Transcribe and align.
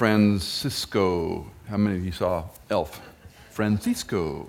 Francisco. 0.00 1.46
How 1.68 1.76
many 1.76 1.98
of 1.98 2.06
you 2.06 2.10
saw 2.10 2.44
Elf? 2.70 3.02
Francisco. 3.50 4.48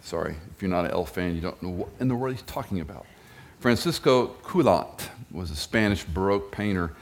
Sorry, 0.00 0.36
if 0.54 0.62
you're 0.62 0.70
not 0.70 0.84
an 0.84 0.92
Elf 0.92 1.12
fan, 1.12 1.34
you 1.34 1.40
don't 1.40 1.60
know 1.60 1.70
what 1.70 1.88
in 1.98 2.06
the 2.06 2.14
world 2.14 2.36
he's 2.36 2.44
talking 2.44 2.78
about. 2.78 3.04
Francisco 3.58 4.28
Collantes 4.44 5.08
was 5.32 5.50
a 5.50 5.56
Spanish 5.56 6.04
Baroque 6.04 6.52
painter. 6.52 6.92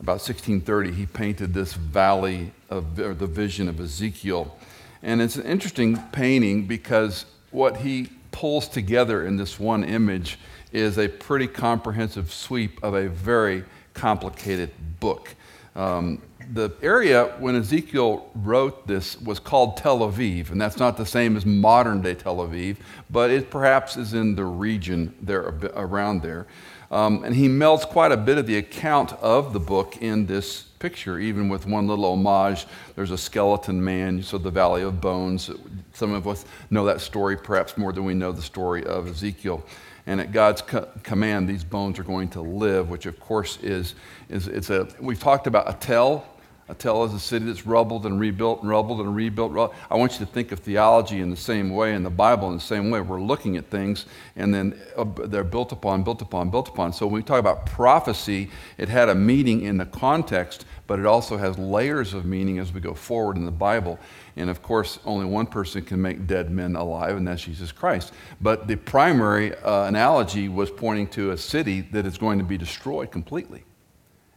About 0.00 0.20
1630, 0.20 0.92
he 0.92 1.06
painted 1.06 1.54
this 1.54 1.72
valley 1.72 2.52
of 2.68 2.96
the 2.96 3.14
vision 3.14 3.70
of 3.70 3.80
Ezekiel. 3.80 4.54
And 5.02 5.22
it's 5.22 5.36
an 5.36 5.46
interesting 5.46 5.96
painting 6.12 6.66
because 6.66 7.24
what 7.52 7.78
he 7.78 8.10
pulls 8.32 8.68
together 8.68 9.26
in 9.26 9.38
this 9.38 9.58
one 9.58 9.82
image 9.82 10.38
is 10.72 10.98
a 10.98 11.08
pretty 11.08 11.46
comprehensive 11.46 12.30
sweep 12.30 12.84
of 12.84 12.92
a 12.92 13.08
very 13.08 13.64
complicated 13.94 14.72
book. 15.00 15.34
Um, 15.78 16.20
the 16.54 16.72
area 16.82 17.36
when 17.38 17.54
Ezekiel 17.54 18.30
wrote 18.34 18.86
this 18.86 19.20
was 19.20 19.38
called 19.38 19.76
Tel 19.76 20.00
Aviv, 20.00 20.50
and 20.50 20.60
that's 20.60 20.78
not 20.78 20.96
the 20.96 21.06
same 21.06 21.36
as 21.36 21.46
modern 21.46 22.02
day 22.02 22.14
Tel 22.14 22.38
Aviv, 22.38 22.78
but 23.10 23.30
it 23.30 23.48
perhaps 23.48 23.96
is 23.96 24.12
in 24.12 24.34
the 24.34 24.44
region 24.44 25.14
there 25.22 25.54
around 25.76 26.22
there. 26.22 26.46
Um, 26.90 27.22
and 27.22 27.34
he 27.34 27.48
melds 27.48 27.86
quite 27.86 28.12
a 28.12 28.16
bit 28.16 28.38
of 28.38 28.46
the 28.46 28.56
account 28.56 29.12
of 29.14 29.52
the 29.52 29.60
book 29.60 29.98
in 30.00 30.26
this 30.26 30.62
picture, 30.62 31.18
even 31.18 31.48
with 31.48 31.66
one 31.66 31.86
little 31.86 32.06
homage. 32.06 32.66
There's 32.96 33.10
a 33.10 33.18
skeleton 33.18 33.84
man, 33.84 34.22
so 34.22 34.38
the 34.38 34.50
Valley 34.50 34.82
of 34.82 35.00
Bones. 35.00 35.50
Some 35.92 36.12
of 36.12 36.26
us 36.26 36.44
know 36.70 36.86
that 36.86 37.02
story 37.02 37.36
perhaps 37.36 37.76
more 37.76 37.92
than 37.92 38.04
we 38.04 38.14
know 38.14 38.32
the 38.32 38.42
story 38.42 38.84
of 38.84 39.06
Ezekiel 39.06 39.62
and 40.08 40.22
at 40.22 40.32
God's 40.32 40.62
co- 40.62 40.88
command, 41.02 41.46
these 41.46 41.62
bones 41.62 41.98
are 41.98 42.02
going 42.02 42.30
to 42.30 42.40
live, 42.40 42.88
which 42.88 43.04
of 43.04 43.20
course 43.20 43.58
is, 43.62 43.94
is 44.30 44.48
it's 44.48 44.70
a, 44.70 44.88
we've 45.00 45.20
talked 45.20 45.46
about 45.46 45.68
a 45.68 45.74
tell. 45.74 46.24
A 46.70 46.74
tell 46.74 47.04
is 47.04 47.14
a 47.14 47.20
city 47.20 47.44
that's 47.46 47.66
rubbled 47.66 48.04
and 48.04 48.18
rebuilt 48.18 48.60
and 48.62 48.70
rubbled 48.70 49.00
and 49.00 49.14
rebuilt. 49.14 49.74
I 49.90 49.96
want 49.96 50.12
you 50.12 50.18
to 50.26 50.32
think 50.32 50.50
of 50.52 50.60
theology 50.60 51.20
in 51.20 51.30
the 51.30 51.36
same 51.36 51.70
way, 51.70 51.94
and 51.94 52.04
the 52.04 52.10
Bible 52.10 52.48
in 52.48 52.54
the 52.54 52.60
same 52.60 52.90
way. 52.90 53.00
We're 53.00 53.20
looking 53.20 53.56
at 53.56 53.70
things, 53.70 54.06
and 54.36 54.52
then 54.52 54.78
uh, 54.96 55.04
they're 55.26 55.44
built 55.44 55.72
upon, 55.72 56.02
built 56.04 56.20
upon, 56.20 56.50
built 56.50 56.68
upon. 56.68 56.92
So 56.92 57.06
when 57.06 57.14
we 57.14 57.22
talk 57.22 57.40
about 57.40 57.66
prophecy, 57.66 58.50
it 58.76 58.88
had 58.88 59.08
a 59.08 59.14
meaning 59.14 59.62
in 59.62 59.78
the 59.78 59.86
context, 59.86 60.66
but 60.86 60.98
it 60.98 61.06
also 61.06 61.36
has 61.36 61.58
layers 61.58 62.12
of 62.12 62.24
meaning 62.24 62.58
as 62.58 62.72
we 62.72 62.80
go 62.80 62.94
forward 62.94 63.36
in 63.36 63.46
the 63.46 63.50
Bible. 63.50 63.98
And 64.38 64.48
of 64.48 64.62
course, 64.62 65.00
only 65.04 65.26
one 65.26 65.46
person 65.46 65.82
can 65.82 66.00
make 66.00 66.28
dead 66.28 66.48
men 66.48 66.76
alive, 66.76 67.16
and 67.16 67.26
that's 67.26 67.42
Jesus 67.42 67.72
Christ. 67.72 68.12
But 68.40 68.68
the 68.68 68.76
primary 68.76 69.54
uh, 69.56 69.86
analogy 69.86 70.48
was 70.48 70.70
pointing 70.70 71.08
to 71.08 71.32
a 71.32 71.36
city 71.36 71.80
that 71.92 72.06
is 72.06 72.16
going 72.16 72.38
to 72.38 72.44
be 72.44 72.56
destroyed 72.56 73.10
completely. 73.10 73.64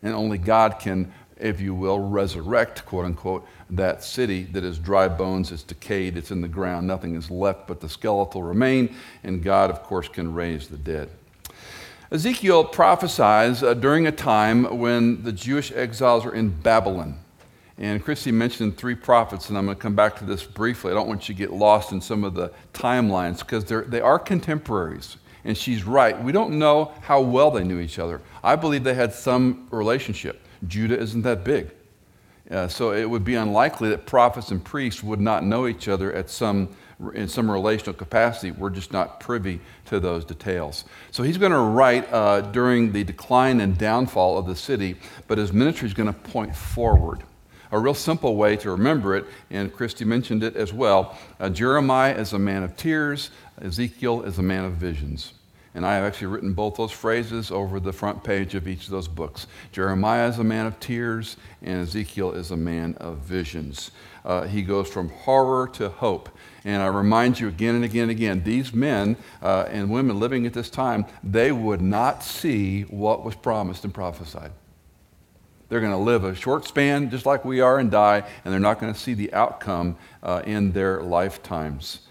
And 0.02 0.16
only 0.16 0.40
God 0.40 0.80
can, 0.80 1.14
if 1.38 1.62
you 1.62 1.76
will, 1.76 2.00
resurrect, 2.00 2.84
quote 2.88 3.06
unquote, 3.06 3.48
that 3.70 4.04
city 4.04 4.42
that 4.46 4.64
is 4.64 4.80
dry 4.80 5.08
bones, 5.08 5.52
it's 5.52 5.62
decayed, 5.62 6.18
it's 6.18 6.32
in 6.32 6.42
the 6.42 6.48
ground, 6.48 6.88
nothing 6.88 7.14
is 7.14 7.30
left 7.30 7.68
but 7.68 7.80
the 7.80 7.88
skeletal 7.88 8.42
remain, 8.42 8.96
and 9.24 9.44
God, 9.44 9.70
of 9.70 9.84
course, 9.84 10.08
can 10.08 10.34
raise 10.34 10.68
the 10.68 10.78
dead. 10.78 11.10
Ezekiel 12.12 12.66
prophesies 12.66 13.62
uh, 13.62 13.76
during 13.76 14.08
a 14.08 14.12
time 14.12 14.80
when 14.80 15.24
the 15.24 15.32
Jewish 15.32 15.72
exiles 15.72 16.26
are 16.26 16.34
in 16.34 16.50
Babylon. 16.50 17.20
And 17.78 18.04
Christy 18.04 18.32
mentioned 18.32 18.78
three 18.78 18.96
prophets, 18.96 19.50
and 19.50 19.58
I'm 19.58 19.66
going 19.66 19.78
to 19.78 19.82
come 19.82 19.96
back 19.96 20.18
to 20.18 20.26
this 20.26 20.44
briefly. 20.44 20.92
I 20.92 20.96
don't 20.96 21.08
want 21.08 21.28
you 21.28 21.34
to 21.34 21.38
get 21.38 21.52
lost 21.52 21.92
in 21.92 22.02
some 22.02 22.24
of 22.24 22.34
the 22.34 22.52
timelines 22.74 23.40
because 23.40 23.66
they 23.66 24.02
are 24.02 24.20
contemporaries. 24.20 25.18
And 25.44 25.58
she's 25.58 25.84
right. 25.84 26.22
We 26.22 26.32
don't 26.32 26.60
know 26.60 26.94
how 27.02 27.22
well 27.22 27.50
they 27.50 27.64
knew 27.64 27.80
each 27.80 27.98
other. 27.98 28.22
I 28.44 28.56
believe 28.56 28.84
they 28.84 28.94
had 28.94 29.14
some 29.14 29.68
relationship. 29.72 30.42
Judah 30.68 31.00
isn't 31.00 31.24
that 31.24 31.44
big. 31.44 31.72
Uh, 32.52 32.68
so 32.68 32.92
it 32.92 33.10
would 33.10 33.24
be 33.24 33.36
unlikely 33.36 33.90
that 33.90 34.06
prophets 34.06 34.52
and 34.52 34.64
priests 34.64 35.02
would 35.02 35.22
not 35.22 35.44
know 35.44 35.68
each 35.68 35.88
other 35.88 36.14
at 36.14 36.30
some 36.30 36.70
in 37.14 37.28
some 37.28 37.50
relational 37.50 37.94
capacity. 37.94 38.52
We're 38.52 38.70
just 38.70 38.94
not 38.94 39.20
privy 39.20 39.60
to 39.86 40.00
those 40.00 40.24
details. 40.24 40.86
So 41.10 41.24
he's 41.24 41.38
going 41.38 41.52
to 41.52 41.60
write 41.60 42.12
uh, 42.14 42.42
during 42.42 42.92
the 42.92 43.04
decline 43.04 43.60
and 43.60 43.76
downfall 43.78 44.38
of 44.38 44.46
the 44.46 44.56
city, 44.56 44.98
but 45.28 45.40
his 45.40 45.52
ministry 45.52 45.88
is 45.88 45.96
going 45.96 46.14
to 46.14 46.20
point 46.20 46.56
forward. 46.56 47.24
A 47.72 47.80
real 47.80 47.94
simple 47.94 48.36
way 48.36 48.58
to 48.58 48.72
remember 48.72 49.16
it, 49.16 49.26
and 49.50 49.74
Christy 49.74 50.04
mentioned 50.04 50.44
it 50.44 50.56
as 50.56 50.74
well 50.74 51.18
uh, 51.40 51.50
Jeremiah 51.50 52.14
is 52.14 52.34
a 52.34 52.40
man 52.40 52.64
of 52.64 52.76
tears, 52.76 53.30
Ezekiel 53.62 54.24
is 54.24 54.38
a 54.38 54.44
man 54.44 54.66
of 54.66 54.74
visions. 54.74 55.34
And 55.74 55.86
I 55.86 55.96
have 55.96 56.04
actually 56.04 56.28
written 56.28 56.54
both 56.54 56.76
those 56.76 56.92
phrases 56.92 57.50
over 57.50 57.80
the 57.80 57.94
front 57.94 58.26
page 58.26 58.56
of 58.56 58.68
each 58.68 58.86
of 58.86 58.92
those 58.92 59.08
books. 59.08 59.48
Jeremiah 59.72 60.28
is 60.28 60.38
a 60.38 60.44
man 60.44 60.66
of 60.66 60.78
tears, 60.82 61.38
and 61.62 61.84
Ezekiel 61.84 62.34
is 62.34 62.52
a 62.52 62.58
man 62.58 62.96
of 63.00 63.20
visions. 63.20 63.92
Uh, 64.26 64.44
he 64.44 64.64
goes 64.64 64.90
from 64.90 65.08
horror 65.10 65.70
to 65.70 65.88
hope. 65.88 66.28
And 66.66 66.82
I 66.82 66.88
remind 66.88 67.40
you 67.40 67.48
again 67.48 67.76
and 67.76 67.86
again 67.86 68.04
and 68.04 68.12
again 68.12 68.44
these 68.44 68.74
men 68.74 69.16
uh, 69.42 69.66
and 69.70 69.90
women 69.90 70.20
living 70.20 70.46
at 70.46 70.54
this 70.54 70.70
time, 70.70 71.06
they 71.24 71.54
would 71.54 71.82
not 71.82 72.22
see 72.22 72.82
what 72.84 73.24
was 73.24 73.36
promised 73.36 73.86
and 73.86 73.94
prophesied. 73.94 74.52
They're 75.72 75.80
going 75.80 75.94
to 75.94 75.98
live 75.98 76.26
a 76.26 76.36
short 76.36 76.66
span 76.66 77.10
just 77.10 77.26
like 77.26 77.46
we 77.46 77.62
are 77.62 77.80
and 77.80 77.90
die, 77.90 78.28
and 78.44 78.52
they're 78.54 78.60
not 78.60 78.82
going 78.82 78.94
to 78.94 79.00
see 79.00 79.14
the 79.14 79.34
outcome 79.34 79.96
uh, 80.22 80.42
in 80.46 80.74
their 80.74 81.02
lifetimes. 81.02 82.02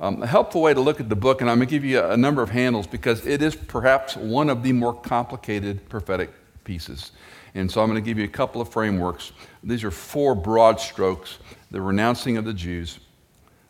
Um, 0.00 0.22
a 0.22 0.26
helpful 0.26 0.62
way 0.62 0.72
to 0.72 0.80
look 0.80 1.00
at 1.00 1.10
the 1.10 1.16
book, 1.16 1.42
and 1.42 1.50
I'm 1.50 1.58
going 1.58 1.68
to 1.68 1.70
give 1.70 1.84
you 1.84 2.00
a, 2.00 2.12
a 2.12 2.16
number 2.16 2.40
of 2.40 2.48
handles 2.48 2.86
because 2.86 3.26
it 3.26 3.42
is 3.42 3.54
perhaps 3.54 4.16
one 4.16 4.48
of 4.48 4.62
the 4.62 4.72
more 4.72 4.94
complicated 4.94 5.86
prophetic 5.90 6.30
pieces. 6.64 7.12
And 7.54 7.70
so 7.70 7.82
I'm 7.82 7.90
going 7.90 8.02
to 8.02 8.08
give 8.08 8.16
you 8.16 8.24
a 8.24 8.26
couple 8.26 8.62
of 8.62 8.70
frameworks. 8.70 9.32
These 9.62 9.84
are 9.84 9.90
four 9.90 10.34
broad 10.34 10.80
strokes 10.80 11.40
the 11.70 11.82
renouncing 11.82 12.38
of 12.38 12.46
the 12.46 12.54
Jews, 12.54 13.00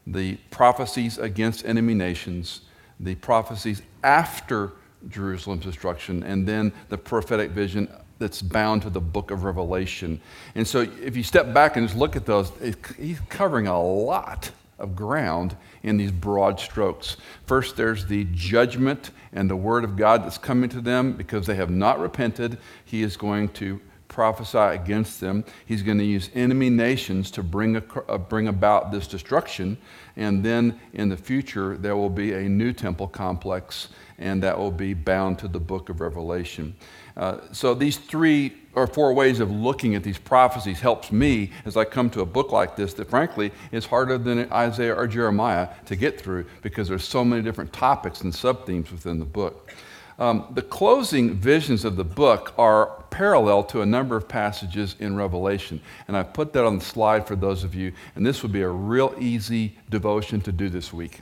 the 0.06 0.36
prophecies 0.52 1.18
against 1.18 1.66
enemy 1.66 1.94
nations, 1.94 2.60
the 3.00 3.16
prophecies 3.16 3.82
after 4.04 4.70
Jerusalem's 5.08 5.64
destruction, 5.64 6.22
and 6.22 6.46
then 6.46 6.72
the 6.88 6.96
prophetic 6.96 7.50
vision 7.50 7.88
that's 8.20 8.42
bound 8.42 8.82
to 8.82 8.90
the 8.90 9.00
book 9.00 9.32
of 9.32 9.42
Revelation. 9.42 10.20
And 10.54 10.68
so 10.68 10.82
if 11.02 11.16
you 11.16 11.24
step 11.24 11.52
back 11.52 11.76
and 11.76 11.88
just 11.88 11.98
look 11.98 12.14
at 12.14 12.26
those, 12.26 12.52
he's 12.96 13.18
covering 13.28 13.66
a 13.66 13.82
lot 13.82 14.52
of 14.78 14.94
ground 14.94 15.56
in 15.82 15.96
these 15.96 16.12
broad 16.12 16.60
strokes. 16.60 17.16
First, 17.46 17.76
there's 17.76 18.06
the 18.06 18.26
judgment 18.32 19.10
and 19.32 19.50
the 19.50 19.56
word 19.56 19.84
of 19.84 19.96
God 19.96 20.24
that's 20.24 20.38
coming 20.38 20.70
to 20.70 20.80
them 20.80 21.12
because 21.14 21.46
they 21.46 21.54
have 21.56 21.70
not 21.70 21.98
repented. 21.98 22.58
He 22.84 23.02
is 23.02 23.16
going 23.16 23.48
to 23.54 23.80
prophesy 24.08 24.58
against 24.58 25.20
them. 25.20 25.44
He's 25.64 25.82
going 25.82 25.98
to 25.98 26.04
use 26.04 26.30
enemy 26.34 26.68
nations 26.68 27.30
to 27.32 27.42
bring, 27.42 27.76
a, 27.76 27.82
uh, 28.08 28.18
bring 28.18 28.48
about 28.48 28.90
this 28.92 29.06
destruction. 29.06 29.78
And 30.16 30.44
then 30.44 30.78
in 30.92 31.08
the 31.08 31.16
future, 31.16 31.78
there 31.78 31.96
will 31.96 32.10
be 32.10 32.32
a 32.32 32.42
new 32.42 32.72
temple 32.72 33.06
complex, 33.08 33.88
and 34.18 34.42
that 34.42 34.58
will 34.58 34.72
be 34.72 34.92
bound 34.92 35.38
to 35.38 35.48
the 35.48 35.60
book 35.60 35.88
of 35.88 36.00
Revelation. 36.00 36.74
Uh, 37.20 37.38
so 37.52 37.74
these 37.74 37.98
three 37.98 38.50
or 38.74 38.86
four 38.86 39.12
ways 39.12 39.40
of 39.40 39.50
looking 39.50 39.94
at 39.94 40.02
these 40.02 40.16
prophecies 40.16 40.80
helps 40.80 41.12
me 41.12 41.50
as 41.66 41.76
I 41.76 41.84
come 41.84 42.08
to 42.10 42.22
a 42.22 42.26
book 42.26 42.50
like 42.50 42.76
this 42.76 42.94
that 42.94 43.10
frankly 43.10 43.52
is 43.72 43.84
harder 43.84 44.16
than 44.16 44.50
Isaiah 44.50 44.94
or 44.94 45.06
Jeremiah 45.06 45.68
to 45.84 45.96
get 45.96 46.18
through 46.18 46.46
because 46.62 46.88
there's 46.88 47.04
so 47.04 47.22
many 47.22 47.42
different 47.42 47.74
topics 47.74 48.22
and 48.22 48.34
sub-themes 48.34 48.90
within 48.90 49.18
the 49.18 49.26
book. 49.26 49.70
Um, 50.18 50.46
the 50.54 50.62
closing 50.62 51.34
visions 51.34 51.84
of 51.84 51.96
the 51.96 52.04
book 52.04 52.54
are 52.56 53.04
parallel 53.10 53.64
to 53.64 53.82
a 53.82 53.86
number 53.86 54.16
of 54.16 54.26
passages 54.26 54.96
in 54.98 55.14
Revelation. 55.14 55.78
And 56.08 56.16
I 56.16 56.22
put 56.22 56.54
that 56.54 56.64
on 56.64 56.78
the 56.78 56.84
slide 56.84 57.26
for 57.26 57.36
those 57.36 57.64
of 57.64 57.74
you, 57.74 57.92
and 58.14 58.24
this 58.24 58.42
would 58.42 58.52
be 58.52 58.62
a 58.62 58.68
real 58.68 59.14
easy 59.18 59.76
devotion 59.90 60.40
to 60.42 60.52
do 60.52 60.70
this 60.70 60.90
week. 60.90 61.20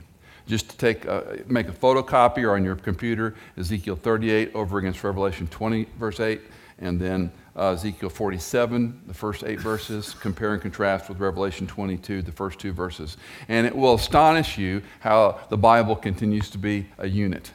Just 0.49 0.71
to 0.71 0.77
take, 0.77 1.05
a, 1.05 1.43
make 1.45 1.67
a 1.67 1.71
photocopy 1.71 2.43
or 2.43 2.55
on 2.55 2.65
your 2.65 2.75
computer, 2.75 3.35
Ezekiel 3.55 3.95
38 3.95 4.55
over 4.55 4.79
against 4.79 5.03
Revelation 5.03 5.47
20, 5.47 5.85
verse 5.99 6.19
8, 6.19 6.41
and 6.79 6.99
then 6.99 7.31
uh, 7.55 7.73
Ezekiel 7.73 8.09
47, 8.09 9.01
the 9.05 9.13
first 9.13 9.43
eight 9.43 9.59
verses, 9.59 10.15
compare 10.15 10.53
and 10.53 10.61
contrast 10.61 11.07
with 11.07 11.19
Revelation 11.19 11.67
22, 11.67 12.23
the 12.23 12.31
first 12.31 12.57
two 12.57 12.73
verses. 12.73 13.15
And 13.47 13.67
it 13.67 13.75
will 13.75 13.93
astonish 13.93 14.57
you 14.57 14.81
how 15.01 15.39
the 15.49 15.57
Bible 15.57 15.95
continues 15.95 16.49
to 16.49 16.57
be 16.57 16.87
a 16.97 17.07
unit 17.07 17.51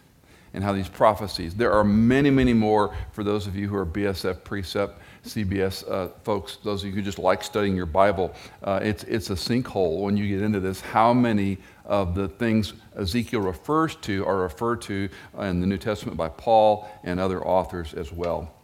and 0.52 0.62
how 0.62 0.72
these 0.72 0.88
prophecies, 0.88 1.56
there 1.56 1.72
are 1.72 1.82
many, 1.82 2.30
many 2.30 2.52
more 2.52 2.94
for 3.10 3.24
those 3.24 3.48
of 3.48 3.56
you 3.56 3.66
who 3.66 3.74
are 3.74 3.84
BSF 3.84 4.44
precept. 4.44 5.00
CBS 5.24 5.90
uh, 5.90 6.08
folks, 6.22 6.56
those 6.62 6.82
of 6.82 6.90
you 6.90 6.94
who 6.94 7.02
just 7.02 7.18
like 7.18 7.42
studying 7.42 7.74
your 7.74 7.86
Bible, 7.86 8.34
uh, 8.62 8.80
it's, 8.82 9.04
it's 9.04 9.30
a 9.30 9.34
sinkhole 9.34 10.00
when 10.00 10.16
you 10.16 10.28
get 10.28 10.42
into 10.42 10.60
this. 10.60 10.80
How 10.80 11.14
many 11.14 11.58
of 11.84 12.14
the 12.14 12.28
things 12.28 12.74
Ezekiel 12.96 13.40
refers 13.40 13.96
to 13.96 14.24
are 14.26 14.38
referred 14.38 14.82
to 14.82 15.08
in 15.38 15.60
the 15.60 15.66
New 15.66 15.78
Testament 15.78 16.16
by 16.16 16.28
Paul 16.28 16.88
and 17.02 17.18
other 17.18 17.44
authors 17.44 17.94
as 17.94 18.12
well? 18.12 18.54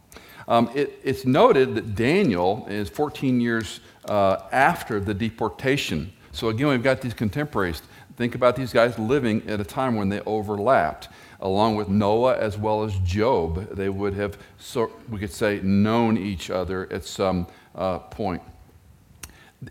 Um, 0.47 0.69
it, 0.75 0.99
it's 1.03 1.25
noted 1.25 1.75
that 1.75 1.95
Daniel 1.95 2.65
is 2.69 2.89
14 2.89 3.39
years 3.39 3.79
uh, 4.05 4.37
after 4.51 4.99
the 4.99 5.13
deportation. 5.13 6.11
So 6.31 6.49
again, 6.49 6.67
we've 6.67 6.83
got 6.83 7.01
these 7.01 7.13
contemporaries. 7.13 7.81
Think 8.17 8.35
about 8.35 8.55
these 8.55 8.73
guys 8.73 8.97
living 8.99 9.47
at 9.47 9.59
a 9.59 9.63
time 9.63 9.95
when 9.95 10.09
they 10.09 10.21
overlapped 10.21 11.09
along 11.41 11.75
with 11.75 11.89
Noah 11.89 12.37
as 12.37 12.57
well 12.57 12.83
as 12.83 12.93
Job. 12.99 13.75
They 13.75 13.89
would 13.89 14.13
have, 14.13 14.37
so, 14.57 14.91
we 15.09 15.19
could 15.19 15.31
say, 15.31 15.59
known 15.61 16.17
each 16.17 16.49
other 16.49 16.91
at 16.91 17.03
some 17.05 17.47
uh, 17.75 17.99
point. 17.99 18.41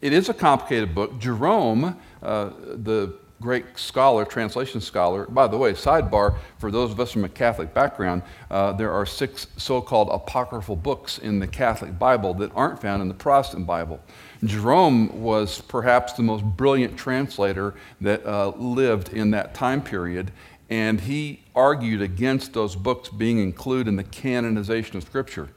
it 0.00 0.12
is 0.12 0.28
a 0.28 0.34
complicated 0.34 0.94
book. 0.94 1.19
Jerome, 1.19 1.99
uh, 2.22 2.50
the 2.75 3.14
great 3.40 3.64
scholar, 3.78 4.25
translation 4.25 4.81
scholar. 4.81 5.26
By 5.26 5.46
the 5.46 5.56
way, 5.56 5.72
sidebar 5.72 6.37
for 6.58 6.70
those 6.70 6.90
of 6.90 7.00
us 7.00 7.11
from 7.11 7.25
a 7.25 7.28
Catholic 7.28 7.72
background, 7.72 8.22
uh, 8.50 8.72
there 8.72 8.93
are 8.93 9.06
six 9.06 9.46
so 9.56 9.81
called 9.81 10.11
apocryphal 10.11 10.76
books 10.76 11.19
in 11.19 11.38
the 11.38 11.46
Catholic 11.46 11.99
Bible 11.99 12.34
that 12.34 12.52
aren't 12.55 12.81
found 12.81 13.00
in 13.00 13.08
the 13.08 13.14
Protestant 13.14 13.67
Bible. 13.67 14.00
Jerome 14.44 15.22
was 15.22 15.61
perhaps 15.62 16.12
the 16.12 16.22
most 16.22 16.44
brilliant 16.44 16.96
translator 16.96 17.75
that 18.00 18.25
uh, 18.26 18.50
lived 18.56 19.12
in 19.12 19.31
that 19.31 19.55
time 19.55 19.82
period, 19.82 20.32
and 20.70 21.00
he 21.00 21.43
argued 21.55 22.00
against 22.00 22.52
those 22.52 22.76
books 22.76 23.08
being 23.08 23.40
included 23.40 23.88
in 23.88 23.96
the 23.96 24.05
canonization 24.05 24.96
of 24.96 25.02
Scripture. 25.02 25.49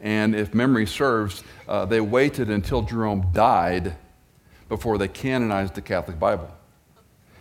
And 0.00 0.34
if 0.34 0.54
memory 0.54 0.86
serves, 0.86 1.42
uh, 1.68 1.86
they 1.86 2.00
waited 2.00 2.48
until 2.48 2.82
Jerome 2.82 3.30
died 3.32 3.96
before 4.68 4.96
they 4.96 5.08
canonized 5.08 5.74
the 5.74 5.82
Catholic 5.82 6.18
Bible. 6.18 6.48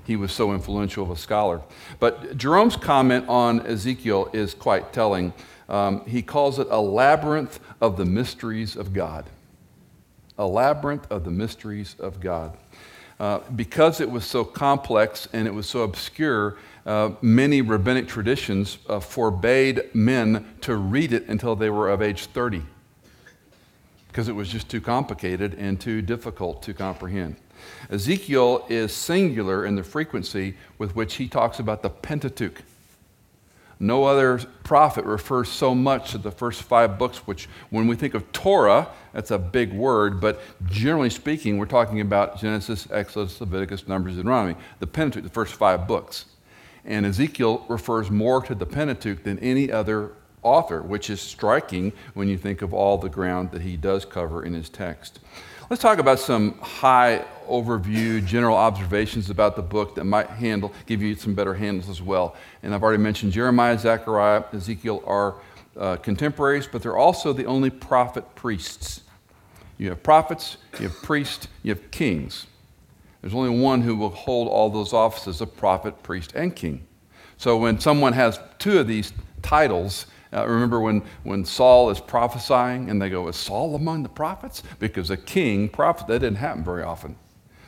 He 0.06 0.16
was 0.16 0.32
so 0.32 0.54
influential 0.54 1.04
of 1.04 1.12
a 1.12 1.16
scholar. 1.16 1.62
But 2.00 2.36
Jerome's 2.38 2.76
comment 2.76 3.30
on 3.30 3.66
Ezekiel 3.66 4.30
is 4.34 4.54
quite 4.54 4.92
telling. 4.92 5.34
Um, 5.70 6.06
he 6.06 6.22
calls 6.22 6.60
it 6.60 6.68
a 6.70 6.80
labyrinth 6.80 7.60
of 7.80 7.96
the 7.96 8.06
mysteries 8.06 8.76
of 8.76 8.92
God. 8.92 9.26
A 10.38 10.46
labyrinth 10.46 11.10
of 11.12 11.24
the 11.24 11.32
mysteries 11.32 11.96
of 12.00 12.20
God. 12.20 12.58
Uh, 13.20 13.40
because 13.56 14.02
it 14.02 14.10
was 14.10 14.26
so 14.26 14.44
complex 14.44 15.28
and 15.32 15.48
it 15.48 15.54
was 15.54 15.70
so 15.70 15.84
obscure, 15.84 16.58
uh, 16.86 17.12
many 17.22 17.62
rabbinic 17.62 18.08
traditions 18.08 18.78
uh, 18.90 19.00
forbade 19.00 19.90
men 19.94 20.46
to 20.62 20.76
read 20.76 21.14
it 21.14 21.28
until 21.28 21.56
they 21.56 21.70
were 21.70 21.90
of 21.90 22.02
age 22.02 22.26
30 22.26 22.64
because 24.14 24.28
it 24.28 24.36
was 24.36 24.48
just 24.48 24.70
too 24.70 24.80
complicated 24.80 25.56
and 25.56 25.82
too 25.82 26.00
difficult 26.00 26.62
to 26.62 26.72
comprehend. 26.72 27.36
Ezekiel 27.90 28.64
is 28.70 28.94
singular 28.94 29.66
in 29.66 29.76
the 29.76 29.82
frequency 29.82 30.56
with 30.78 30.96
which 30.96 31.16
he 31.16 31.28
talks 31.28 31.58
about 31.58 31.82
the 31.82 31.90
Pentateuch. 31.90 32.62
No 33.80 34.04
other 34.04 34.38
prophet 34.64 35.04
refers 35.04 35.50
so 35.50 35.74
much 35.74 36.12
to 36.12 36.20
the 36.20 36.30
first 36.30 36.62
five 36.62 37.00
books, 37.00 37.26
which, 37.26 37.50
when 37.72 37.88
we 37.88 37.96
think 37.96 38.14
of 38.14 38.32
Torah, 38.32 38.88
that's 39.14 39.32
a 39.32 39.40
big 39.40 39.74
word, 39.74 40.22
but 40.22 40.40
generally 40.68 41.10
speaking, 41.10 41.58
we're 41.58 41.66
talking 41.66 42.00
about 42.00 42.40
Genesis, 42.40 42.88
Exodus, 42.92 43.42
Leviticus, 43.42 43.88
Numbers, 43.88 44.14
and 44.14 44.24
Deuteronomy, 44.24 44.56
the 44.80 44.88
Pentateuch, 44.88 45.24
the 45.24 45.30
first 45.30 45.56
five 45.56 45.88
books. 45.88 46.26
And 46.86 47.06
Ezekiel 47.06 47.66
refers 47.70 48.12
more 48.12 48.42
to 48.44 48.56
the 48.56 48.66
Pentateuch 48.66 49.24
than 49.24 49.40
any 49.40 49.72
other 49.72 50.12
author, 50.42 50.82
which 50.82 51.10
is 51.10 51.22
striking 51.22 51.94
when 52.14 52.28
you 52.28 52.38
think 52.38 52.62
of 52.62 52.74
all 52.74 52.98
the 52.98 53.10
ground 53.10 53.52
that 53.52 53.62
he 53.62 53.78
does 53.78 54.06
cover 54.06 54.44
in 54.44 54.54
his 54.54 54.70
text. 54.70 55.20
Let's 55.70 55.82
talk 55.82 55.98
about 55.98 56.20
some 56.20 56.60
high 56.60 57.24
overview, 57.48 58.24
general 58.26 58.58
observations 58.58 59.30
about 59.30 59.56
the 59.56 59.62
book 59.62 59.96
that 59.96 60.04
might 60.04 60.28
handle, 60.28 60.74
give 60.86 61.02
you 61.02 61.16
some 61.16 61.34
better 61.34 61.54
handles 61.54 61.90
as 61.90 62.02
well. 62.02 62.36
And 62.62 62.76
I've 62.76 62.84
already 62.84 63.02
mentioned 63.02 63.32
Jeremiah, 63.32 63.80
Zechariah, 63.80 64.44
Ezekiel 64.52 65.02
are 65.06 65.36
uh, 65.78 65.96
contemporaries, 65.98 66.68
but 66.68 66.84
they're 66.84 66.98
also 66.98 67.32
the 67.32 67.46
only 67.46 67.70
prophet 67.70 68.36
priests. 68.36 69.02
You 69.78 69.90
have 69.90 70.04
prophets, 70.04 70.58
you 70.80 70.90
have 70.90 71.02
priests, 71.02 71.48
you 71.64 71.74
have 71.74 71.90
kings. 71.92 72.46
There's 73.24 73.34
only 73.34 73.58
one 73.58 73.80
who 73.80 73.96
will 73.96 74.10
hold 74.10 74.50
all 74.50 74.70
those 74.70 74.92
offices 74.92 75.40
of 75.40 75.56
prophet, 75.56 76.04
priest, 76.04 76.34
and 76.36 76.54
king. 76.54 76.86
So 77.38 77.56
when 77.56 77.80
someone 77.80 78.12
has 78.12 78.38
two 78.60 78.80
of 78.80 78.88
these 78.88 79.14
titles, 79.42 80.08
uh, 80.34 80.46
remember 80.46 80.82
when, 80.82 81.02
when 81.24 81.46
Saul 81.46 81.90
is 81.90 82.02
prophesying 82.02 82.90
and 82.90 83.02
they 83.02 83.10
go, 83.10 83.30
Is 83.30 83.38
Saul 83.38 83.76
among 83.76 84.04
the 84.04 84.10
prophets? 84.10 84.62
Because 84.78 85.10
a 85.10 85.16
king, 85.16 85.70
prophet, 85.70 86.08
that 86.08 86.20
didn't 86.20 86.36
happen 86.36 86.66
very 86.66 86.84
often. 86.84 87.16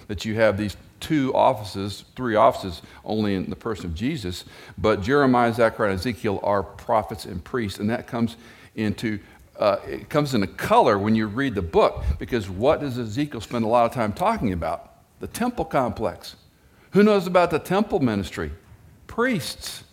That 0.07 0.25
you 0.25 0.35
have 0.35 0.57
these 0.57 0.75
two 0.99 1.33
offices, 1.33 2.03
three 2.17 2.35
offices, 2.35 2.81
only 3.05 3.35
in 3.35 3.49
the 3.49 3.55
person 3.55 3.85
of 3.85 3.95
Jesus. 3.95 4.43
But 4.77 5.01
Jeremiah, 5.01 5.53
Zechariah, 5.53 5.91
and 5.91 5.99
Ezekiel 5.99 6.41
are 6.43 6.63
prophets 6.63 7.23
and 7.23 7.41
priests, 7.41 7.79
and 7.79 7.89
that 7.89 8.07
comes 8.07 8.35
into 8.75 9.19
uh, 9.57 9.77
it 9.87 10.09
comes 10.09 10.33
into 10.33 10.47
color 10.47 10.97
when 10.99 11.15
you 11.15 11.27
read 11.27 11.55
the 11.55 11.61
book 11.61 12.03
because 12.19 12.49
what 12.49 12.81
does 12.81 12.97
Ezekiel 12.97 13.39
spend 13.39 13.63
a 13.63 13.67
lot 13.69 13.85
of 13.85 13.93
time 13.93 14.11
talking 14.11 14.51
about? 14.51 14.94
The 15.19 15.27
temple 15.27 15.65
complex. 15.65 16.35
Who 16.91 17.03
knows 17.03 17.27
about 17.27 17.51
the 17.51 17.59
temple 17.59 17.99
ministry? 17.99 18.51
Priests. 19.07 19.83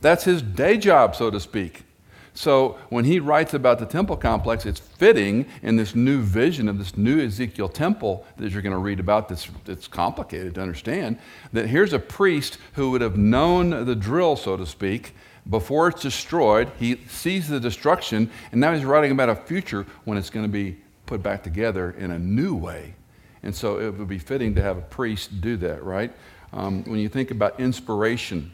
That's 0.00 0.24
his 0.24 0.42
day 0.42 0.76
job, 0.76 1.14
so 1.14 1.30
to 1.30 1.40
speak. 1.40 1.84
So 2.32 2.78
when 2.88 3.04
he 3.04 3.20
writes 3.20 3.54
about 3.54 3.78
the 3.78 3.86
temple 3.86 4.16
complex, 4.16 4.64
it's 4.64 4.80
fitting 4.80 5.46
in 5.62 5.76
this 5.76 5.94
new 5.94 6.20
vision 6.20 6.68
of 6.68 6.78
this 6.78 6.96
new 6.96 7.20
Ezekiel 7.20 7.68
temple 7.68 8.24
that 8.36 8.52
you're 8.52 8.62
going 8.62 8.72
to 8.72 8.78
read 8.78 9.00
about 9.00 9.28
that's, 9.28 9.48
that's 9.64 9.88
complicated 9.88 10.54
to 10.54 10.62
understand. 10.62 11.18
That 11.52 11.66
here's 11.66 11.92
a 11.92 11.98
priest 11.98 12.58
who 12.74 12.92
would 12.92 13.00
have 13.00 13.16
known 13.16 13.84
the 13.84 13.96
drill, 13.96 14.36
so 14.36 14.56
to 14.56 14.64
speak, 14.64 15.14
before 15.48 15.88
it's 15.88 16.02
destroyed. 16.02 16.70
He 16.78 17.00
sees 17.08 17.48
the 17.48 17.60
destruction, 17.60 18.30
and 18.52 18.60
now 18.60 18.72
he's 18.72 18.84
writing 18.84 19.10
about 19.10 19.28
a 19.28 19.36
future 19.36 19.84
when 20.04 20.16
it's 20.16 20.30
going 20.30 20.44
to 20.44 20.52
be 20.52 20.78
put 21.06 21.22
back 21.22 21.42
together 21.42 21.90
in 21.98 22.12
a 22.12 22.18
new 22.18 22.54
way. 22.54 22.94
And 23.42 23.54
so 23.54 23.80
it 23.80 23.96
would 23.96 24.08
be 24.08 24.18
fitting 24.18 24.54
to 24.56 24.62
have 24.62 24.76
a 24.76 24.82
priest 24.82 25.40
do 25.40 25.56
that, 25.58 25.82
right? 25.82 26.12
Um, 26.52 26.84
when 26.84 26.98
you 26.98 27.08
think 27.08 27.30
about 27.30 27.58
inspiration, 27.58 28.50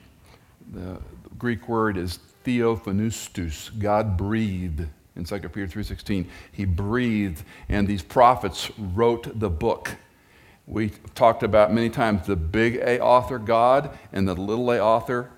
the 0.72 0.98
Greek 1.38 1.68
word 1.68 1.96
is 1.96 2.18
theopneustos, 2.44 3.76
God 3.78 4.16
breathed. 4.16 4.86
In 5.16 5.24
2 5.24 5.38
Peter 5.48 5.66
3.16, 5.66 6.26
he 6.52 6.64
breathed, 6.64 7.42
and 7.68 7.88
these 7.88 8.02
prophets 8.02 8.70
wrote 8.78 9.38
the 9.38 9.48
book. 9.48 9.96
We 10.66 10.90
talked 11.14 11.42
about 11.42 11.72
many 11.72 11.88
times 11.88 12.26
the 12.26 12.36
big 12.36 12.76
A 12.76 13.00
author, 13.00 13.38
God, 13.38 13.96
and 14.12 14.28
the 14.28 14.34
little 14.34 14.70
a 14.70 14.78
author 14.78 15.30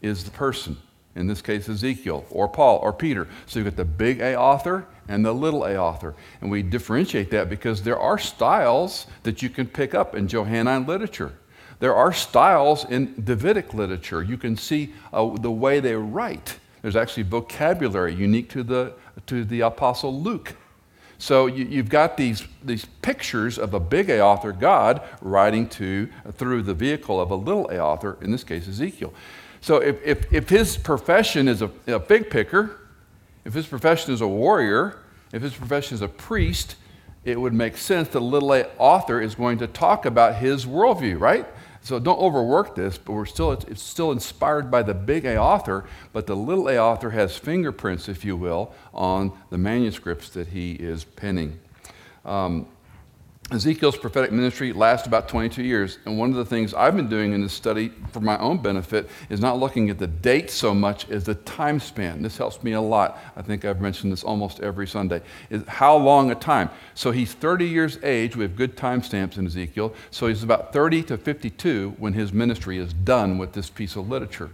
is 0.00 0.24
the 0.24 0.30
person. 0.30 0.76
In 1.14 1.26
this 1.26 1.42
case, 1.42 1.68
Ezekiel 1.68 2.24
or 2.30 2.48
Paul 2.48 2.78
or 2.78 2.92
Peter. 2.92 3.28
So 3.46 3.58
you've 3.58 3.66
got 3.66 3.76
the 3.76 3.84
big 3.84 4.20
A 4.20 4.34
author 4.34 4.86
and 5.08 5.24
the 5.24 5.32
little 5.32 5.64
a 5.64 5.76
author. 5.76 6.14
And 6.40 6.50
we 6.50 6.62
differentiate 6.62 7.30
that 7.32 7.48
because 7.50 7.82
there 7.82 7.98
are 7.98 8.18
styles 8.18 9.06
that 9.24 9.42
you 9.42 9.50
can 9.50 9.66
pick 9.66 9.94
up 9.94 10.14
in 10.14 10.28
Johannine 10.28 10.86
literature. 10.86 11.32
There 11.80 11.94
are 11.94 12.12
styles 12.12 12.84
in 12.84 13.14
Davidic 13.22 13.74
literature. 13.74 14.22
You 14.22 14.38
can 14.38 14.56
see 14.56 14.94
uh, 15.12 15.36
the 15.36 15.50
way 15.50 15.80
they 15.80 15.94
write. 15.94 16.58
There's 16.80 16.96
actually 16.96 17.24
vocabulary 17.24 18.14
unique 18.14 18.48
to 18.50 18.62
the, 18.62 18.94
to 19.26 19.44
the 19.44 19.62
Apostle 19.62 20.18
Luke. 20.20 20.54
So 21.18 21.46
you, 21.46 21.76
have 21.76 21.88
got 21.88 22.16
these, 22.16 22.44
these 22.64 22.84
pictures 22.84 23.56
of 23.56 23.74
a 23.74 23.80
big 23.80 24.10
A 24.10 24.20
author, 24.20 24.50
God, 24.50 25.02
writing 25.20 25.68
to 25.70 26.08
through 26.32 26.62
the 26.62 26.74
vehicle 26.74 27.20
of 27.20 27.30
a 27.30 27.36
little 27.36 27.68
A 27.70 27.78
author, 27.78 28.18
in 28.20 28.32
this 28.32 28.42
case, 28.42 28.66
Ezekiel. 28.66 29.12
So 29.62 29.76
if, 29.76 30.04
if, 30.04 30.32
if 30.32 30.48
his 30.48 30.76
profession 30.76 31.48
is 31.48 31.62
a, 31.62 31.70
a 31.86 32.00
fig 32.00 32.28
picker, 32.30 32.78
if 33.44 33.54
his 33.54 33.66
profession 33.66 34.12
is 34.12 34.20
a 34.20 34.28
warrior, 34.28 34.98
if 35.32 35.40
his 35.40 35.54
profession 35.54 35.94
is 35.94 36.02
a 36.02 36.08
priest, 36.08 36.76
it 37.24 37.40
would 37.40 37.54
make 37.54 37.76
sense 37.76 38.08
that 38.08 38.18
a 38.18 38.20
little 38.20 38.52
A 38.52 38.66
author 38.76 39.20
is 39.20 39.36
going 39.36 39.58
to 39.58 39.68
talk 39.68 40.04
about 40.04 40.34
his 40.34 40.66
worldview, 40.66 41.18
right? 41.18 41.46
So 41.80 42.00
don't 42.00 42.18
overwork 42.18 42.74
this, 42.74 42.98
but 42.98 43.12
we're 43.12 43.24
still, 43.24 43.52
it's 43.52 43.82
still 43.82 44.10
inspired 44.10 44.68
by 44.70 44.82
the 44.82 44.94
big 44.94 45.24
A 45.24 45.36
author, 45.36 45.84
but 46.12 46.26
the 46.26 46.36
little 46.36 46.68
a 46.68 46.76
author 46.76 47.10
has 47.10 47.36
fingerprints, 47.36 48.08
if 48.08 48.24
you 48.24 48.36
will, 48.36 48.74
on 48.92 49.32
the 49.50 49.58
manuscripts 49.58 50.28
that 50.30 50.48
he 50.48 50.72
is 50.72 51.04
penning. 51.04 51.58
Um, 52.24 52.66
Ezekiel's 53.54 53.96
prophetic 53.96 54.32
ministry 54.32 54.72
lasts 54.72 55.06
about 55.06 55.28
22 55.28 55.62
years. 55.62 55.98
And 56.06 56.18
one 56.18 56.30
of 56.30 56.36
the 56.36 56.44
things 56.44 56.72
I've 56.72 56.96
been 56.96 57.08
doing 57.08 57.32
in 57.32 57.42
this 57.42 57.52
study 57.52 57.92
for 58.10 58.20
my 58.20 58.38
own 58.38 58.58
benefit 58.58 59.10
is 59.28 59.40
not 59.40 59.58
looking 59.58 59.90
at 59.90 59.98
the 59.98 60.06
date 60.06 60.50
so 60.50 60.74
much 60.74 61.08
as 61.10 61.24
the 61.24 61.34
time 61.34 61.78
span. 61.78 62.22
This 62.22 62.38
helps 62.38 62.62
me 62.62 62.72
a 62.72 62.80
lot. 62.80 63.18
I 63.36 63.42
think 63.42 63.64
I've 63.64 63.80
mentioned 63.80 64.12
this 64.12 64.24
almost 64.24 64.60
every 64.60 64.86
Sunday. 64.86 65.20
Is 65.50 65.62
how 65.66 65.96
long 65.96 66.30
a 66.30 66.34
time? 66.34 66.70
So 66.94 67.10
he's 67.10 67.34
30 67.34 67.66
years 67.66 67.98
age. 68.02 68.36
We 68.36 68.44
have 68.44 68.56
good 68.56 68.76
time 68.76 69.02
stamps 69.02 69.36
in 69.36 69.46
Ezekiel. 69.46 69.94
So 70.10 70.28
he's 70.28 70.42
about 70.42 70.72
30 70.72 71.02
to 71.04 71.18
52 71.18 71.96
when 71.98 72.14
his 72.14 72.32
ministry 72.32 72.78
is 72.78 72.92
done 72.92 73.38
with 73.38 73.52
this 73.52 73.68
piece 73.68 73.96
of 73.96 74.08
literature. 74.08 74.50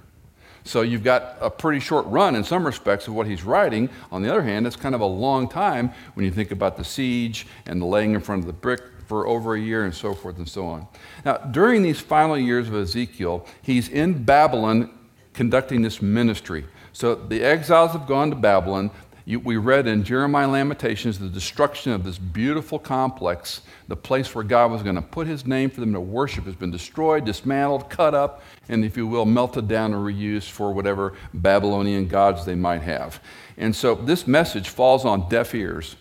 So 0.64 0.82
you've 0.82 1.04
got 1.04 1.36
a 1.40 1.50
pretty 1.50 1.80
short 1.80 2.06
run 2.06 2.34
in 2.36 2.44
some 2.44 2.64
respects 2.64 3.08
of 3.08 3.14
what 3.14 3.26
he's 3.26 3.44
writing. 3.44 3.88
On 4.12 4.22
the 4.22 4.30
other 4.30 4.42
hand, 4.42 4.66
it's 4.66 4.76
kind 4.76 4.94
of 4.94 5.00
a 5.00 5.06
long 5.06 5.48
time 5.48 5.92
when 6.14 6.24
you 6.24 6.30
think 6.30 6.50
about 6.50 6.76
the 6.76 6.84
siege 6.84 7.46
and 7.66 7.80
the 7.80 7.86
laying 7.86 8.14
in 8.14 8.20
front 8.20 8.40
of 8.40 8.46
the 8.46 8.52
brick 8.52 8.82
for 9.06 9.26
over 9.26 9.54
a 9.54 9.60
year 9.60 9.84
and 9.84 9.94
so 9.94 10.14
forth 10.14 10.36
and 10.36 10.48
so 10.48 10.66
on. 10.66 10.86
Now, 11.24 11.38
during 11.38 11.82
these 11.82 11.98
final 11.98 12.36
years 12.36 12.68
of 12.68 12.74
Ezekiel, 12.74 13.46
he's 13.62 13.88
in 13.88 14.24
Babylon 14.24 14.90
conducting 15.32 15.82
this 15.82 16.02
ministry. 16.02 16.66
So 16.92 17.14
the 17.14 17.42
exiles 17.42 17.92
have 17.92 18.06
gone 18.06 18.30
to 18.30 18.36
Babylon. 18.36 18.90
You, 19.28 19.40
we 19.40 19.58
read 19.58 19.87
in 19.87 20.04
Jeremiah 20.04 20.49
Lamentations 20.49 21.18
the 21.18 21.28
destruction 21.28 21.92
of 21.92 22.02
this 22.02 22.16
beautiful 22.16 22.78
complex, 22.78 23.61
the 23.87 23.94
place 23.94 24.35
where 24.35 24.42
God 24.42 24.70
was 24.70 24.82
going 24.82 24.94
to 24.94 25.02
put 25.02 25.26
his 25.26 25.47
name 25.47 25.68
for 25.68 25.80
them 25.80 25.92
to 25.92 26.00
worship, 26.00 26.47
has 26.47 26.54
been 26.54 26.70
destroyed, 26.70 27.26
dismantled, 27.26 27.90
cut 27.90 28.14
up, 28.14 28.42
and 28.70 28.87
if 28.87 28.97
you 28.97 29.06
will, 29.06 29.26
melted 29.26 29.68
down 29.68 29.92
and 29.92 30.02
reused 30.02 30.49
for 30.49 30.73
whatever 30.73 31.12
Babylonian 31.35 32.08
gods 32.08 32.47
they 32.47 32.54
might 32.54 32.80
have. 32.80 33.20
And 33.58 33.76
so 33.76 33.94
this 33.94 34.26
message 34.26 34.70
falls 34.70 35.04
on 35.04 35.28
deaf 35.28 35.54
ears. 35.54 35.97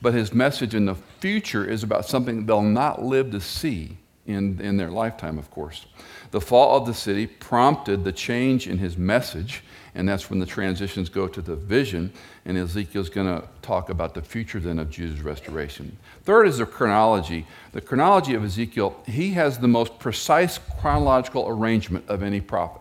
but 0.00 0.14
his 0.14 0.32
message 0.32 0.74
in 0.74 0.86
the 0.86 0.94
future 1.20 1.64
is 1.64 1.82
about 1.82 2.06
something 2.06 2.46
they'll 2.46 2.62
not 2.62 3.02
live 3.02 3.30
to 3.32 3.40
see 3.40 3.98
in, 4.26 4.60
in 4.60 4.76
their 4.76 4.90
lifetime, 4.90 5.38
of 5.38 5.50
course. 5.50 5.86
The 6.30 6.40
fall 6.40 6.76
of 6.76 6.86
the 6.86 6.94
city 6.94 7.26
prompted 7.26 8.04
the 8.04 8.12
change 8.12 8.68
in 8.68 8.78
his 8.78 8.96
message, 8.96 9.62
and 9.98 10.08
that's 10.08 10.30
when 10.30 10.38
the 10.38 10.46
transitions 10.46 11.08
go 11.08 11.26
to 11.26 11.42
the 11.42 11.56
vision, 11.56 12.12
and 12.44 12.56
Ezekiel's 12.56 13.10
going 13.10 13.26
to 13.26 13.46
talk 13.62 13.90
about 13.90 14.14
the 14.14 14.22
future 14.22 14.60
then 14.60 14.78
of 14.78 14.90
Judah's 14.90 15.22
restoration. 15.22 15.98
Third 16.22 16.46
is 16.46 16.58
the 16.58 16.66
chronology. 16.66 17.48
The 17.72 17.80
chronology 17.80 18.34
of 18.34 18.44
Ezekiel, 18.44 18.96
he 19.06 19.32
has 19.32 19.58
the 19.58 19.66
most 19.66 19.98
precise 19.98 20.60
chronological 20.80 21.48
arrangement 21.48 22.08
of 22.08 22.22
any 22.22 22.40
prophet 22.40 22.80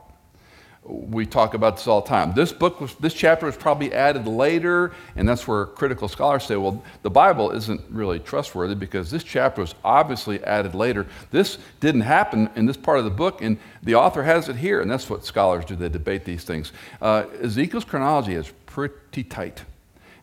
we 0.87 1.25
talk 1.25 1.53
about 1.53 1.77
this 1.77 1.87
all 1.87 2.01
the 2.01 2.07
time. 2.07 2.33
This 2.33 2.53
book 2.53 2.79
was, 2.79 2.95
this 2.95 3.13
chapter 3.13 3.45
was 3.45 3.57
probably 3.57 3.93
added 3.93 4.25
later, 4.25 4.93
and 5.15 5.27
that's 5.27 5.47
where 5.47 5.65
critical 5.65 6.07
scholars 6.07 6.45
say, 6.45 6.55
well, 6.55 6.83
the 7.01 7.09
Bible 7.09 7.51
isn't 7.51 7.81
really 7.89 8.19
trustworthy 8.19 8.75
because 8.75 9.11
this 9.11 9.23
chapter 9.23 9.61
was 9.61 9.75
obviously 9.83 10.41
added 10.43 10.75
later. 10.75 11.05
This 11.29 11.57
didn't 11.79 12.01
happen 12.01 12.49
in 12.55 12.65
this 12.65 12.77
part 12.77 12.99
of 12.99 13.03
the 13.03 13.11
book, 13.11 13.41
and 13.41 13.57
the 13.83 13.95
author 13.95 14.23
has 14.23 14.47
it 14.47 14.55
here, 14.55 14.81
and 14.81 14.89
that's 14.89 15.09
what 15.09 15.25
scholars 15.25 15.65
do. 15.65 15.75
They 15.75 15.89
debate 15.89 16.23
these 16.23 16.43
things. 16.43 16.71
Uh, 17.01 17.25
Ezekiel's 17.41 17.85
chronology 17.85 18.33
is 18.33 18.51
pretty 18.65 19.23
tight. 19.23 19.63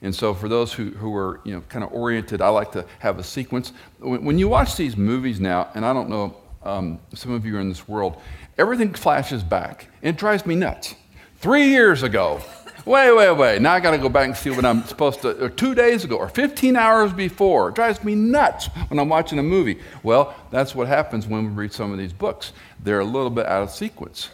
And 0.00 0.14
so, 0.14 0.34
for 0.34 0.48
those 0.48 0.72
who, 0.72 0.90
who 0.90 1.16
are 1.16 1.40
you 1.44 1.54
know, 1.54 1.62
kind 1.62 1.82
of 1.82 1.92
oriented, 1.92 2.42
I 2.42 2.48
like 2.48 2.72
to 2.72 2.84
have 2.98 3.18
a 3.18 3.22
sequence. 3.22 3.72
When, 3.98 4.24
when 4.24 4.38
you 4.38 4.48
watch 4.48 4.76
these 4.76 4.96
movies 4.96 5.40
now, 5.40 5.70
and 5.74 5.84
I 5.84 5.94
don't 5.94 6.10
know, 6.10 6.36
um, 6.62 6.98
some 7.14 7.32
of 7.32 7.46
you 7.46 7.56
are 7.56 7.60
in 7.60 7.68
this 7.68 7.86
world, 7.88 8.20
everything 8.58 8.92
flashes 8.94 9.42
back. 9.42 9.88
It 10.02 10.16
drives 10.16 10.46
me 10.46 10.54
nuts. 10.54 10.94
Three 11.38 11.68
years 11.68 12.02
ago, 12.02 12.40
wait, 12.84 13.12
wait, 13.12 13.32
wait. 13.32 13.62
Now 13.62 13.74
I 13.74 13.80
got 13.80 13.92
to 13.92 13.98
go 13.98 14.08
back 14.08 14.26
and 14.26 14.36
see 14.36 14.50
what 14.50 14.64
I'm 14.64 14.84
supposed 14.84 15.22
to, 15.22 15.44
or 15.44 15.48
two 15.48 15.74
days 15.74 16.04
ago, 16.04 16.16
or 16.16 16.28
15 16.28 16.76
hours 16.76 17.12
before. 17.12 17.68
It 17.68 17.74
drives 17.74 18.02
me 18.04 18.14
nuts 18.14 18.66
when 18.88 18.98
I'm 18.98 19.08
watching 19.08 19.38
a 19.38 19.42
movie. 19.42 19.78
Well, 20.02 20.34
that's 20.50 20.74
what 20.74 20.88
happens 20.88 21.26
when 21.26 21.44
we 21.44 21.50
read 21.50 21.72
some 21.72 21.92
of 21.92 21.98
these 21.98 22.12
books. 22.12 22.52
They're 22.82 23.00
a 23.00 23.04
little 23.04 23.30
bit 23.30 23.46
out 23.46 23.62
of 23.62 23.70
sequence. 23.70 24.30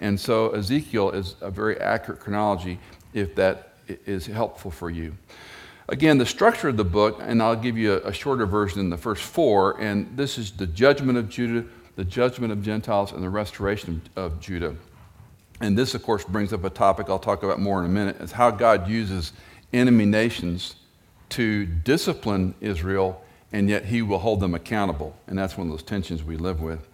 And 0.00 0.18
so 0.18 0.50
Ezekiel 0.50 1.10
is 1.10 1.36
a 1.40 1.50
very 1.50 1.78
accurate 1.80 2.20
chronology 2.20 2.78
if 3.12 3.34
that 3.36 3.74
is 3.86 4.26
helpful 4.26 4.70
for 4.70 4.90
you. 4.90 5.14
Again, 5.88 6.16
the 6.16 6.26
structure 6.26 6.68
of 6.68 6.78
the 6.78 6.84
book, 6.84 7.20
and 7.20 7.42
I'll 7.42 7.56
give 7.56 7.76
you 7.76 7.94
a, 7.94 8.08
a 8.08 8.12
shorter 8.12 8.46
version 8.46 8.80
in 8.80 8.88
the 8.88 8.96
first 8.96 9.22
four, 9.22 9.78
and 9.80 10.16
this 10.16 10.38
is 10.38 10.52
the 10.52 10.66
judgment 10.66 11.18
of 11.18 11.28
Judah 11.28 11.68
the 11.96 12.04
judgment 12.04 12.52
of 12.52 12.62
Gentiles 12.62 13.12
and 13.12 13.22
the 13.22 13.30
restoration 13.30 14.02
of 14.16 14.40
Judah. 14.40 14.76
And 15.60 15.78
this, 15.78 15.94
of 15.94 16.02
course, 16.02 16.24
brings 16.24 16.52
up 16.52 16.64
a 16.64 16.70
topic 16.70 17.08
I'll 17.08 17.18
talk 17.18 17.42
about 17.42 17.60
more 17.60 17.78
in 17.80 17.86
a 17.86 17.88
minute 17.88 18.20
is 18.20 18.32
how 18.32 18.50
God 18.50 18.88
uses 18.88 19.32
enemy 19.72 20.04
nations 20.04 20.76
to 21.30 21.66
discipline 21.66 22.54
Israel, 22.60 23.22
and 23.52 23.68
yet 23.68 23.86
he 23.86 24.02
will 24.02 24.18
hold 24.18 24.40
them 24.40 24.54
accountable. 24.54 25.16
And 25.26 25.38
that's 25.38 25.56
one 25.56 25.68
of 25.68 25.72
those 25.72 25.82
tensions 25.82 26.22
we 26.22 26.36
live 26.36 26.60
with. 26.60 26.86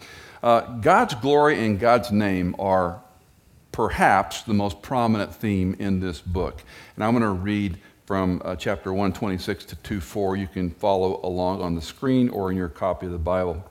Uh, 0.42 0.60
God's 0.78 1.14
glory 1.14 1.64
and 1.64 1.78
God's 1.78 2.10
name 2.10 2.54
are 2.58 3.02
perhaps 3.72 4.42
the 4.42 4.54
most 4.54 4.82
prominent 4.82 5.34
theme 5.34 5.76
in 5.78 6.00
this 6.00 6.20
book. 6.20 6.62
And 6.96 7.04
I'm 7.04 7.12
going 7.12 7.22
to 7.22 7.30
read 7.30 7.78
from 8.06 8.42
uh, 8.44 8.56
chapter 8.56 8.92
126 8.92 9.64
to 9.66 9.76
2:4. 9.76 10.38
You 10.38 10.48
can 10.48 10.70
follow 10.70 11.20
along 11.22 11.62
on 11.62 11.74
the 11.74 11.82
screen 11.82 12.28
or 12.30 12.50
in 12.50 12.56
your 12.56 12.68
copy 12.68 13.06
of 13.06 13.12
the 13.12 13.18
Bible. 13.18 13.69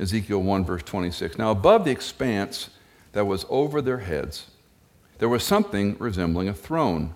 Ezekiel 0.00 0.42
1, 0.42 0.64
verse 0.64 0.82
26. 0.82 1.36
Now, 1.36 1.50
above 1.50 1.84
the 1.84 1.90
expanse 1.90 2.70
that 3.12 3.26
was 3.26 3.44
over 3.50 3.82
their 3.82 3.98
heads, 3.98 4.46
there 5.18 5.28
was 5.28 5.44
something 5.44 5.94
resembling 5.98 6.48
a 6.48 6.54
throne, 6.54 7.12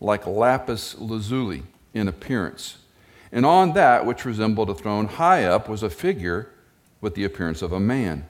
like 0.00 0.26
lapis 0.26 0.98
lazuli 0.98 1.62
in 1.94 2.08
appearance. 2.08 2.78
And 3.30 3.46
on 3.46 3.74
that 3.74 4.04
which 4.04 4.24
resembled 4.24 4.68
a 4.68 4.74
throne, 4.74 5.06
high 5.06 5.44
up, 5.44 5.68
was 5.68 5.84
a 5.84 5.90
figure 5.90 6.50
with 7.00 7.14
the 7.14 7.24
appearance 7.24 7.62
of 7.62 7.72
a 7.72 7.78
man. 7.78 8.26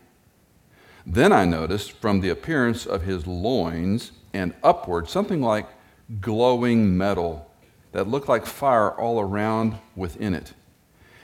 Then 1.07 1.33
I 1.33 1.47
noticed 1.47 1.93
from 1.93 2.21
the 2.21 2.29
appearance 2.29 2.85
of 2.85 3.03
his 3.03 3.27
loins 3.27 4.13
and 4.35 4.53
upward 4.63 5.09
something 5.09 5.41
like 5.41 5.67
glowing 6.21 6.97
metal 6.97 7.51
that 7.93 8.09
looked 8.09 8.29
like 8.29 8.45
fire 8.45 8.91
all 8.91 9.19
around 9.19 9.79
within 9.97 10.35
it 10.35 10.53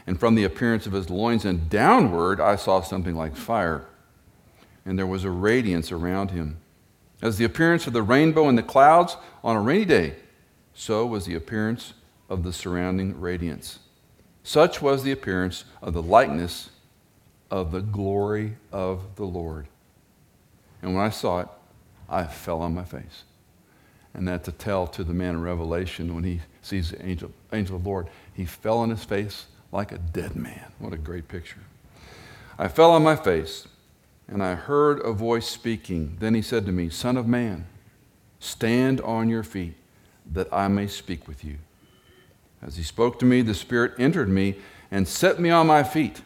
and 0.06 0.18
from 0.18 0.34
the 0.34 0.44
appearance 0.44 0.86
of 0.86 0.92
his 0.92 1.10
loins 1.10 1.44
and 1.44 1.68
downward, 1.68 2.40
I 2.40 2.56
saw 2.56 2.80
something 2.80 3.14
like 3.14 3.36
fire, 3.36 3.84
and 4.84 4.98
there 4.98 5.06
was 5.06 5.24
a 5.24 5.30
radiance 5.30 5.92
around 5.92 6.30
him. 6.30 6.58
As 7.22 7.36
the 7.36 7.44
appearance 7.44 7.86
of 7.86 7.92
the 7.92 8.02
rainbow 8.02 8.48
in 8.48 8.56
the 8.56 8.62
clouds 8.62 9.16
on 9.44 9.56
a 9.56 9.60
rainy 9.60 9.84
day, 9.84 10.16
so 10.72 11.04
was 11.04 11.26
the 11.26 11.34
appearance 11.34 11.92
of 12.28 12.42
the 12.42 12.52
surrounding 12.52 13.20
radiance. 13.20 13.80
Such 14.42 14.80
was 14.80 15.02
the 15.02 15.12
appearance 15.12 15.64
of 15.82 15.92
the 15.92 16.02
likeness 16.02 16.70
of 17.50 17.72
the 17.72 17.82
glory 17.82 18.56
of 18.72 19.16
the 19.16 19.24
Lord. 19.24 19.66
And 20.80 20.94
when 20.94 21.04
I 21.04 21.10
saw 21.10 21.40
it, 21.40 21.48
I 22.08 22.24
fell 22.24 22.62
on 22.62 22.74
my 22.74 22.84
face. 22.84 23.24
And 24.14 24.26
that's 24.26 24.48
a 24.48 24.52
tell 24.52 24.86
to 24.88 25.04
the 25.04 25.12
man 25.12 25.34
in 25.34 25.42
Revelation 25.42 26.14
when 26.14 26.24
he 26.24 26.40
sees 26.62 26.90
the 26.90 27.04
angel, 27.04 27.30
angel 27.52 27.76
of 27.76 27.84
the 27.84 27.88
Lord. 27.88 28.08
He 28.32 28.44
fell 28.44 28.78
on 28.78 28.90
his 28.90 29.04
face 29.04 29.46
like 29.72 29.92
a 29.92 29.98
dead 29.98 30.36
man. 30.36 30.72
What 30.78 30.92
a 30.92 30.98
great 30.98 31.28
picture. 31.28 31.60
I 32.58 32.68
fell 32.68 32.90
on 32.90 33.02
my 33.02 33.16
face, 33.16 33.68
and 34.28 34.42
I 34.42 34.54
heard 34.54 35.00
a 35.00 35.12
voice 35.12 35.46
speaking. 35.46 36.16
Then 36.20 36.34
he 36.34 36.42
said 36.42 36.66
to 36.66 36.72
me, 36.72 36.90
Son 36.90 37.16
of 37.16 37.26
man, 37.26 37.66
stand 38.38 39.00
on 39.00 39.28
your 39.28 39.42
feet, 39.42 39.74
that 40.32 40.52
I 40.52 40.68
may 40.68 40.86
speak 40.86 41.26
with 41.26 41.44
you. 41.44 41.58
As 42.62 42.76
he 42.76 42.82
spoke 42.82 43.18
to 43.20 43.24
me, 43.24 43.42
the 43.42 43.54
Spirit 43.54 43.94
entered 43.98 44.28
me 44.28 44.56
and 44.90 45.08
set 45.08 45.40
me 45.40 45.50
on 45.50 45.66
my 45.66 45.82
feet. 45.82 46.20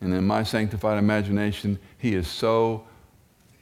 And 0.00 0.14
in 0.14 0.26
my 0.26 0.44
sanctified 0.44 0.98
imagination, 0.98 1.78
he 1.98 2.14
is 2.14 2.28
so 2.28 2.84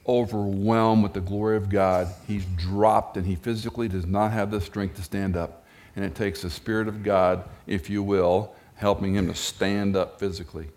overwhelmed 0.06 1.02
with 1.02 1.12
the 1.12 1.20
glory 1.20 1.56
of 1.56 1.68
God, 1.68 2.08
he's 2.26 2.44
dropped 2.56 3.16
and 3.18 3.26
he 3.26 3.36
physically 3.36 3.88
does 3.88 4.06
not 4.06 4.32
have 4.32 4.50
the 4.50 4.60
strength 4.60 4.96
to 4.96 5.02
stand 5.02 5.36
up. 5.36 5.66
And 5.94 6.04
it 6.04 6.14
takes 6.14 6.42
the 6.42 6.50
Spirit 6.50 6.88
of 6.88 7.02
God, 7.02 7.44
if 7.66 7.90
you 7.90 8.02
will, 8.02 8.54
helping 8.78 9.14
him 9.14 9.26
to 9.26 9.34
stand 9.34 9.96
up 9.96 10.18
physically. 10.18 10.68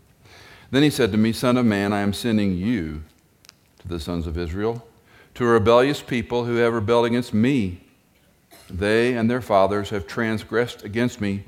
Then 0.72 0.84
he 0.84 0.90
said 0.90 1.12
to 1.12 1.18
me, 1.18 1.34
Son 1.34 1.58
of 1.58 1.66
man, 1.66 1.94
I 1.94 2.00
am 2.00 2.14
sending 2.14 2.56
you 2.56 3.04
to 3.80 3.88
the 3.88 4.00
sons 4.00 4.28
of 4.28 4.38
Israel, 4.38 4.86
to 5.36 5.46
a 5.46 5.50
rebellious 5.50 6.02
people 6.02 6.46
who 6.46 6.56
have 6.56 6.74
rebelled 6.74 7.06
against 7.06 7.34
me. 7.34 7.82
They 8.70 9.16
and 9.16 9.30
their 9.30 9.42
fathers 9.42 9.90
have 9.90 10.08
transgressed 10.08 10.84
against 10.84 11.22
me 11.22 11.44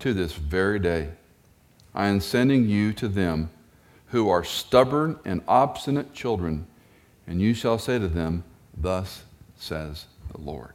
to 0.00 0.12
this 0.12 0.32
very 0.32 0.78
day. 0.78 1.10
I 1.94 2.08
am 2.08 2.20
sending 2.20 2.68
you 2.68 2.92
to 2.94 3.08
them 3.08 3.50
who 4.08 4.28
are 4.28 4.44
stubborn 4.44 5.18
and 5.24 5.42
obstinate 5.48 6.12
children, 6.12 6.66
and 7.26 7.40
you 7.40 7.54
shall 7.54 7.78
say 7.78 7.98
to 7.98 8.08
them, 8.08 8.44
Thus 8.76 9.22
says 9.56 10.06
the 10.32 10.40
Lord. 10.40 10.74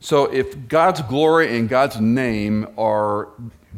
So, 0.00 0.26
if 0.26 0.68
God's 0.68 1.02
glory 1.02 1.56
and 1.56 1.68
God's 1.68 2.00
name 2.00 2.68
are 2.76 3.28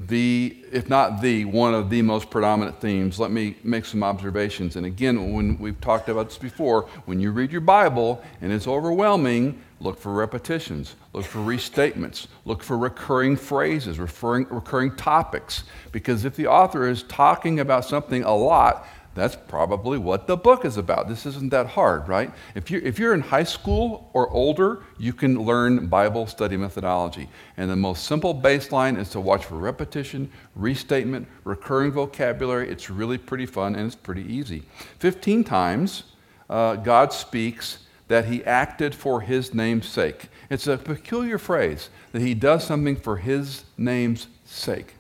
the, 0.06 0.56
if 0.72 0.88
not 0.88 1.20
the, 1.20 1.44
one 1.44 1.74
of 1.74 1.90
the 1.90 2.02
most 2.02 2.30
predominant 2.30 2.80
themes. 2.80 3.18
Let 3.18 3.30
me 3.30 3.56
make 3.62 3.84
some 3.84 4.02
observations. 4.02 4.76
And 4.76 4.86
again, 4.86 5.32
when 5.32 5.58
we've 5.58 5.80
talked 5.80 6.08
about 6.08 6.28
this 6.28 6.38
before, 6.38 6.88
when 7.06 7.20
you 7.20 7.32
read 7.32 7.52
your 7.52 7.60
Bible 7.60 8.22
and 8.40 8.52
it's 8.52 8.66
overwhelming, 8.66 9.60
look 9.80 9.98
for 9.98 10.12
repetitions, 10.12 10.94
look 11.12 11.24
for 11.24 11.38
restatements, 11.38 12.26
look 12.44 12.62
for 12.62 12.76
recurring 12.78 13.36
phrases, 13.36 13.98
referring, 13.98 14.46
recurring 14.50 14.94
topics. 14.96 15.64
Because 15.92 16.24
if 16.24 16.36
the 16.36 16.46
author 16.46 16.88
is 16.88 17.02
talking 17.04 17.60
about 17.60 17.84
something 17.84 18.22
a 18.22 18.34
lot, 18.34 18.86
that's 19.14 19.34
probably 19.34 19.98
what 19.98 20.26
the 20.26 20.36
book 20.36 20.64
is 20.64 20.76
about. 20.76 21.08
This 21.08 21.26
isn't 21.26 21.50
that 21.50 21.66
hard, 21.66 22.06
right? 22.08 22.30
If 22.54 22.70
you're, 22.70 22.80
if 22.82 22.98
you're 22.98 23.12
in 23.12 23.20
high 23.20 23.44
school 23.44 24.08
or 24.12 24.30
older, 24.30 24.84
you 24.98 25.12
can 25.12 25.42
learn 25.42 25.88
Bible 25.88 26.26
study 26.28 26.56
methodology. 26.56 27.28
And 27.56 27.68
the 27.68 27.76
most 27.76 28.04
simple 28.04 28.34
baseline 28.34 28.98
is 28.98 29.10
to 29.10 29.20
watch 29.20 29.44
for 29.44 29.56
repetition, 29.56 30.30
restatement, 30.54 31.26
recurring 31.42 31.90
vocabulary. 31.90 32.68
It's 32.70 32.88
really 32.88 33.18
pretty 33.18 33.46
fun 33.46 33.74
and 33.74 33.86
it's 33.86 33.96
pretty 33.96 34.22
easy. 34.32 34.62
15 35.00 35.42
times, 35.42 36.04
uh, 36.48 36.76
God 36.76 37.12
speaks 37.12 37.78
that 38.06 38.26
he 38.26 38.44
acted 38.44 38.94
for 38.94 39.20
his 39.20 39.54
name's 39.54 39.88
sake. 39.88 40.28
It's 40.50 40.66
a 40.66 40.76
peculiar 40.76 41.38
phrase 41.38 41.90
that 42.12 42.22
he 42.22 42.34
does 42.34 42.64
something 42.64 42.96
for 42.96 43.16
his 43.16 43.64
name's 43.76 44.28
sake. 44.44 44.94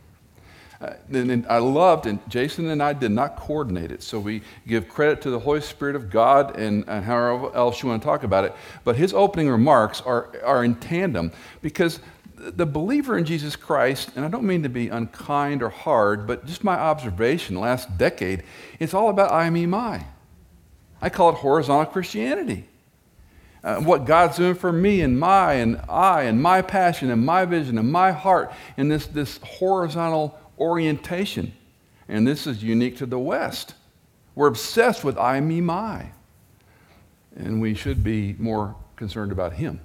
Uh, 0.80 0.94
and, 1.12 1.30
and, 1.30 1.46
I 1.46 1.58
loved, 1.58 2.06
and 2.06 2.18
Jason 2.30 2.70
and 2.70 2.82
I 2.82 2.94
did 2.94 3.10
not 3.10 3.36
coordinate 3.36 3.92
it. 3.92 4.02
So 4.02 4.18
we 4.18 4.40
give 4.66 4.88
credit 4.88 5.20
to 5.22 5.30
the 5.30 5.38
Holy 5.38 5.60
Spirit 5.60 5.94
of 5.94 6.08
God 6.08 6.56
and, 6.58 6.88
and 6.88 7.04
however 7.04 7.54
else 7.54 7.82
you 7.82 7.90
want 7.90 8.00
to 8.00 8.06
talk 8.06 8.22
about 8.22 8.44
it. 8.44 8.54
But 8.82 8.96
his 8.96 9.12
opening 9.12 9.50
remarks 9.50 10.00
are, 10.00 10.30
are 10.42 10.64
in 10.64 10.76
tandem 10.76 11.32
because 11.60 12.00
the 12.40 12.64
believer 12.64 13.18
in 13.18 13.26
Jesus 13.26 13.56
Christ, 13.56 14.12
and 14.16 14.24
I 14.24 14.28
don't 14.28 14.44
mean 14.44 14.62
to 14.62 14.70
be 14.70 14.88
unkind 14.88 15.62
or 15.62 15.68
hard, 15.68 16.26
but 16.26 16.46
just 16.46 16.64
my 16.64 16.74
observation 16.74 17.60
last 17.60 17.98
decade, 17.98 18.44
it's 18.78 18.94
all 18.94 19.10
about 19.10 19.30
I, 19.30 19.50
me, 19.50 19.66
my. 19.66 20.06
I 21.02 21.10
call 21.10 21.30
it 21.30 21.34
horizontal 21.36 21.92
Christianity. 21.92 22.64
Uh, 23.62 23.76
what 23.80 24.06
God's 24.06 24.38
doing 24.38 24.54
for 24.54 24.72
me 24.72 25.02
and 25.02 25.20
my 25.20 25.54
and 25.54 25.78
I 25.86 26.22
and 26.22 26.42
my 26.42 26.62
passion 26.62 27.10
and 27.10 27.26
my 27.26 27.44
vision 27.44 27.76
and 27.76 27.92
my 27.92 28.10
heart 28.10 28.52
in 28.78 28.88
this, 28.88 29.06
this 29.06 29.38
horizontal 29.44 30.39
orientation. 30.60 31.52
And 32.08 32.26
this 32.26 32.46
is 32.46 32.62
unique 32.62 32.98
to 32.98 33.06
the 33.06 33.18
West. 33.18 33.74
We're 34.34 34.48
obsessed 34.48 35.02
with 35.02 35.18
I, 35.18 35.40
me, 35.40 35.60
my. 35.60 36.10
And 37.34 37.60
we 37.60 37.74
should 37.74 38.04
be 38.04 38.34
more 38.38 38.76
concerned 38.96 39.32
about 39.32 39.54
Him. 39.54 39.80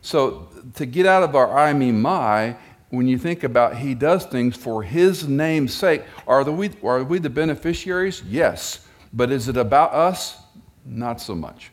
So, 0.00 0.48
to 0.74 0.86
get 0.86 1.06
out 1.06 1.22
of 1.22 1.34
our 1.34 1.56
I, 1.56 1.72
me, 1.72 1.90
my, 1.90 2.56
when 2.90 3.08
you 3.08 3.18
think 3.18 3.42
about 3.42 3.78
He 3.78 3.94
does 3.94 4.26
things 4.26 4.56
for 4.56 4.82
His 4.82 5.26
name's 5.26 5.72
sake, 5.72 6.02
are, 6.26 6.44
the, 6.44 6.52
we, 6.52 6.70
are 6.82 7.02
we 7.02 7.18
the 7.18 7.30
beneficiaries? 7.30 8.22
Yes. 8.22 8.86
But 9.12 9.30
is 9.30 9.48
it 9.48 9.56
about 9.56 9.92
us? 9.92 10.36
Not 10.84 11.20
so 11.20 11.34
much. 11.34 11.70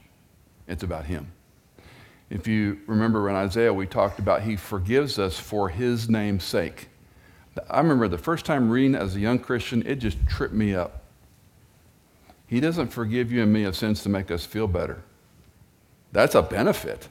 It's 0.67 0.84
about 0.84 1.05
Him. 1.05 1.31
If 2.29 2.48
you 2.48 2.79
remember 2.88 3.29
in 3.29 3.36
Isaiah, 3.36 3.74
we 3.74 3.86
talked 3.86 4.20
about 4.20 4.41
He 4.43 4.55
forgives 4.55 5.20
us 5.20 5.38
for 5.38 5.67
His 5.67 6.10
name's 6.10 6.46
sake. 6.46 6.88
I 7.70 7.79
remember 7.79 8.08
the 8.08 8.17
first 8.17 8.46
time 8.46 8.70
reading 8.70 8.96
as 8.96 9.15
a 9.15 9.20
young 9.20 9.39
Christian, 9.39 9.84
it 9.86 9.96
just 9.96 10.17
tripped 10.27 10.53
me 10.53 10.74
up. 10.74 11.01
He 12.48 12.60
doesn't 12.60 12.88
forgive 12.88 13.31
you 13.31 13.43
and 13.43 13.51
me 13.51 13.63
of 13.63 13.75
sins 13.75 14.03
to 14.03 14.10
make 14.10 14.31
us 14.31 14.46
feel 14.46 14.67
better. 14.67 15.01
That's 16.12 16.36
a 16.36 16.41
benefit. 16.41 17.08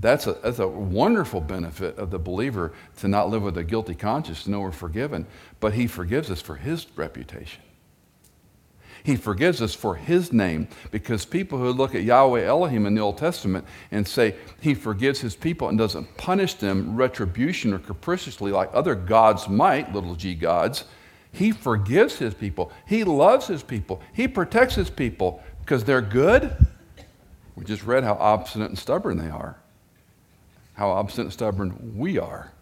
That's 0.00 0.26
a, 0.26 0.34
that's 0.34 0.60
a 0.60 0.68
wonderful 0.68 1.40
benefit 1.40 1.98
of 1.98 2.10
the 2.10 2.18
believer 2.18 2.72
to 2.98 3.08
not 3.08 3.30
live 3.30 3.42
with 3.42 3.58
a 3.58 3.64
guilty 3.64 3.94
conscience, 3.94 4.44
to 4.44 4.50
know 4.50 4.60
we're 4.60 4.72
forgiven. 4.72 5.26
But 5.58 5.74
he 5.74 5.86
forgives 5.86 6.30
us 6.30 6.40
for 6.40 6.56
his 6.56 6.86
reputation. 6.96 7.62
He 9.08 9.16
forgives 9.16 9.62
us 9.62 9.74
for 9.74 9.94
His 9.94 10.34
name 10.34 10.68
because 10.90 11.24
people 11.24 11.58
who 11.58 11.72
look 11.72 11.94
at 11.94 12.02
Yahweh 12.02 12.44
Elohim 12.44 12.84
in 12.84 12.94
the 12.94 13.00
Old 13.00 13.16
Testament 13.16 13.64
and 13.90 14.06
say 14.06 14.34
He 14.60 14.74
forgives 14.74 15.18
His 15.18 15.34
people 15.34 15.70
and 15.70 15.78
doesn't 15.78 16.14
punish 16.18 16.52
them 16.52 16.94
retribution 16.94 17.72
or 17.72 17.78
capriciously 17.78 18.52
like 18.52 18.68
other 18.74 18.94
gods 18.94 19.48
might, 19.48 19.94
little 19.94 20.14
g 20.14 20.34
gods, 20.34 20.84
He 21.32 21.52
forgives 21.52 22.18
His 22.18 22.34
people. 22.34 22.70
He 22.86 23.02
loves 23.02 23.46
His 23.46 23.62
people. 23.62 24.02
He 24.12 24.28
protects 24.28 24.74
His 24.74 24.90
people 24.90 25.42
because 25.60 25.84
they're 25.84 26.02
good. 26.02 26.54
We 27.56 27.64
just 27.64 27.84
read 27.84 28.04
how 28.04 28.12
obstinate 28.12 28.68
and 28.68 28.78
stubborn 28.78 29.16
they 29.16 29.30
are, 29.30 29.56
how 30.74 30.90
obstinate 30.90 31.28
and 31.28 31.32
stubborn 31.32 31.94
we 31.96 32.18
are. 32.18 32.52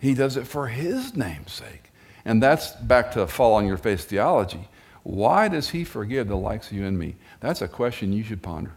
He 0.00 0.12
does 0.12 0.36
it 0.36 0.46
for 0.46 0.66
His 0.66 1.16
name's 1.16 1.52
sake. 1.52 1.92
And 2.26 2.42
that's 2.42 2.72
back 2.72 3.12
to 3.12 3.26
fall 3.26 3.54
on 3.54 3.66
your 3.66 3.78
face 3.78 4.04
theology. 4.04 4.68
Why 5.10 5.48
does 5.48 5.70
he 5.70 5.82
forgive 5.82 6.28
the 6.28 6.36
likes 6.36 6.70
of 6.70 6.76
you 6.76 6.86
and 6.86 6.96
me? 6.96 7.16
That's 7.40 7.62
a 7.62 7.66
question 7.66 8.12
you 8.12 8.22
should 8.22 8.42
ponder. 8.42 8.70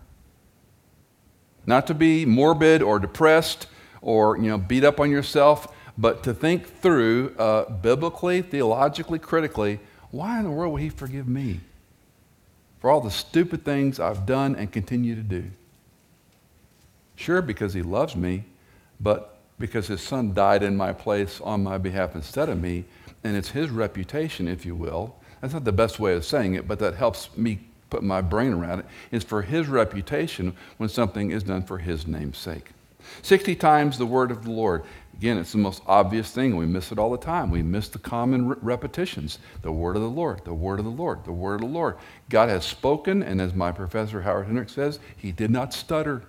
Not 1.68 1.86
to 1.88 1.94
be 1.94 2.26
morbid 2.26 2.82
or 2.82 2.98
depressed 2.98 3.68
or 4.02 4.38
you 4.38 4.50
know, 4.50 4.58
beat 4.58 4.84
up 4.84 5.00
on 5.00 5.12
yourself, 5.12 5.72
but 5.96 6.24
to 6.24 6.34
think 6.34 6.66
through 6.82 7.36
uh, 7.38 7.70
biblically, 7.70 8.42
theologically, 8.42 9.20
critically 9.20 9.80
why 10.10 10.40
in 10.40 10.46
the 10.46 10.50
world 10.50 10.74
would 10.74 10.82
he 10.82 10.90
forgive 10.90 11.28
me 11.28 11.60
for 12.80 12.90
all 12.90 13.00
the 13.00 13.12
stupid 13.12 13.64
things 13.64 14.00
I've 14.00 14.26
done 14.26 14.56
and 14.56 14.72
continue 14.72 15.14
to 15.14 15.22
do? 15.22 15.46
Sure, 17.16 17.44
because 17.44 17.76
he 17.76 17.84
loves 17.84 18.16
me, 18.16 18.46
but 19.00 19.38
because 19.60 19.86
his 19.86 20.02
son 20.02 20.34
died 20.34 20.64
in 20.64 20.76
my 20.76 20.94
place 20.94 21.40
on 21.42 21.62
my 21.62 21.78
behalf 21.78 22.16
instead 22.16 22.50
of 22.50 22.60
me, 22.60 22.86
and 23.24 23.38
it's 23.38 23.52
his 23.52 23.70
reputation, 23.70 24.48
if 24.48 24.66
you 24.66 24.76
will, 24.76 25.16
that's 25.44 25.54
not 25.54 25.66
the 25.66 25.74
best 25.74 26.00
way 26.00 26.14
of 26.14 26.24
saying 26.24 26.54
it, 26.54 26.70
but 26.70 26.80
that 26.80 26.96
helps 26.96 27.28
me 27.36 27.60
put 27.90 28.02
my 28.02 28.22
brain 28.22 28.54
around 28.54 28.80
it, 28.80 28.86
is 29.12 29.26
for 29.26 29.42
his 29.42 29.68
reputation 29.68 30.56
when 30.78 30.88
something 30.88 31.32
is 31.32 31.44
done 31.44 31.64
for 31.64 31.80
his 31.80 32.08
name's 32.08 32.38
sake. 32.38 32.70
60 33.24 33.54
times 33.58 33.98
the 33.98 34.06
word 34.06 34.32
of 34.32 34.46
the 34.46 34.52
Lord. 34.52 34.86
Again, 35.16 35.38
it's 35.38 35.52
the 35.52 35.58
most 35.58 35.84
obvious 35.86 36.32
thing. 36.32 36.52
And 36.52 36.60
we 36.60 36.66
miss 36.66 36.94
it 36.94 36.98
all 36.98 37.12
the 37.12 37.18
time. 37.18 37.52
We 37.52 37.62
miss 37.62 37.90
the 37.90 38.00
common 38.00 38.48
re- 38.48 38.56
repetitions. 38.62 39.40
The 39.64 39.72
word 39.74 39.98
of 39.98 40.02
the 40.02 40.10
Lord, 40.10 40.46
the 40.46 40.54
word 40.54 40.80
of 40.80 40.86
the 40.86 40.92
Lord, 40.92 41.26
the 41.26 41.34
word 41.34 41.56
of 41.56 41.68
the 41.68 41.74
Lord. 41.74 41.98
God 42.30 42.48
has 42.48 42.64
spoken, 42.64 43.22
and 43.22 43.42
as 43.42 43.54
my 43.54 43.74
professor 43.74 44.22
Howard 44.22 44.46
Hendricks 44.46 44.72
says, 44.72 45.00
he 45.18 45.34
did 45.34 45.52
not 45.52 45.74
stutter. 45.74 46.22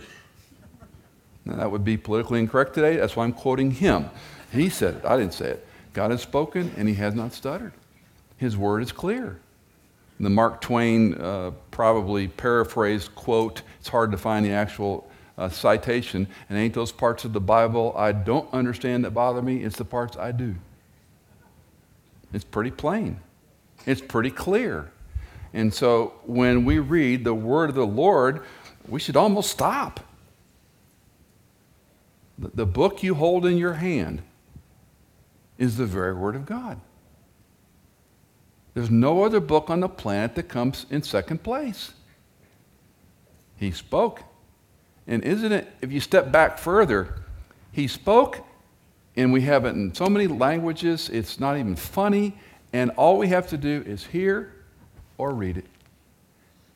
Now, 1.45 1.55
that 1.55 1.71
would 1.71 1.85
be 1.85 1.97
politically 1.97 2.41
incorrect 2.41 2.75
today. 2.75 2.97
That's 2.97 3.15
why 3.15 3.23
I'm 3.23 3.33
quoting 3.33 3.71
him. 3.71 4.11
He 4.51 4.69
said 4.69 4.97
it. 4.97 5.05
I 5.05 5.17
didn't 5.17 5.35
say 5.35 5.51
it. 5.51 5.69
God 5.93 6.11
has 6.11 6.21
spoken, 6.21 6.75
and 6.77 6.89
he 6.89 6.95
has 6.95 7.15
not 7.15 7.33
stuttered. 7.33 7.75
His 8.45 8.59
word 8.59 8.83
is 8.83 8.93
clear. 8.93 9.41
The 10.21 10.29
Mark 10.29 10.61
Twain 10.61 11.15
uh, 11.15 11.53
probably 11.71 12.29
paraphrased 12.29 13.15
quote, 13.15 13.63
it's 13.81 13.89
hard 13.89 14.11
to 14.11 14.19
find 14.19 14.45
the 14.45 14.51
actual 14.51 15.09
uh, 15.39 15.49
citation, 15.49 16.29
and 16.51 16.59
ain't 16.59 16.75
those 16.75 16.93
parts 16.93 17.25
of 17.25 17.33
the 17.33 17.41
Bible 17.41 17.95
I 17.97 18.13
don't 18.13 18.53
understand 18.53 19.07
that 19.07 19.13
bother 19.13 19.41
me, 19.41 19.65
it's 19.65 19.77
the 19.77 19.87
parts 19.87 20.19
I 20.19 20.31
do. 20.31 20.57
It's 22.35 22.45
pretty 22.45 22.71
plain, 22.71 23.19
it's 23.87 24.03
pretty 24.03 24.31
clear. 24.31 24.93
And 25.55 25.73
so 25.73 26.13
when 26.27 26.67
we 26.67 26.81
read 26.81 27.25
the 27.25 27.33
word 27.33 27.71
of 27.71 27.77
the 27.77 27.87
Lord, 27.87 28.43
we 28.87 29.01
should 29.01 29.17
almost 29.17 29.51
stop. 29.51 30.01
The, 32.39 32.49
the 32.49 32.67
book 32.67 33.03
you 33.03 33.15
hold 33.15 33.47
in 33.47 33.57
your 33.57 33.75
hand 33.75 34.21
is 35.57 35.79
the 35.79 35.87
very 35.87 36.13
word 36.13 36.37
of 36.37 36.45
God. 36.45 36.79
There's 38.75 38.91
no 38.91 39.23
other 39.23 39.41
book 39.41 39.71
on 39.71 39.81
the 39.81 39.89
planet 39.89 40.35
that 40.35 40.49
comes 40.49 40.87
in 40.91 41.03
second 41.03 41.43
place. 41.43 41.93
He 43.57 43.71
spoke. 43.71 44.23
And 45.07 45.23
isn't 45.23 45.53
it, 45.53 45.69
if 45.81 45.93
you 45.93 46.01
step 46.01 46.33
back 46.33 46.59
further, 46.59 47.15
he 47.71 47.87
spoke, 47.87 48.45
and 49.17 49.33
we 49.33 49.43
have 49.43 49.65
it 49.65 49.71
in 49.71 49.95
so 49.95 50.07
many 50.07 50.27
languages, 50.27 51.09
it's 51.09 51.39
not 51.39 51.57
even 51.57 51.77
funny, 51.77 52.37
and 52.73 52.91
all 52.93 53.19
we 53.19 53.29
have 53.29 53.47
to 53.49 53.57
do 53.57 53.85
is 53.87 54.05
hear 54.07 54.53
or 55.19 55.33
read 55.33 55.57
it. 55.57 55.67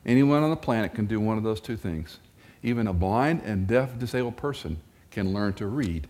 Anyone 0.05 0.43
on 0.43 0.49
the 0.49 0.55
planet 0.55 0.93
can 0.93 1.05
do 1.05 1.19
one 1.19 1.37
of 1.37 1.43
those 1.43 1.59
two 1.59 1.75
things. 1.75 2.19
Even 2.63 2.87
a 2.87 2.93
blind 2.93 3.41
and 3.43 3.67
deaf 3.67 3.97
disabled 3.99 4.37
person 4.37 4.77
can 5.11 5.33
learn 5.33 5.53
to 5.53 5.67
read 5.67 6.07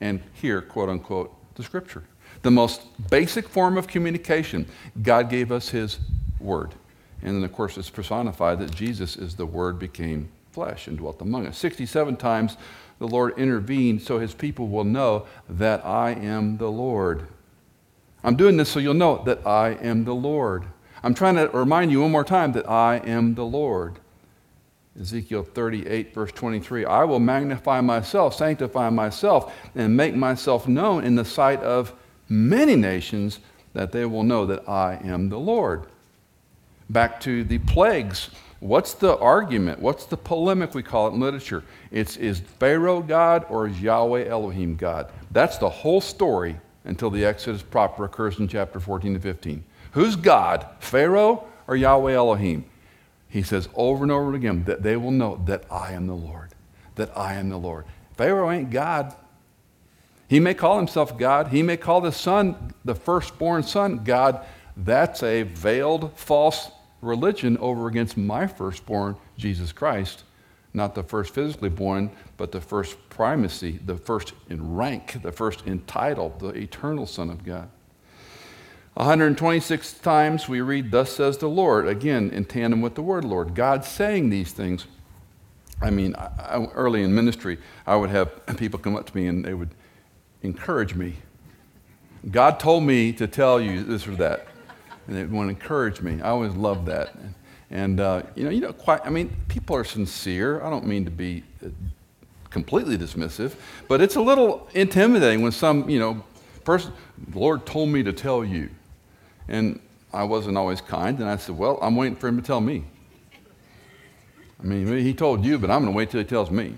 and 0.00 0.20
hear, 0.32 0.62
quote 0.62 0.88
unquote, 0.88 1.34
the 1.54 1.62
scripture 1.62 2.04
the 2.42 2.50
most 2.50 2.82
basic 3.10 3.48
form 3.48 3.76
of 3.76 3.86
communication. 3.86 4.66
God 5.02 5.30
gave 5.30 5.52
us 5.52 5.70
His 5.70 5.98
Word. 6.40 6.74
And 7.22 7.36
then, 7.36 7.44
of 7.44 7.52
course, 7.52 7.76
it's 7.76 7.90
personified 7.90 8.60
that 8.60 8.74
Jesus 8.74 9.16
is 9.16 9.34
the 9.34 9.46
Word 9.46 9.78
became 9.78 10.28
flesh 10.52 10.86
and 10.86 10.96
dwelt 10.98 11.20
among 11.20 11.46
us. 11.46 11.58
67 11.58 12.16
times 12.16 12.56
the 12.98 13.08
Lord 13.08 13.38
intervened 13.38 14.02
so 14.02 14.18
His 14.18 14.34
people 14.34 14.68
will 14.68 14.84
know 14.84 15.26
that 15.48 15.84
I 15.84 16.10
am 16.10 16.58
the 16.58 16.70
Lord. 16.70 17.28
I'm 18.24 18.36
doing 18.36 18.56
this 18.56 18.68
so 18.68 18.80
you'll 18.80 18.94
know 18.94 19.22
that 19.24 19.46
I 19.46 19.70
am 19.70 20.04
the 20.04 20.14
Lord. 20.14 20.64
I'm 21.02 21.14
trying 21.14 21.36
to 21.36 21.48
remind 21.48 21.90
you 21.90 22.02
one 22.02 22.10
more 22.10 22.24
time 22.24 22.52
that 22.52 22.68
I 22.68 22.96
am 22.98 23.34
the 23.34 23.44
Lord. 23.44 24.00
Ezekiel 25.00 25.44
38, 25.44 26.12
verse 26.12 26.32
23 26.32 26.84
I 26.84 27.04
will 27.04 27.20
magnify 27.20 27.80
myself, 27.80 28.34
sanctify 28.34 28.90
myself, 28.90 29.54
and 29.74 29.96
make 29.96 30.16
myself 30.16 30.66
known 30.66 31.04
in 31.04 31.14
the 31.14 31.24
sight 31.24 31.60
of 31.60 31.94
many 32.28 32.76
nations 32.76 33.40
that 33.74 33.92
they 33.92 34.04
will 34.04 34.22
know 34.22 34.46
that 34.46 34.68
I 34.68 34.98
am 35.04 35.28
the 35.28 35.38
Lord. 35.38 35.84
Back 36.90 37.20
to 37.20 37.44
the 37.44 37.58
plagues. 37.58 38.30
What's 38.60 38.94
the 38.94 39.16
argument? 39.18 39.80
What's 39.80 40.06
the 40.06 40.16
polemic 40.16 40.74
we 40.74 40.82
call 40.82 41.08
it 41.08 41.12
in 41.12 41.20
literature? 41.20 41.62
It's 41.90 42.16
is 42.16 42.40
Pharaoh 42.58 43.02
God 43.02 43.46
or 43.48 43.68
is 43.68 43.80
Yahweh 43.80 44.26
Elohim 44.26 44.74
God? 44.74 45.12
That's 45.30 45.58
the 45.58 45.68
whole 45.68 46.00
story 46.00 46.58
until 46.84 47.10
the 47.10 47.24
Exodus 47.24 47.62
proper 47.62 48.04
occurs 48.04 48.38
in 48.40 48.48
chapter 48.48 48.80
14 48.80 49.14
to 49.14 49.20
15. 49.20 49.64
Who's 49.92 50.16
God, 50.16 50.66
Pharaoh 50.80 51.44
or 51.66 51.76
Yahweh 51.76 52.14
Elohim? 52.14 52.64
He 53.28 53.42
says 53.42 53.68
over 53.74 54.02
and 54.02 54.10
over 54.10 54.34
again 54.34 54.64
that 54.64 54.82
they 54.82 54.96
will 54.96 55.10
know 55.10 55.40
that 55.44 55.64
I 55.70 55.92
am 55.92 56.06
the 56.06 56.14
Lord, 56.14 56.54
that 56.94 57.16
I 57.16 57.34
am 57.34 57.50
the 57.50 57.58
Lord. 57.58 57.84
Pharaoh 58.16 58.50
ain't 58.50 58.70
God. 58.70 59.14
He 60.28 60.40
may 60.40 60.54
call 60.54 60.76
himself 60.76 61.16
God. 61.16 61.48
He 61.48 61.62
may 61.62 61.78
call 61.78 62.02
the 62.02 62.12
son, 62.12 62.74
the 62.84 62.94
firstborn 62.94 63.62
son, 63.62 64.04
God. 64.04 64.44
That's 64.76 65.22
a 65.22 65.42
veiled 65.42 66.16
false 66.16 66.70
religion 67.00 67.56
over 67.58 67.88
against 67.88 68.16
my 68.16 68.46
firstborn, 68.46 69.16
Jesus 69.36 69.72
Christ. 69.72 70.24
Not 70.74 70.94
the 70.94 71.02
first 71.02 71.34
physically 71.34 71.70
born, 71.70 72.10
but 72.36 72.52
the 72.52 72.60
first 72.60 72.96
primacy, 73.08 73.80
the 73.84 73.96
first 73.96 74.34
in 74.50 74.74
rank, 74.74 75.22
the 75.22 75.32
first 75.32 75.66
in 75.66 75.80
title, 75.86 76.36
the 76.38 76.50
eternal 76.50 77.06
Son 77.06 77.30
of 77.30 77.44
God. 77.44 77.70
126 78.94 79.94
times 79.94 80.48
we 80.48 80.60
read, 80.60 80.90
Thus 80.90 81.12
says 81.12 81.38
the 81.38 81.48
Lord, 81.48 81.86
again 81.86 82.30
in 82.30 82.44
tandem 82.44 82.82
with 82.82 82.96
the 82.96 83.02
word 83.02 83.24
Lord. 83.24 83.54
God 83.54 83.84
saying 83.84 84.28
these 84.28 84.52
things. 84.52 84.86
I 85.80 85.90
mean, 85.90 86.16
I, 86.16 86.30
I, 86.38 86.64
early 86.74 87.04
in 87.04 87.14
ministry, 87.14 87.58
I 87.86 87.94
would 87.94 88.10
have 88.10 88.44
people 88.56 88.80
come 88.80 88.96
up 88.96 89.06
to 89.06 89.16
me 89.16 89.28
and 89.28 89.44
they 89.44 89.54
would 89.54 89.70
encourage 90.42 90.94
me. 90.94 91.16
God 92.30 92.58
told 92.60 92.84
me 92.84 93.12
to 93.14 93.26
tell 93.26 93.60
you 93.60 93.84
this 93.84 94.06
or 94.06 94.16
that. 94.16 94.46
And 95.06 95.16
it 95.16 95.30
would 95.30 95.48
encourage 95.48 96.00
me. 96.00 96.20
I 96.20 96.30
always 96.30 96.54
loved 96.54 96.86
that. 96.86 97.14
And, 97.70 98.00
uh, 98.00 98.22
you 98.34 98.44
know, 98.44 98.50
you 98.50 98.60
know, 98.60 98.72
quite, 98.72 99.04
I 99.04 99.10
mean, 99.10 99.34
people 99.48 99.76
are 99.76 99.84
sincere. 99.84 100.62
I 100.62 100.70
don't 100.70 100.86
mean 100.86 101.04
to 101.04 101.10
be 101.10 101.44
uh, 101.64 101.68
completely 102.50 102.96
dismissive, 102.96 103.54
but 103.88 104.00
it's 104.00 104.16
a 104.16 104.20
little 104.20 104.68
intimidating 104.74 105.42
when 105.42 105.52
some, 105.52 105.88
you 105.88 105.98
know, 105.98 106.24
person, 106.64 106.92
the 107.28 107.38
Lord 107.38 107.66
told 107.66 107.88
me 107.88 108.02
to 108.02 108.12
tell 108.12 108.44
you. 108.44 108.70
And 109.48 109.80
I 110.12 110.24
wasn't 110.24 110.56
always 110.56 110.80
kind, 110.80 111.18
and 111.18 111.28
I 111.28 111.36
said, 111.36 111.56
Well, 111.56 111.78
I'm 111.80 111.96
waiting 111.96 112.16
for 112.16 112.28
him 112.28 112.36
to 112.36 112.42
tell 112.42 112.60
me. 112.60 112.84
I 114.60 114.66
mean, 114.66 114.86
he 114.98 115.14
told 115.14 115.44
you, 115.44 115.58
but 115.58 115.70
I'm 115.70 115.82
going 115.82 115.92
to 115.92 115.96
wait 115.96 116.10
till 116.10 116.20
he 116.20 116.26
tells 116.26 116.50
me 116.50 116.74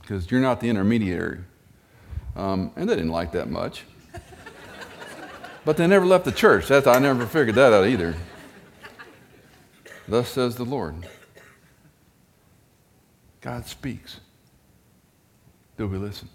because 0.00 0.30
you're 0.30 0.40
not 0.40 0.60
the 0.60 0.68
intermediary. 0.68 1.40
Um, 2.36 2.70
and 2.76 2.88
they 2.88 2.94
didn't 2.94 3.10
like 3.10 3.32
that 3.32 3.48
much. 3.48 3.84
but 5.64 5.76
they 5.76 5.86
never 5.86 6.04
left 6.04 6.24
the 6.24 6.32
church. 6.32 6.68
That's, 6.68 6.86
I 6.86 6.98
never 6.98 7.26
figured 7.26 7.56
that 7.56 7.72
out 7.72 7.86
either. 7.86 8.14
Thus 10.06 10.28
says 10.28 10.56
the 10.56 10.64
Lord. 10.64 11.08
God 13.40 13.66
speaks. 13.66 14.20
Do 15.76 15.88
we 15.88 15.98
listen? 15.98 16.28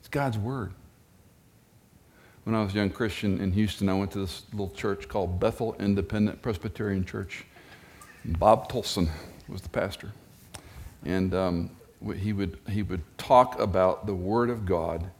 It's 0.00 0.08
God's 0.08 0.38
word. 0.38 0.72
When 2.44 2.56
I 2.56 2.62
was 2.62 2.72
a 2.72 2.76
young 2.76 2.90
Christian 2.90 3.40
in 3.40 3.52
Houston, 3.52 3.88
I 3.88 3.94
went 3.94 4.10
to 4.12 4.18
this 4.18 4.42
little 4.52 4.70
church 4.70 5.08
called 5.08 5.38
Bethel 5.38 5.76
Independent 5.78 6.42
Presbyterian 6.42 7.04
Church. 7.04 7.44
Bob 8.24 8.70
Tolson 8.70 9.08
was 9.48 9.60
the 9.60 9.68
pastor. 9.68 10.12
And 11.04 11.34
um, 11.34 11.70
he, 12.16 12.32
would, 12.32 12.58
he 12.68 12.82
would 12.82 13.02
talk 13.18 13.58
about 13.60 14.06
the 14.06 14.14
Word 14.14 14.50
of 14.50 14.66
God 14.66 15.10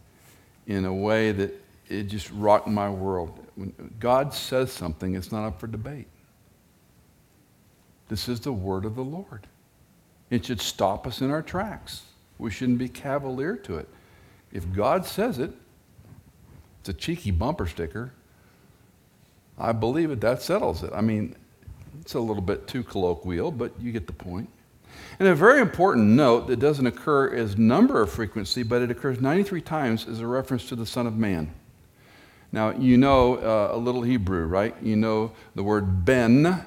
in 0.67 0.85
a 0.85 0.95
way 0.95 1.33
that 1.33 1.53
it 1.89 2.05
just 2.05 2.31
rocked 2.33 2.67
my 2.67 2.89
world. 2.91 3.39
When 3.55 3.95
God 4.01 4.33
says 4.33 4.73
something, 4.73 5.15
it's 5.15 5.31
not 5.31 5.47
up 5.47 5.61
for 5.61 5.67
debate. 5.67 6.09
This 8.09 8.29
is 8.29 8.41
the 8.41 8.53
Word 8.53 8.85
of 8.85 8.95
the 8.95 9.05
Lord. 9.05 9.47
It 10.31 10.47
should 10.47 10.61
stop 10.61 11.07
us 11.07 11.21
in 11.21 11.31
our 11.31 11.43
tracks. 11.43 12.03
We 12.39 12.51
shouldn't 12.51 12.79
be 12.79 12.89
cavalier 12.89 13.57
to 13.57 13.77
it. 13.77 13.89
If 14.53 14.73
God 14.73 15.07
says 15.07 15.39
it, 15.39 15.53
it's 16.81 16.89
a 16.89 16.93
cheeky 16.93 17.31
bumper 17.31 17.67
sticker. 17.67 18.13
I 19.59 19.73
believe 19.73 20.11
it, 20.11 20.21
that 20.23 20.43
settles 20.43 20.83
it. 20.83 20.91
I 20.95 21.01
mean, 21.01 21.37
it's 22.01 22.15
a 22.15 22.21
little 22.21 22.43
bit 22.43 22.67
too 22.67 22.83
colloquial, 22.83 23.53
but 23.53 23.73
you 23.81 23.93
get 23.93 24.07
the 24.07 24.13
point. 24.13 24.49
And 25.19 25.29
a 25.29 25.35
very 25.35 25.61
important 25.61 26.09
note 26.09 26.47
that 26.49 26.59
doesn't 26.59 26.87
occur 26.87 27.35
as 27.35 27.59
number 27.59 28.03
of 28.03 28.11
frequency, 28.11 28.63
but 28.63 28.83
it 28.83 28.91
occurs 28.91 29.21
93 29.21 29.61
times 29.61 30.07
is 30.07 30.21
a 30.21 30.27
reference 30.27 30.69
to 30.69 30.77
the 30.77 30.87
Son 30.87 31.07
of 31.07 31.17
Man. 31.17 31.53
Now, 32.51 32.71
you 32.71 32.99
know 32.99 33.37
uh, 33.37 33.75
a 33.75 33.79
little 33.79 34.03
Hebrew, 34.03 34.45
right? 34.45 34.75
You 34.83 34.97
know 34.97 35.33
the 35.55 35.63
word 35.63 36.05
Ben 36.05 36.65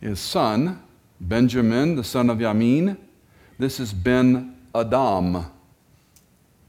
is 0.00 0.18
son, 0.18 0.82
Benjamin, 1.20 1.96
the 1.96 2.04
son 2.04 2.30
of 2.30 2.38
Yamin. 2.38 2.96
This 3.58 3.80
is 3.80 3.92
Ben 3.92 4.56
Adam, 4.74 5.46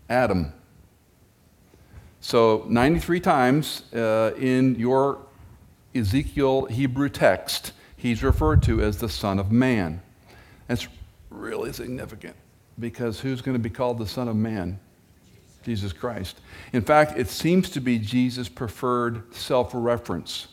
Adam. 0.10 0.54
So, 2.20 2.66
93 2.68 3.20
times 3.20 3.94
uh, 3.94 4.34
in 4.38 4.76
your 4.76 5.20
Ezekiel 5.94 6.66
Hebrew 6.66 7.08
text, 7.08 7.72
he's 7.96 8.24
referred 8.24 8.64
to 8.64 8.82
as 8.82 8.98
the 8.98 9.10
Son 9.10 9.40
of 9.40 9.52
Man. 9.52 10.02
That's 10.68 10.88
really 11.30 11.74
significant 11.74 12.36
because 12.80 13.20
who's 13.20 13.42
going 13.42 13.56
to 13.56 13.64
be 13.64 13.70
called 13.70 13.98
the 13.98 14.08
Son 14.08 14.28
of 14.28 14.36
Man? 14.36 14.80
Jesus 15.64 15.92
Christ. 15.92 16.40
In 16.74 16.84
fact, 16.84 17.18
it 17.18 17.28
seems 17.28 17.72
to 17.72 17.82
be 17.82 17.98
Jesus' 17.98 18.48
preferred 18.48 19.34
self 19.34 19.72
reference 19.74 20.48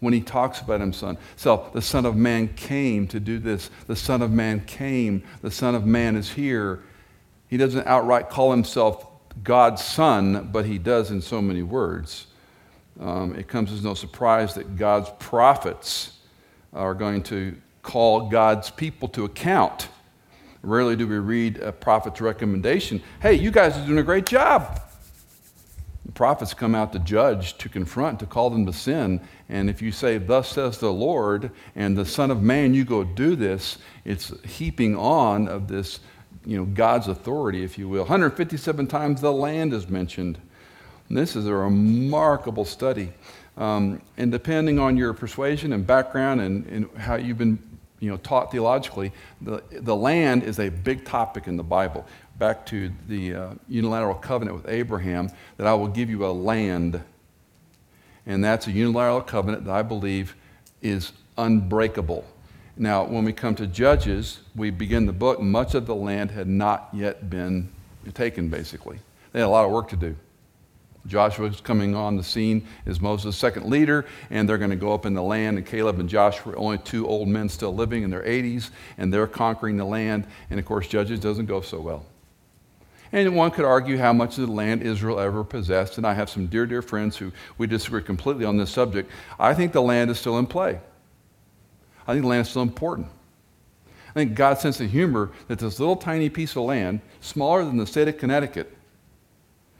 when 0.00 0.12
he 0.12 0.20
talks 0.20 0.60
about 0.60 0.80
himself. 0.80 1.72
The 1.72 1.82
Son 1.82 2.04
of 2.04 2.16
Man 2.16 2.48
came 2.54 3.08
to 3.08 3.18
do 3.18 3.38
this. 3.38 3.70
The 3.86 3.96
Son 3.96 4.20
of 4.20 4.30
Man 4.30 4.64
came. 4.66 5.24
The 5.40 5.50
Son 5.50 5.74
of 5.74 5.86
Man 5.86 6.16
is 6.16 6.30
here. 6.32 6.82
He 7.48 7.56
doesn't 7.56 7.86
outright 7.86 8.28
call 8.28 8.50
himself 8.50 9.06
God's 9.42 9.82
Son, 9.82 10.50
but 10.52 10.66
he 10.66 10.78
does 10.78 11.10
in 11.10 11.22
so 11.22 11.40
many 11.40 11.62
words. 11.62 12.26
Um, 13.00 13.34
it 13.36 13.48
comes 13.48 13.72
as 13.72 13.82
no 13.82 13.94
surprise 13.94 14.54
that 14.54 14.76
God's 14.76 15.10
prophets 15.18 16.18
are 16.72 16.94
going 16.94 17.22
to 17.24 17.56
call 17.88 18.28
God's 18.28 18.68
people 18.68 19.08
to 19.08 19.24
account. 19.24 19.88
Rarely 20.62 20.94
do 20.94 21.08
we 21.08 21.16
read 21.16 21.56
a 21.56 21.72
prophet's 21.72 22.20
recommendation 22.20 23.02
hey, 23.22 23.32
you 23.32 23.50
guys 23.50 23.78
are 23.78 23.86
doing 23.86 23.98
a 23.98 24.02
great 24.02 24.26
job. 24.26 24.82
The 26.04 26.12
prophets 26.12 26.52
come 26.52 26.74
out 26.74 26.92
to 26.92 26.98
judge, 26.98 27.56
to 27.56 27.70
confront, 27.70 28.20
to 28.20 28.26
call 28.26 28.50
them 28.50 28.66
to 28.66 28.74
sin. 28.74 29.22
And 29.48 29.70
if 29.70 29.80
you 29.80 29.90
say, 29.90 30.18
Thus 30.18 30.50
says 30.50 30.76
the 30.76 30.92
Lord, 30.92 31.50
and 31.74 31.96
the 31.96 32.04
Son 32.04 32.30
of 32.30 32.42
Man, 32.42 32.74
you 32.74 32.84
go 32.84 33.04
do 33.04 33.34
this, 33.34 33.78
it's 34.04 34.32
heaping 34.44 34.94
on 34.94 35.48
of 35.48 35.66
this, 35.68 36.00
you 36.44 36.58
know, 36.58 36.66
God's 36.66 37.08
authority, 37.08 37.64
if 37.64 37.78
you 37.78 37.88
will. 37.88 38.02
157 38.02 38.86
times 38.86 39.22
the 39.22 39.32
land 39.32 39.72
is 39.72 39.88
mentioned. 39.88 40.38
This 41.08 41.34
is 41.34 41.46
a 41.46 41.54
remarkable 41.54 42.66
study. 42.66 43.14
Um, 43.56 44.02
and 44.16 44.30
depending 44.30 44.78
on 44.78 44.96
your 44.96 45.12
persuasion 45.14 45.72
and 45.72 45.86
background 45.86 46.40
and, 46.40 46.66
and, 46.66 46.90
how 46.96 47.16
you've 47.16 47.38
been 47.38 47.58
you 48.00 48.10
know, 48.10 48.16
taught 48.18 48.50
theologically, 48.52 49.12
the, 49.40 49.62
the 49.70 49.96
land 49.96 50.42
is 50.42 50.58
a 50.58 50.68
big 50.68 51.04
topic 51.04 51.46
in 51.46 51.56
the 51.56 51.62
Bible. 51.62 52.06
Back 52.38 52.64
to 52.66 52.92
the 53.08 53.34
uh, 53.34 53.50
unilateral 53.68 54.14
covenant 54.14 54.56
with 54.56 54.68
Abraham, 54.68 55.30
that 55.56 55.66
I 55.66 55.74
will 55.74 55.88
give 55.88 56.08
you 56.08 56.24
a 56.24 56.30
land. 56.30 57.02
And 58.26 58.44
that's 58.44 58.66
a 58.66 58.72
unilateral 58.72 59.22
covenant 59.22 59.64
that 59.64 59.72
I 59.72 59.82
believe 59.82 60.36
is 60.80 61.12
unbreakable. 61.36 62.24
Now, 62.76 63.04
when 63.04 63.24
we 63.24 63.32
come 63.32 63.56
to 63.56 63.66
Judges, 63.66 64.40
we 64.54 64.70
begin 64.70 65.06
the 65.06 65.12
book, 65.12 65.40
much 65.40 65.74
of 65.74 65.86
the 65.86 65.94
land 65.94 66.30
had 66.30 66.46
not 66.46 66.88
yet 66.92 67.28
been 67.28 67.70
taken, 68.14 68.48
basically. 68.48 69.00
They 69.32 69.40
had 69.40 69.46
a 69.46 69.50
lot 69.50 69.64
of 69.64 69.72
work 69.72 69.88
to 69.88 69.96
do. 69.96 70.14
Joshua's 71.06 71.60
coming 71.60 71.94
on 71.94 72.16
the 72.16 72.22
scene 72.22 72.66
as 72.86 73.00
Moses' 73.00 73.36
second 73.36 73.70
leader, 73.70 74.04
and 74.30 74.48
they're 74.48 74.58
going 74.58 74.70
to 74.70 74.76
go 74.76 74.92
up 74.92 75.06
in 75.06 75.14
the 75.14 75.22
land. 75.22 75.56
And 75.56 75.66
Caleb 75.66 76.00
and 76.00 76.08
Joshua 76.08 76.54
only 76.56 76.78
two 76.78 77.06
old 77.06 77.28
men 77.28 77.48
still 77.48 77.74
living 77.74 78.02
in 78.02 78.10
their 78.10 78.22
80s, 78.22 78.70
and 78.98 79.12
they're 79.12 79.26
conquering 79.26 79.76
the 79.76 79.84
land. 79.84 80.26
And 80.50 80.60
of 80.60 80.66
course, 80.66 80.88
Judges 80.88 81.20
doesn't 81.20 81.46
go 81.46 81.60
so 81.60 81.80
well. 81.80 82.04
And 83.10 83.34
one 83.34 83.50
could 83.50 83.64
argue 83.64 83.96
how 83.96 84.12
much 84.12 84.36
of 84.38 84.46
the 84.46 84.52
land 84.52 84.82
Israel 84.82 85.18
ever 85.18 85.42
possessed. 85.42 85.96
And 85.96 86.06
I 86.06 86.12
have 86.12 86.28
some 86.28 86.46
dear, 86.46 86.66
dear 86.66 86.82
friends 86.82 87.16
who 87.16 87.32
we 87.56 87.66
disagree 87.66 88.02
completely 88.02 88.44
on 88.44 88.58
this 88.58 88.70
subject. 88.70 89.10
I 89.38 89.54
think 89.54 89.72
the 89.72 89.80
land 89.82 90.10
is 90.10 90.18
still 90.18 90.38
in 90.38 90.46
play. 90.46 90.80
I 92.06 92.12
think 92.12 92.22
the 92.22 92.28
land 92.28 92.42
is 92.42 92.50
still 92.50 92.62
important. 92.62 93.08
I 94.10 94.12
think 94.12 94.34
God's 94.34 94.60
sense 94.60 94.80
of 94.80 94.90
humor 94.90 95.30
that 95.48 95.58
this 95.58 95.78
little 95.78 95.96
tiny 95.96 96.28
piece 96.28 96.56
of 96.56 96.64
land, 96.64 97.00
smaller 97.20 97.64
than 97.64 97.76
the 97.76 97.86
state 97.86 98.08
of 98.08 98.18
Connecticut, 98.18 98.74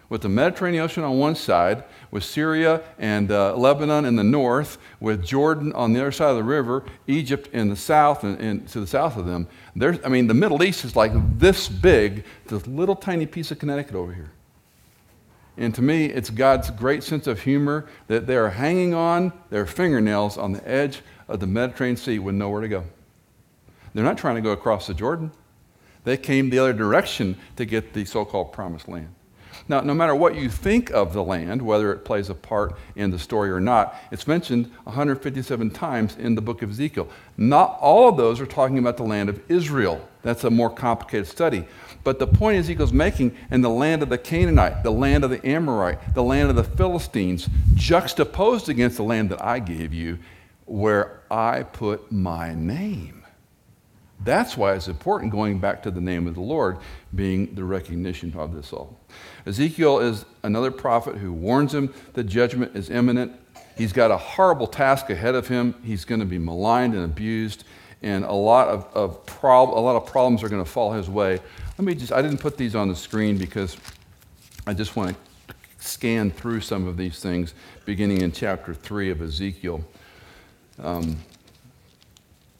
with 0.08 0.22
the 0.22 0.28
Mediterranean 0.28 0.84
Ocean 0.84 1.04
on 1.04 1.18
one 1.18 1.34
side, 1.34 1.84
with 2.10 2.24
Syria 2.24 2.82
and 2.98 3.30
uh, 3.30 3.54
Lebanon 3.54 4.04
in 4.04 4.16
the 4.16 4.24
north, 4.24 4.78
with 5.00 5.24
Jordan 5.24 5.72
on 5.74 5.92
the 5.92 6.00
other 6.00 6.12
side 6.12 6.30
of 6.30 6.36
the 6.36 6.42
river, 6.42 6.84
Egypt 7.06 7.48
in 7.52 7.68
the 7.68 7.76
south 7.76 8.24
and, 8.24 8.40
and 8.40 8.68
to 8.68 8.80
the 8.80 8.86
south 8.86 9.16
of 9.16 9.26
them. 9.26 9.46
There's, 9.76 9.98
I 10.04 10.08
mean, 10.08 10.26
the 10.26 10.34
Middle 10.34 10.62
East 10.62 10.84
is 10.84 10.96
like 10.96 11.12
this 11.38 11.68
big, 11.68 12.24
this 12.46 12.66
little 12.66 12.96
tiny 12.96 13.26
piece 13.26 13.50
of 13.50 13.58
Connecticut 13.58 13.94
over 13.94 14.14
here. 14.14 14.30
And 15.58 15.74
to 15.74 15.82
me, 15.82 16.06
it's 16.06 16.30
God's 16.30 16.70
great 16.70 17.02
sense 17.02 17.26
of 17.26 17.40
humor 17.40 17.86
that 18.06 18.26
they 18.26 18.36
are 18.36 18.50
hanging 18.50 18.94
on 18.94 19.32
their 19.50 19.66
fingernails 19.66 20.38
on 20.38 20.52
the 20.52 20.66
edge 20.66 21.02
of 21.26 21.40
the 21.40 21.46
Mediterranean 21.46 21.96
Sea 21.96 22.18
with 22.18 22.34
nowhere 22.36 22.60
to 22.60 22.68
go. 22.68 22.84
They're 23.92 24.04
not 24.04 24.18
trying 24.18 24.36
to 24.36 24.40
go 24.40 24.52
across 24.52 24.86
the 24.86 24.94
Jordan. 24.94 25.32
They 26.04 26.16
came 26.16 26.48
the 26.48 26.60
other 26.60 26.72
direction 26.72 27.36
to 27.56 27.66
get 27.66 27.92
the 27.92 28.04
so 28.04 28.24
called 28.24 28.52
promised 28.52 28.88
land. 28.88 29.12
Now, 29.66 29.80
no 29.80 29.94
matter 29.94 30.14
what 30.14 30.34
you 30.34 30.48
think 30.48 30.90
of 30.90 31.12
the 31.12 31.22
land, 31.22 31.62
whether 31.62 31.92
it 31.92 32.04
plays 32.04 32.30
a 32.30 32.34
part 32.34 32.76
in 32.94 33.10
the 33.10 33.18
story 33.18 33.50
or 33.50 33.60
not, 33.60 33.94
it's 34.10 34.26
mentioned 34.26 34.70
157 34.84 35.70
times 35.70 36.16
in 36.16 36.34
the 36.34 36.42
book 36.42 36.62
of 36.62 36.70
Ezekiel. 36.70 37.08
Not 37.36 37.78
all 37.80 38.08
of 38.08 38.16
those 38.16 38.40
are 38.40 38.46
talking 38.46 38.78
about 38.78 38.96
the 38.96 39.04
land 39.04 39.28
of 39.28 39.40
Israel. 39.50 40.06
That's 40.22 40.44
a 40.44 40.50
more 40.50 40.70
complicated 40.70 41.26
study. 41.26 41.64
But 42.04 42.18
the 42.18 42.26
point 42.26 42.58
Ezekiel's 42.58 42.92
making, 42.92 43.36
in 43.50 43.60
the 43.60 43.70
land 43.70 44.02
of 44.02 44.08
the 44.08 44.18
Canaanite, 44.18 44.82
the 44.82 44.90
land 44.90 45.24
of 45.24 45.30
the 45.30 45.44
Amorite, 45.46 46.14
the 46.14 46.22
land 46.22 46.50
of 46.50 46.56
the 46.56 46.64
Philistines, 46.64 47.48
juxtaposed 47.74 48.68
against 48.68 48.96
the 48.96 49.02
land 49.02 49.30
that 49.30 49.42
I 49.42 49.58
gave 49.58 49.92
you, 49.92 50.18
where 50.64 51.22
I 51.30 51.62
put 51.62 52.12
my 52.12 52.54
name. 52.54 53.17
That's 54.24 54.56
why 54.56 54.74
it's 54.74 54.88
important 54.88 55.30
going 55.32 55.60
back 55.60 55.82
to 55.84 55.90
the 55.90 56.00
name 56.00 56.26
of 56.26 56.34
the 56.34 56.40
Lord 56.40 56.78
being 57.14 57.54
the 57.54 57.64
recognition 57.64 58.34
of 58.36 58.54
this 58.54 58.72
all. 58.72 58.98
Ezekiel 59.46 60.00
is 60.00 60.24
another 60.42 60.70
prophet 60.70 61.16
who 61.16 61.32
warns 61.32 61.72
him 61.72 61.94
that 62.14 62.24
judgment 62.24 62.76
is 62.76 62.90
imminent. 62.90 63.32
He's 63.76 63.92
got 63.92 64.10
a 64.10 64.16
horrible 64.16 64.66
task 64.66 65.08
ahead 65.10 65.36
of 65.36 65.46
him. 65.46 65.74
He's 65.84 66.04
going 66.04 66.20
to 66.20 66.26
be 66.26 66.38
maligned 66.38 66.94
and 66.94 67.04
abused, 67.04 67.62
and 68.02 68.24
a 68.24 68.32
lot 68.32 68.68
of, 68.68 68.84
of 68.92 69.24
prob- 69.24 69.70
a 69.70 69.78
lot 69.80 69.94
of 69.94 70.04
problems 70.06 70.42
are 70.42 70.48
going 70.48 70.64
to 70.64 70.70
fall 70.70 70.92
his 70.92 71.08
way. 71.08 71.38
Let 71.78 71.84
me 71.84 71.94
just, 71.94 72.12
I 72.12 72.20
didn't 72.20 72.38
put 72.38 72.56
these 72.56 72.74
on 72.74 72.88
the 72.88 72.96
screen 72.96 73.38
because 73.38 73.76
I 74.66 74.74
just 74.74 74.96
want 74.96 75.10
to 75.10 75.54
scan 75.78 76.32
through 76.32 76.60
some 76.60 76.88
of 76.88 76.96
these 76.96 77.20
things 77.20 77.54
beginning 77.84 78.22
in 78.22 78.32
chapter 78.32 78.74
3 78.74 79.10
of 79.10 79.22
Ezekiel. 79.22 79.84
Um, 80.80 81.18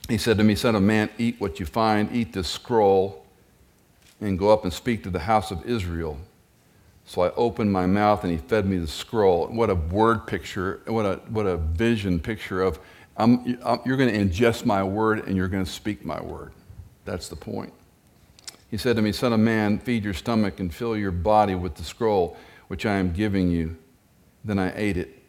He 0.08 0.18
said 0.18 0.38
to 0.38 0.44
me, 0.44 0.54
Son 0.54 0.74
of 0.74 0.82
man, 0.82 1.10
eat 1.18 1.36
what 1.38 1.60
you 1.60 1.66
find, 1.66 2.10
eat 2.12 2.32
this 2.32 2.48
scroll, 2.48 3.24
and 4.20 4.38
go 4.38 4.50
up 4.50 4.64
and 4.64 4.72
speak 4.72 5.02
to 5.04 5.10
the 5.10 5.20
house 5.20 5.50
of 5.50 5.64
Israel. 5.66 6.18
So 7.04 7.22
I 7.22 7.30
opened 7.32 7.72
my 7.72 7.86
mouth 7.86 8.22
and 8.22 8.32
he 8.32 8.38
fed 8.38 8.66
me 8.66 8.78
the 8.78 8.86
scroll. 8.86 9.46
What 9.46 9.70
a 9.70 9.74
word 9.74 10.26
picture, 10.26 10.80
what 10.86 11.06
a, 11.06 11.16
what 11.28 11.46
a 11.46 11.56
vision 11.56 12.20
picture 12.20 12.62
of 12.62 12.78
I'm, 13.18 13.58
I'm, 13.64 13.80
you're 13.84 13.96
going 13.96 14.12
to 14.12 14.18
ingest 14.18 14.64
my 14.64 14.82
word 14.84 15.26
and 15.26 15.36
you're 15.36 15.48
going 15.48 15.64
to 15.64 15.70
speak 15.70 16.04
my 16.04 16.22
word. 16.22 16.52
That's 17.04 17.28
the 17.28 17.36
point. 17.36 17.72
He 18.70 18.76
said 18.76 18.96
to 18.96 19.02
me, 19.02 19.12
Son 19.12 19.32
of 19.32 19.40
man, 19.40 19.78
feed 19.78 20.04
your 20.04 20.14
stomach 20.14 20.60
and 20.60 20.72
fill 20.72 20.96
your 20.96 21.10
body 21.10 21.54
with 21.54 21.74
the 21.74 21.82
scroll 21.82 22.36
which 22.68 22.86
I 22.86 22.94
am 22.94 23.12
giving 23.12 23.50
you. 23.50 23.76
Then 24.44 24.58
I 24.58 24.72
ate 24.76 24.96
it, 24.96 25.22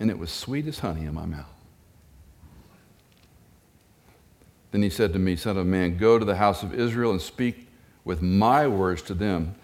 and 0.00 0.08
it 0.08 0.18
was 0.18 0.30
sweet 0.30 0.66
as 0.66 0.78
honey 0.78 1.04
in 1.04 1.14
my 1.14 1.26
mouth. 1.26 1.51
Then 4.72 4.82
he 4.82 4.90
said 4.90 5.12
to 5.12 5.18
me, 5.18 5.36
Son 5.36 5.56
of 5.56 5.66
man, 5.66 5.96
go 5.96 6.18
to 6.18 6.24
the 6.24 6.36
house 6.36 6.62
of 6.62 6.74
Israel 6.74 7.12
and 7.12 7.20
speak 7.22 7.68
with 8.04 8.20
my 8.20 8.66
words 8.66 9.02
to 9.02 9.14
them. 9.14 9.54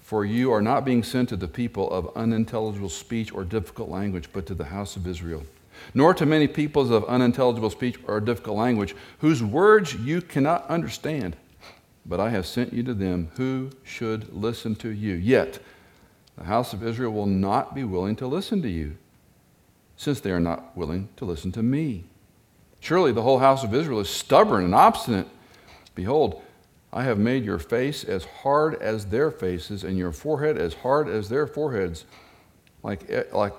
For 0.00 0.24
you 0.24 0.50
are 0.52 0.62
not 0.62 0.86
being 0.86 1.02
sent 1.02 1.28
to 1.28 1.36
the 1.36 1.46
people 1.46 1.90
of 1.90 2.16
unintelligible 2.16 2.88
speech 2.88 3.30
or 3.32 3.44
difficult 3.44 3.90
language, 3.90 4.30
but 4.32 4.46
to 4.46 4.54
the 4.54 4.64
house 4.64 4.96
of 4.96 5.06
Israel. 5.06 5.44
Nor 5.92 6.14
to 6.14 6.24
many 6.24 6.48
peoples 6.48 6.90
of 6.90 7.04
unintelligible 7.04 7.68
speech 7.68 7.98
or 8.06 8.20
difficult 8.20 8.56
language, 8.56 8.96
whose 9.18 9.42
words 9.42 9.94
you 9.94 10.22
cannot 10.22 10.66
understand. 10.68 11.36
But 12.06 12.20
I 12.20 12.30
have 12.30 12.46
sent 12.46 12.72
you 12.72 12.82
to 12.84 12.94
them 12.94 13.30
who 13.36 13.70
should 13.84 14.34
listen 14.34 14.74
to 14.76 14.88
you. 14.88 15.12
Yet 15.12 15.58
the 16.38 16.44
house 16.44 16.72
of 16.72 16.82
Israel 16.82 17.12
will 17.12 17.26
not 17.26 17.74
be 17.74 17.84
willing 17.84 18.16
to 18.16 18.26
listen 18.26 18.62
to 18.62 18.68
you, 18.68 18.96
since 19.98 20.20
they 20.20 20.30
are 20.30 20.40
not 20.40 20.74
willing 20.74 21.10
to 21.16 21.26
listen 21.26 21.52
to 21.52 21.62
me. 21.62 22.04
Surely 22.80 23.12
the 23.12 23.22
whole 23.22 23.38
house 23.38 23.64
of 23.64 23.74
Israel 23.74 24.00
is 24.00 24.08
stubborn 24.08 24.64
and 24.64 24.74
obstinate. 24.74 25.26
Behold, 25.94 26.42
I 26.92 27.04
have 27.04 27.18
made 27.18 27.44
your 27.44 27.58
face 27.58 28.04
as 28.04 28.24
hard 28.24 28.74
as 28.76 29.06
their 29.06 29.30
faces, 29.30 29.84
and 29.84 29.98
your 29.98 30.12
forehead 30.12 30.56
as 30.56 30.74
hard 30.74 31.08
as 31.08 31.28
their 31.28 31.46
foreheads. 31.46 32.04
Like, 32.82 33.08
eh, 33.10 33.24
like 33.32 33.52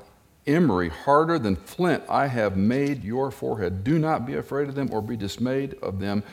emery, 0.47 0.89
harder 0.89 1.37
than 1.37 1.55
flint, 1.55 2.03
I 2.09 2.27
have 2.27 2.57
made 2.57 3.03
your 3.03 3.29
forehead. 3.29 3.83
Do 3.83 3.99
not 3.99 4.25
be 4.25 4.35
afraid 4.35 4.67
of 4.67 4.75
them 4.75 4.89
or 4.91 5.01
be 5.01 5.15
dismayed 5.15 5.75
of 5.81 5.99
them, 5.99 6.23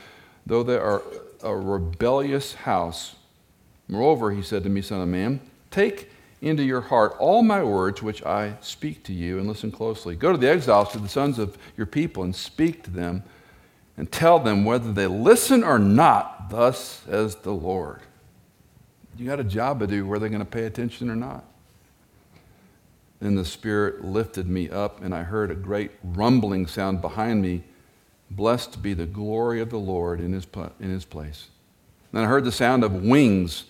though 0.46 0.62
they 0.62 0.78
are 0.78 1.02
a 1.42 1.54
rebellious 1.54 2.54
house. 2.54 3.16
Moreover, 3.88 4.30
he 4.30 4.42
said 4.42 4.62
to 4.64 4.70
me, 4.70 4.80
Son 4.80 5.00
of 5.00 5.08
man, 5.08 5.40
take 5.70 6.10
into 6.40 6.62
your 6.62 6.82
heart 6.82 7.14
all 7.18 7.42
my 7.42 7.62
words 7.62 8.02
which 8.02 8.22
I 8.24 8.56
speak 8.60 9.02
to 9.04 9.12
you, 9.12 9.38
and 9.38 9.48
listen 9.48 9.70
closely. 9.70 10.14
Go 10.16 10.32
to 10.32 10.38
the 10.38 10.50
exiles, 10.50 10.90
to 10.92 10.98
the 10.98 11.08
sons 11.08 11.38
of 11.38 11.56
your 11.76 11.86
people, 11.86 12.22
and 12.22 12.34
speak 12.34 12.82
to 12.84 12.90
them 12.90 13.24
and 13.96 14.10
tell 14.12 14.38
them 14.38 14.64
whether 14.64 14.92
they 14.92 15.06
listen 15.06 15.64
or 15.64 15.78
not, 15.78 16.50
thus 16.50 17.02
says 17.06 17.36
the 17.36 17.52
Lord. 17.52 18.00
You 19.16 19.26
got 19.26 19.40
a 19.40 19.44
job 19.44 19.80
to 19.80 19.86
do, 19.86 20.06
whether 20.06 20.20
they're 20.20 20.28
going 20.28 20.40
to 20.40 20.44
pay 20.44 20.64
attention 20.64 21.08
or 21.08 21.16
not. 21.16 21.44
Then 23.20 23.34
the 23.34 23.46
Spirit 23.46 24.04
lifted 24.04 24.46
me 24.46 24.68
up, 24.68 25.02
and 25.02 25.14
I 25.14 25.22
heard 25.22 25.50
a 25.50 25.54
great 25.54 25.92
rumbling 26.04 26.66
sound 26.66 27.00
behind 27.00 27.40
me. 27.40 27.64
Blessed 28.30 28.82
be 28.82 28.92
the 28.92 29.06
glory 29.06 29.60
of 29.60 29.70
the 29.70 29.78
Lord 29.78 30.20
in 30.20 30.34
his, 30.34 30.46
in 30.78 30.90
his 30.90 31.06
place. 31.06 31.48
Then 32.12 32.24
I 32.24 32.26
heard 32.26 32.44
the 32.44 32.52
sound 32.52 32.84
of 32.84 32.92
wings 32.92 33.64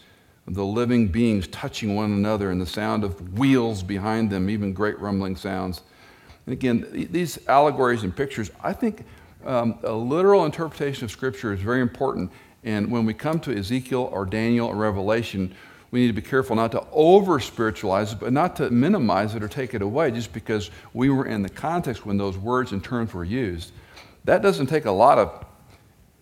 the 0.48 0.64
living 0.64 1.08
beings 1.08 1.46
touching 1.48 1.94
one 1.94 2.12
another, 2.12 2.50
and 2.50 2.60
the 2.60 2.66
sound 2.66 3.04
of 3.04 3.38
wheels 3.38 3.82
behind 3.82 4.30
them, 4.30 4.48
even 4.48 4.72
great 4.72 4.98
rumbling 5.00 5.36
sounds. 5.36 5.82
And 6.46 6.52
again, 6.52 7.08
these 7.10 7.38
allegories 7.48 8.04
and 8.04 8.14
pictures, 8.14 8.50
I 8.62 8.72
think 8.72 9.04
um, 9.44 9.78
a 9.82 9.92
literal 9.92 10.44
interpretation 10.44 11.04
of 11.04 11.10
Scripture 11.10 11.52
is 11.52 11.60
very 11.60 11.80
important. 11.80 12.30
And 12.62 12.90
when 12.90 13.06
we 13.06 13.14
come 13.14 13.40
to 13.40 13.56
Ezekiel 13.56 14.08
or 14.12 14.24
Daniel 14.24 14.68
or 14.68 14.76
Revelation, 14.76 15.54
we 15.90 16.00
need 16.00 16.08
to 16.08 16.12
be 16.12 16.22
careful 16.22 16.56
not 16.56 16.72
to 16.72 16.84
over 16.92 17.38
spiritualize 17.40 18.12
it, 18.12 18.20
but 18.20 18.32
not 18.32 18.56
to 18.56 18.70
minimize 18.70 19.34
it 19.34 19.42
or 19.42 19.48
take 19.48 19.74
it 19.74 19.82
away 19.82 20.10
just 20.10 20.32
because 20.32 20.70
we 20.92 21.10
were 21.10 21.26
in 21.26 21.42
the 21.42 21.48
context 21.48 22.04
when 22.04 22.16
those 22.16 22.36
words 22.36 22.72
and 22.72 22.82
terms 22.82 23.14
were 23.14 23.24
used. 23.24 23.72
That 24.24 24.42
doesn't 24.42 24.66
take 24.66 24.84
a 24.84 24.90
lot 24.90 25.18
of 25.18 25.45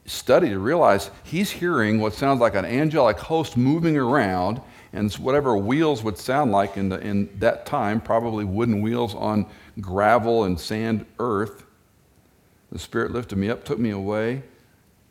study 0.06 0.50
to 0.50 0.58
realize 0.58 1.10
he's 1.22 1.50
hearing 1.50 2.00
what 2.00 2.12
sounds 2.14 2.40
like 2.40 2.54
an 2.54 2.64
angelic 2.64 3.18
host 3.18 3.56
moving 3.56 3.96
around, 3.96 4.60
and 4.92 5.12
whatever 5.14 5.56
wheels 5.56 6.02
would 6.02 6.18
sound 6.18 6.52
like 6.52 6.76
in, 6.76 6.88
the, 6.88 7.00
in 7.00 7.28
that 7.38 7.66
time, 7.66 8.00
probably 8.00 8.44
wooden 8.44 8.80
wheels 8.80 9.14
on 9.14 9.46
gravel 9.80 10.44
and 10.44 10.60
sand 10.60 11.04
earth. 11.18 11.64
The 12.70 12.78
Spirit 12.78 13.12
lifted 13.12 13.36
me 13.36 13.48
up, 13.48 13.64
took 13.64 13.78
me 13.78 13.90
away, 13.90 14.42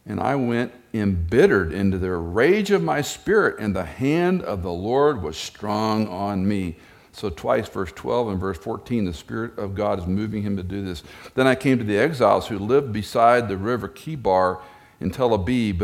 and 0.05 0.19
I 0.19 0.35
went 0.35 0.73
embittered 0.93 1.73
into 1.73 1.97
the 1.97 2.11
rage 2.11 2.71
of 2.71 2.83
my 2.83 3.01
spirit, 3.01 3.59
and 3.59 3.75
the 3.75 3.85
hand 3.85 4.43
of 4.43 4.61
the 4.61 4.71
Lord 4.71 5.21
was 5.21 5.37
strong 5.37 6.07
on 6.07 6.47
me. 6.47 6.77
So, 7.13 7.29
twice, 7.29 7.69
verse 7.69 7.91
12 7.91 8.29
and 8.29 8.39
verse 8.39 8.57
14, 8.57 9.05
the 9.05 9.13
Spirit 9.13 9.57
of 9.57 9.75
God 9.75 9.99
is 9.99 10.07
moving 10.07 10.41
him 10.41 10.57
to 10.57 10.63
do 10.63 10.83
this. 10.83 11.03
Then 11.35 11.45
I 11.45 11.53
came 11.53 11.77
to 11.77 11.83
the 11.83 11.97
exiles 11.97 12.47
who 12.47 12.57
lived 12.57 12.91
beside 12.91 13.47
the 13.47 13.57
river 13.57 13.87
Chebar 13.87 14.61
in 15.03 15.11
Tel 15.11 15.33
Abib, 15.33 15.83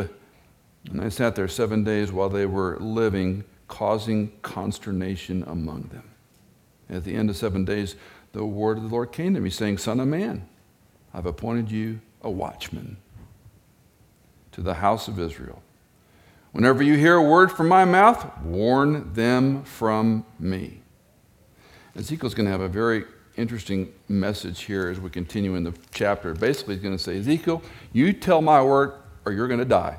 and 0.89 1.01
I 1.01 1.09
sat 1.09 1.35
there 1.35 1.49
seven 1.49 1.83
days 1.83 2.09
while 2.09 2.29
they 2.29 2.45
were 2.45 2.77
living, 2.79 3.43
causing 3.67 4.31
consternation 4.41 5.43
among 5.45 5.89
them. 5.91 6.09
At 6.89 7.03
the 7.03 7.15
end 7.15 7.29
of 7.29 7.35
seven 7.35 7.65
days, 7.65 7.97
the 8.31 8.45
word 8.45 8.77
of 8.77 8.83
the 8.83 8.89
Lord 8.89 9.11
came 9.11 9.33
to 9.33 9.41
me, 9.41 9.49
saying, 9.49 9.79
Son 9.79 9.99
of 9.99 10.07
man, 10.07 10.47
I've 11.13 11.25
appointed 11.25 11.69
you 11.69 11.99
a 12.21 12.29
watchman 12.29 12.95
to 14.53 14.61
the 14.61 14.75
house 14.75 15.09
of 15.09 15.19
Israel. 15.19 15.61
Whenever 16.53 16.81
you 16.81 16.95
hear 16.95 17.15
a 17.15 17.21
word 17.21 17.51
from 17.51 17.67
my 17.67 17.83
mouth, 17.83 18.25
warn 18.41 19.13
them 19.13 19.63
from 19.65 20.25
me. 20.39 20.81
Ezekiel's 21.95 22.33
going 22.33 22.45
to 22.45 22.51
have 22.51 22.61
a 22.61 22.69
very 22.69 23.03
interesting 23.35 23.91
message 24.07 24.61
here 24.63 24.89
as 24.89 24.99
we 24.99 25.09
continue 25.09 25.55
in 25.55 25.65
the 25.65 25.73
chapter. 25.91 26.33
Basically, 26.33 26.75
he's 26.75 26.83
going 26.83 26.97
to 26.97 27.03
say, 27.03 27.19
Ezekiel, 27.19 27.61
you 27.91 28.13
tell 28.13 28.41
my 28.41 28.63
word 28.63 28.93
or 29.25 29.31
you're 29.31 29.47
going 29.47 29.59
to 29.59 29.65
die. 29.65 29.97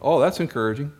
Oh, 0.00 0.20
that's 0.20 0.40
encouraging. 0.40 0.92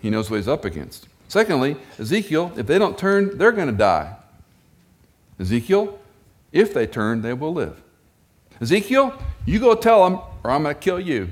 He 0.00 0.10
knows 0.10 0.30
what 0.30 0.36
he's 0.36 0.48
up 0.48 0.64
against. 0.64 1.08
Secondly, 1.28 1.76
Ezekiel, 1.98 2.52
if 2.56 2.66
they 2.66 2.78
don't 2.78 2.96
turn, 2.96 3.36
they're 3.38 3.52
going 3.52 3.66
to 3.66 3.76
die. 3.76 4.14
Ezekiel, 5.40 5.98
if 6.52 6.72
they 6.72 6.86
turn, 6.86 7.22
they 7.22 7.32
will 7.32 7.52
live. 7.52 7.82
Ezekiel, 8.60 9.20
you 9.44 9.58
go 9.58 9.74
tell 9.74 10.08
them, 10.08 10.20
or 10.44 10.50
I'm 10.50 10.62
going 10.62 10.74
to 10.74 10.80
kill 10.80 11.00
you. 11.00 11.30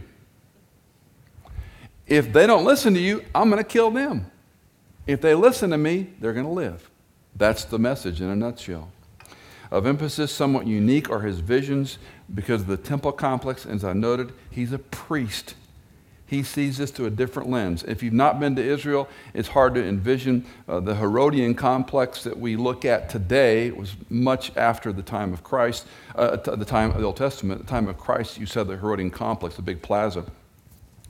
If 2.07 2.33
they 2.33 2.47
don't 2.47 2.64
listen 2.64 2.93
to 2.95 3.01
you, 3.01 3.25
I'm 3.35 3.49
going 3.51 3.62
to 3.62 3.69
kill 3.69 3.90
them. 3.90 4.31
If 5.07 5.21
they 5.21 5.35
listen 5.35 5.71
to 5.71 5.79
me, 5.79 6.09
they're 6.21 6.33
going 6.33 6.47
to 6.47 6.53
live. 6.53 6.90
That's 7.37 7.64
the 7.64 7.79
message 7.79 8.21
in 8.21 8.29
a 8.29 8.37
nutshell. 8.37 8.90
Of 9.74 9.87
emphasis, 9.87 10.30
somewhat 10.30 10.66
unique, 10.66 11.10
are 11.10 11.20
his 11.20 11.40
visions 11.40 11.98
because 12.32 12.62
of 12.62 12.66
the 12.68 12.76
temple 12.76 13.12
complex. 13.12 13.66
As 13.66 13.84
I 13.84 13.92
noted, 13.92 14.32
he's 14.50 14.72
a 14.72 14.78
priest 14.78 15.54
he 16.26 16.42
sees 16.42 16.78
this 16.78 16.90
through 16.90 17.06
a 17.06 17.10
different 17.10 17.50
lens. 17.50 17.84
If 17.84 18.02
you've 18.02 18.14
not 18.14 18.40
been 18.40 18.56
to 18.56 18.62
Israel, 18.62 19.08
it's 19.34 19.48
hard 19.48 19.74
to 19.74 19.84
envision 19.84 20.46
uh, 20.68 20.80
the 20.80 20.94
Herodian 20.94 21.54
complex 21.54 22.24
that 22.24 22.38
we 22.38 22.56
look 22.56 22.84
at 22.84 23.10
today. 23.10 23.66
It 23.66 23.76
was 23.76 23.94
much 24.08 24.56
after 24.56 24.92
the 24.92 25.02
time 25.02 25.32
of 25.32 25.44
Christ, 25.44 25.87
uh, 26.14 26.37
the 26.37 26.64
time 26.64 26.90
of 26.90 26.98
the 26.98 27.04
Old 27.04 27.16
Testament. 27.16 27.60
The 27.60 27.66
time 27.66 27.88
of 27.88 27.98
Christ, 27.98 28.38
you 28.38 28.46
said 28.46 28.68
the 28.68 28.76
Herodian 28.76 29.10
complex, 29.10 29.56
the 29.56 29.62
big 29.62 29.82
plaza. 29.82 30.24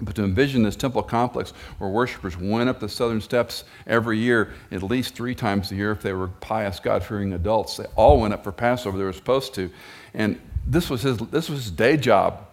But 0.01 0.17
to 0.17 0.25
envision 0.25 0.65
this 0.65 0.75
temple 0.75 1.03
complex 1.05 1.53
where 1.79 1.89
worshipers 1.89 2.37
went 2.37 2.69
up 2.69 2.81
the 2.81 2.89
southern 2.89 3.21
steps 3.21 3.63
every 3.87 4.19
year, 4.19 4.53
at 4.73 4.83
least 4.83 5.15
three 5.15 5.37
times 5.37 5.71
a 5.71 5.77
year, 5.77 5.93
if 5.93 6.03
they 6.03 6.13
were 6.13 6.29
pious, 6.29 6.81
God 6.81 7.05
fearing 7.05 7.33
adults, 7.33 7.77
they 7.77 7.87
all 7.95 8.21
went 8.21 8.35
up 8.35 8.43
for 8.43 8.51
Passover. 8.51 8.99
They 8.99 9.05
were 9.05 9.13
supposed 9.13 9.55
to. 9.55 9.71
And 10.13 10.41
this 10.67 10.91
was 10.91 11.03
his, 11.03 11.19
this 11.19 11.49
was 11.49 11.65
his 11.65 11.71
day 11.71 11.97
job. 11.97 12.45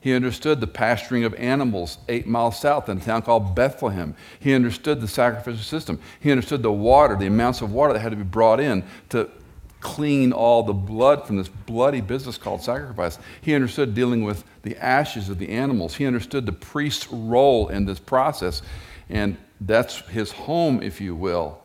He 0.00 0.14
understood 0.14 0.60
the 0.60 0.66
pasturing 0.66 1.24
of 1.24 1.34
animals 1.34 1.98
eight 2.08 2.26
miles 2.26 2.58
south 2.58 2.88
in 2.88 2.98
a 2.98 3.00
town 3.00 3.22
called 3.22 3.54
Bethlehem. 3.54 4.14
He 4.38 4.54
understood 4.54 5.00
the 5.00 5.08
sacrificial 5.08 5.62
system. 5.62 5.98
He 6.20 6.30
understood 6.30 6.62
the 6.62 6.72
water, 6.72 7.16
the 7.16 7.26
amounts 7.26 7.60
of 7.60 7.72
water 7.72 7.92
that 7.92 8.00
had 8.00 8.10
to 8.10 8.16
be 8.16 8.22
brought 8.22 8.60
in 8.60 8.82
to 9.10 9.30
clean 9.80 10.32
all 10.32 10.62
the 10.62 10.72
blood 10.72 11.26
from 11.26 11.36
this 11.36 11.48
bloody 11.48 12.00
business 12.00 12.38
called 12.38 12.62
sacrifice. 12.62 13.18
He 13.40 13.54
understood 13.54 13.94
dealing 13.94 14.24
with 14.24 14.44
the 14.62 14.76
ashes 14.76 15.28
of 15.28 15.38
the 15.38 15.48
animals. 15.48 15.96
He 15.96 16.06
understood 16.06 16.46
the 16.46 16.52
priest's 16.52 17.10
role 17.10 17.68
in 17.68 17.86
this 17.86 17.98
process. 17.98 18.62
And 19.08 19.36
that's 19.60 20.00
his 20.08 20.32
home, 20.32 20.82
if 20.82 21.00
you 21.00 21.14
will. 21.14 21.62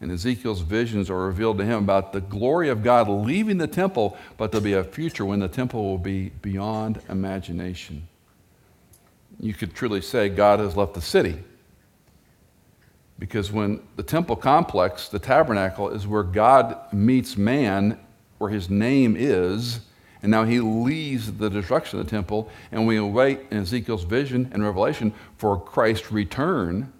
And 0.00 0.12
Ezekiel's 0.12 0.60
visions 0.60 1.08
are 1.08 1.26
revealed 1.26 1.58
to 1.58 1.64
him 1.64 1.82
about 1.82 2.12
the 2.12 2.20
glory 2.20 2.68
of 2.68 2.82
God 2.82 3.08
leaving 3.08 3.58
the 3.58 3.66
temple, 3.66 4.16
but 4.36 4.52
there'll 4.52 4.64
be 4.64 4.74
a 4.74 4.84
future 4.84 5.24
when 5.24 5.40
the 5.40 5.48
temple 5.48 5.82
will 5.84 5.98
be 5.98 6.28
beyond 6.42 7.00
imagination. 7.08 8.06
You 9.40 9.54
could 9.54 9.74
truly 9.74 10.02
say 10.02 10.28
God 10.28 10.60
has 10.60 10.76
left 10.76 10.94
the 10.94 11.00
city. 11.00 11.42
Because 13.18 13.52
when 13.52 13.80
the 13.96 14.02
temple 14.02 14.36
complex, 14.36 15.08
the 15.08 15.18
tabernacle, 15.18 15.88
is 15.88 16.06
where 16.06 16.22
God 16.22 16.76
meets 16.92 17.36
man, 17.36 17.98
where 18.38 18.50
his 18.50 18.68
name 18.68 19.16
is, 19.16 19.80
And 20.24 20.30
now 20.30 20.44
he 20.44 20.58
leaves 20.58 21.34
the 21.34 21.50
destruction 21.50 22.00
of 22.00 22.06
the 22.06 22.10
temple, 22.10 22.48
and 22.72 22.86
we 22.86 22.96
await 22.96 23.40
in 23.50 23.58
Ezekiel's 23.58 24.04
vision 24.04 24.48
and 24.52 24.64
revelation 24.64 25.12
for 25.36 25.60
Christ's 25.60 26.10
return. 26.10 26.90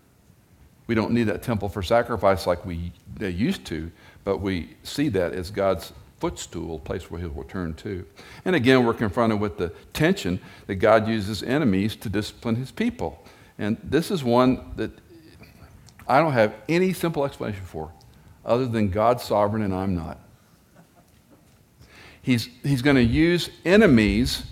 We 0.89 0.95
don't 0.95 1.13
need 1.13 1.25
that 1.25 1.43
temple 1.43 1.71
for 1.71 1.83
sacrifice 1.83 2.47
like 2.47 2.67
we 2.67 2.93
they 3.17 3.31
used 3.31 3.65
to, 3.67 3.91
but 4.25 4.43
we 4.43 4.77
see 4.83 5.09
that 5.09 5.33
as 5.33 5.51
God's 5.51 5.95
footstool, 6.19 6.79
place 6.81 7.11
where 7.11 7.19
he'll 7.19 7.31
return 7.31 7.73
to. 7.75 8.05
And 8.45 8.55
again, 8.55 8.85
we're 8.85 8.93
confronted 8.93 9.41
with 9.41 9.57
the 9.57 9.73
tension 9.95 10.39
that 10.67 10.75
God 10.75 11.09
uses 11.09 11.43
enemies 11.43 11.97
to 11.97 12.11
discipline 12.11 12.57
his 12.57 12.73
people. 12.73 13.25
And 13.59 13.79
this 13.83 14.11
is 14.11 14.23
one 14.23 14.73
that 14.77 14.91
I 16.07 16.19
don't 16.19 16.33
have 16.33 16.55
any 16.69 16.93
simple 16.93 17.25
explanation 17.25 17.65
for, 17.65 17.91
other 18.45 18.67
than 18.67 18.91
God's 18.91 19.23
sovereign 19.23 19.63
and 19.63 19.75
I'm 19.75 19.95
not. 19.95 20.19
He's, 22.23 22.49
he's 22.63 22.83
going 22.83 22.97
to 22.97 23.03
use 23.03 23.51
enemies 23.65 24.45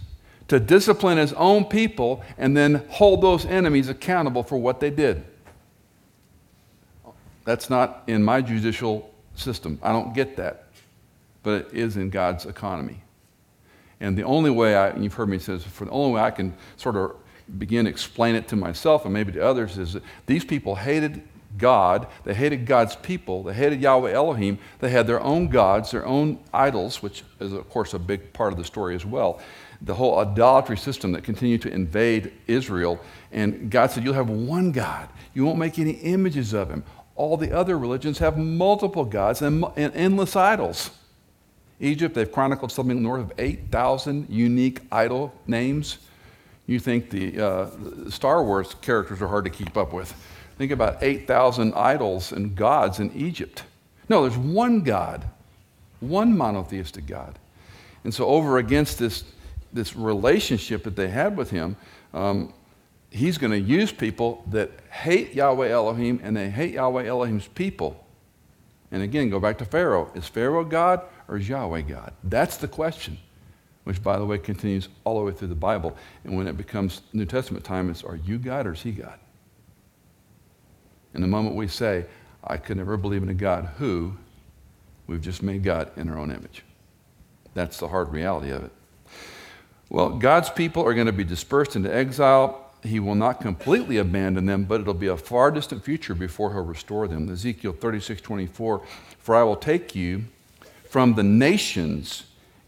to 0.49 0.61
discipline 0.61 1.17
his 1.17 1.33
own 1.33 1.65
people 1.65 2.23
and 2.37 2.55
then 2.55 2.85
hold 2.91 3.23
those 3.23 3.47
enemies 3.47 3.89
accountable 3.89 4.43
for 4.43 4.59
what 4.59 4.81
they 4.81 4.91
did. 4.91 5.25
That's 7.45 7.71
not 7.71 8.03
in 8.07 8.23
my 8.23 8.43
judicial 8.43 9.11
system. 9.35 9.79
I 9.83 9.93
don't 9.93 10.15
get 10.15 10.37
that. 10.37 10.67
But 11.43 11.69
it 11.73 11.75
is 11.75 11.97
in 11.97 12.11
God's 12.11 12.47
economy. 12.47 13.03
And 14.01 14.17
the 14.17 14.25
only 14.25 14.51
way 14.51 14.77
I, 14.77 14.95
you've 14.97 15.15
heard 15.15 15.29
me 15.29 15.39
say 15.39 15.55
this 15.55 15.65
before, 15.65 15.87
the 15.87 15.93
only 15.93 16.13
way 16.15 16.21
I 16.21 16.31
can 16.31 16.55
sort 16.77 16.97
of 16.97 17.17
begin 17.59 17.87
to 17.87 17.91
explain 17.91 18.35
it 18.35 18.49
to 18.49 18.57
myself 18.57 19.05
and 19.05 19.15
maybe 19.15 19.33
to 19.33 19.41
others 19.45 19.79
is 19.79 19.95
that 19.95 20.03
these 20.27 20.45
people 20.45 20.75
hated 20.75 21.23
God. 21.59 22.07
They 22.25 22.35
hated 22.35 22.67
God's 22.67 22.97
people. 22.97 23.43
They 23.43 23.55
hated 23.55 23.81
Yahweh 23.81 24.13
Elohim. 24.13 24.59
They 24.81 24.91
had 24.91 25.07
their 25.07 25.21
own 25.21 25.49
gods, 25.49 25.91
their 25.91 26.07
own 26.07 26.39
idols, 26.53 27.03
which 27.03 27.25
is, 27.41 27.53
of 27.53 27.69
course, 27.69 27.95
a 27.95 27.99
big 27.99 28.33
part 28.33 28.53
of 28.53 28.59
the 28.59 28.65
story 28.65 28.95
as 28.95 29.05
well. 29.05 29.41
The 29.81 29.95
whole 29.95 30.19
idolatry 30.19 30.77
system 30.77 31.13
that 31.13 31.25
continued 31.25 31.63
to 31.63 31.73
invade 31.73 32.33
Israel. 32.47 33.01
And 33.33 33.71
God 33.71 33.91
said, 33.91 34.05
You'll 34.05 34.15
have 34.15 34.31
one 34.31 34.73
God. 34.73 35.09
You 35.35 35.45
won't 35.45 35.59
make 35.59 35.79
any 35.79 35.93
images 35.93 36.53
of 36.53 36.71
him. 36.71 36.85
All 37.17 37.37
the 37.37 37.53
other 37.53 37.79
religions 37.79 38.19
have 38.19 38.39
multiple 38.39 39.05
gods 39.05 39.43
and, 39.43 39.65
and 39.77 39.95
endless 39.95 40.37
idols. 40.37 40.91
Egypt, 41.81 42.15
they've 42.15 42.31
chronicled 42.31 42.71
something 42.71 43.03
north 43.03 43.23
of 43.23 43.33
8,000 43.39 44.29
unique 44.31 44.81
idol 44.91 45.35
names. 45.47 45.99
You 46.67 46.79
think 46.79 47.11
the, 47.11 47.41
uh, 47.41 47.71
the 48.05 48.13
Star 48.13 48.45
Wars 48.45 48.77
characters 48.81 49.21
are 49.21 49.27
hard 49.27 49.45
to 49.45 49.51
keep 49.51 49.77
up 49.77 49.93
with. 49.93 50.15
Think 50.63 50.71
about 50.71 51.03
8,000 51.03 51.75
idols 51.75 52.31
and 52.31 52.55
gods 52.55 53.01
in 53.01 53.13
Egypt. 53.17 53.65
No, 54.09 54.23
there's 54.23 54.39
one 54.39 54.83
God, 54.83 55.25
one 55.99 56.39
monotheistic 56.39 57.05
God. 57.05 57.37
And 58.05 58.15
so, 58.15 58.27
over 58.27 58.59
against 58.59 58.97
this, 58.97 59.25
this 59.73 59.97
relationship 59.97 60.85
that 60.85 60.95
they 60.95 61.09
had 61.09 61.37
with 61.37 61.51
him, 61.51 61.75
um, 62.15 62.55
he's 63.11 63.39
going 63.39 63.51
to 63.51 63.59
use 63.59 63.91
people 63.91 64.45
that 64.53 64.71
hate 64.89 65.35
Yahweh 65.35 65.69
Elohim 65.69 66.21
and 66.23 66.37
they 66.37 66.49
hate 66.49 66.75
Yahweh 66.75 67.07
Elohim's 67.07 67.49
people. 67.49 68.07
And 68.93 69.03
again, 69.03 69.31
go 69.31 69.41
back 69.41 69.59
to 69.59 69.65
Pharaoh. 69.65 70.13
Is 70.15 70.29
Pharaoh 70.29 70.65
God 70.65 71.01
or 71.27 71.39
is 71.39 71.49
Yahweh 71.49 71.81
God? 71.81 72.13
That's 72.23 72.57
the 72.57 72.69
question, 72.69 73.19
which, 73.83 74.01
by 74.01 74.17
the 74.17 74.25
way, 74.25 74.39
continues 74.39 74.89
all 75.03 75.19
the 75.19 75.25
way 75.25 75.33
through 75.33 75.49
the 75.49 75.57
Bible. 75.57 75.97
And 76.23 76.37
when 76.37 76.47
it 76.47 76.57
becomes 76.57 77.03
New 77.13 77.27
Testament 77.27 77.65
time, 77.65 77.91
it's 77.91 78.05
are 78.05 78.15
you 78.15 78.39
God 78.39 78.69
or 78.69 78.75
is 78.75 78.83
he 78.83 78.93
God? 78.93 79.19
And 81.15 81.23
the 81.23 81.29
moment 81.29 81.55
we 81.55 81.69
say, 81.69 82.07
I 82.45 82.57
could 82.57 82.77
never 82.77 82.97
believe 82.97 83.23
in 83.23 83.29
a 83.29 83.35
God 83.35 83.71
who, 83.79 84.15
we've 85.07 85.21
just 85.21 85.43
made 85.43 85.63
God 85.63 85.91
in 85.97 86.09
our 86.09 86.19
own 86.19 86.31
image. 86.31 86.65
That's 87.55 87.79
the 87.79 87.89
hard 87.89 88.13
reality 88.13 88.51
of 88.51 88.65
it. 88.65 88.73
Well, 89.89 90.11
God's 90.11 90.49
people 90.49 90.85
are 90.87 90.95
going 90.95 91.07
to 91.07 91.13
be 91.13 91.25
dispersed 91.25 91.77
into 91.77 91.95
exile. 91.95 92.71
He 92.83 92.99
will 92.99 93.15
not 93.15 93.41
completely 93.41 93.99
abandon 93.99 94.47
them, 94.47 94.65
but 94.65 94.81
it'll 94.81 94.95
be 94.95 95.07
a 95.07 95.17
far 95.17 95.51
distant 95.51 95.85
future 95.85 96.15
before 96.15 96.53
he'll 96.53 96.65
restore 96.65 97.07
them. 97.07 97.31
Ezekiel 97.31 97.73
36 97.73 98.23
24, 98.23 98.83
for 99.19 99.37
I 99.37 99.43
will 99.43 99.57
take 99.57 99.95
you 99.95 100.25
from 100.89 101.15
the 101.15 101.23
nations, 101.23 102.25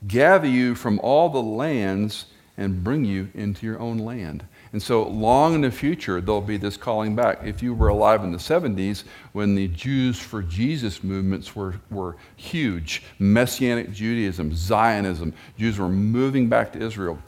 gather 0.06 0.46
you 0.46 0.74
from 0.74 1.00
all 1.00 1.30
the 1.30 1.42
lands, 1.42 2.26
and 2.56 2.84
bring 2.84 3.04
you 3.04 3.30
into 3.34 3.66
your 3.66 3.80
own 3.80 3.98
land. 3.98 4.44
And 4.74 4.82
so, 4.82 5.04
long 5.04 5.54
in 5.54 5.60
the 5.60 5.70
future, 5.70 6.20
there'll 6.20 6.40
be 6.40 6.56
this 6.56 6.76
calling 6.76 7.14
back. 7.14 7.44
If 7.44 7.62
you 7.62 7.72
were 7.74 7.86
alive 7.86 8.24
in 8.24 8.32
the 8.32 8.38
70s, 8.38 9.04
when 9.30 9.54
the 9.54 9.68
Jews 9.68 10.18
for 10.18 10.42
Jesus 10.42 11.04
movements 11.04 11.54
were, 11.54 11.76
were 11.92 12.16
huge 12.34 13.04
Messianic 13.20 13.92
Judaism, 13.92 14.52
Zionism, 14.52 15.32
Jews 15.56 15.78
were 15.78 15.88
moving 15.88 16.48
back 16.48 16.72
to 16.72 16.80
Israel. 16.80 17.20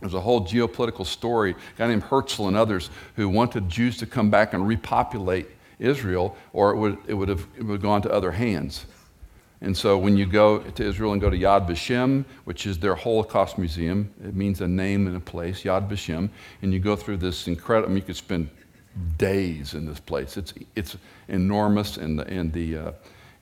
There's 0.00 0.14
a 0.14 0.20
whole 0.22 0.40
geopolitical 0.40 1.04
story, 1.04 1.50
a 1.50 1.78
guy 1.78 1.86
named 1.86 2.04
Herzl 2.04 2.48
and 2.48 2.56
others 2.56 2.88
who 3.14 3.28
wanted 3.28 3.68
Jews 3.68 3.98
to 3.98 4.06
come 4.06 4.30
back 4.30 4.54
and 4.54 4.66
repopulate 4.66 5.48
Israel, 5.78 6.34
or 6.54 6.70
it 6.70 6.78
would, 6.78 6.96
it 7.06 7.12
would 7.12 7.28
have 7.28 7.46
it 7.58 7.62
would 7.62 7.74
have 7.74 7.82
gone 7.82 8.00
to 8.00 8.10
other 8.10 8.32
hands. 8.32 8.86
And 9.62 9.76
so 9.76 9.98
when 9.98 10.16
you 10.16 10.24
go 10.24 10.58
to 10.58 10.84
Israel 10.84 11.12
and 11.12 11.20
go 11.20 11.28
to 11.28 11.36
Yad 11.36 11.68
Vashem, 11.68 12.24
which 12.44 12.66
is 12.66 12.78
their 12.78 12.94
Holocaust 12.94 13.58
museum, 13.58 14.12
it 14.24 14.34
means 14.34 14.60
a 14.62 14.68
name 14.68 15.06
and 15.06 15.16
a 15.16 15.20
place, 15.20 15.64
Yad 15.64 15.88
Vashem, 15.88 16.30
and 16.62 16.72
you 16.72 16.80
go 16.80 16.96
through 16.96 17.18
this 17.18 17.46
incredible, 17.46 17.88
I 17.88 17.90
mean, 17.90 17.98
you 17.98 18.06
could 18.06 18.16
spend 18.16 18.48
days 19.18 19.74
in 19.74 19.84
this 19.84 20.00
place. 20.00 20.36
It's, 20.36 20.54
it's 20.76 20.96
enormous 21.28 21.98
and 21.98 22.18
the, 22.18 22.26
in, 22.32 22.50
the, 22.52 22.76
uh, 22.76 22.92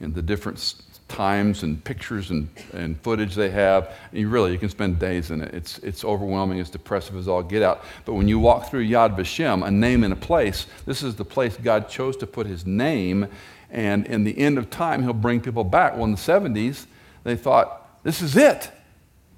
in 0.00 0.12
the 0.12 0.22
different 0.22 0.74
times 1.06 1.62
and 1.62 1.82
pictures 1.84 2.30
and, 2.30 2.48
and 2.72 3.00
footage 3.00 3.34
they 3.34 3.50
have. 3.50 3.94
And 4.10 4.20
you 4.20 4.28
really, 4.28 4.52
you 4.52 4.58
can 4.58 4.68
spend 4.68 4.98
days 4.98 5.30
in 5.30 5.40
it. 5.40 5.54
It's, 5.54 5.78
it's 5.78 6.04
overwhelming, 6.04 6.58
it's 6.58 6.68
depressive 6.68 7.16
as 7.16 7.28
all 7.28 7.42
get 7.42 7.62
out. 7.62 7.84
But 8.04 8.14
when 8.14 8.28
you 8.28 8.38
walk 8.38 8.68
through 8.68 8.86
Yad 8.86 9.16
Vashem, 9.16 9.66
a 9.66 9.70
name 9.70 10.04
and 10.04 10.12
a 10.12 10.16
place, 10.16 10.66
this 10.84 11.02
is 11.02 11.14
the 11.14 11.24
place 11.24 11.56
God 11.56 11.88
chose 11.88 12.16
to 12.18 12.26
put 12.26 12.46
his 12.46 12.66
name 12.66 13.28
and 13.70 14.06
in 14.06 14.24
the 14.24 14.38
end 14.38 14.58
of 14.58 14.70
time, 14.70 15.02
he'll 15.02 15.12
bring 15.12 15.40
people 15.40 15.64
back. 15.64 15.94
Well, 15.94 16.04
in 16.04 16.12
the 16.12 16.16
70s, 16.16 16.86
they 17.24 17.36
thought, 17.36 18.02
this 18.02 18.22
is 18.22 18.36
it. 18.36 18.70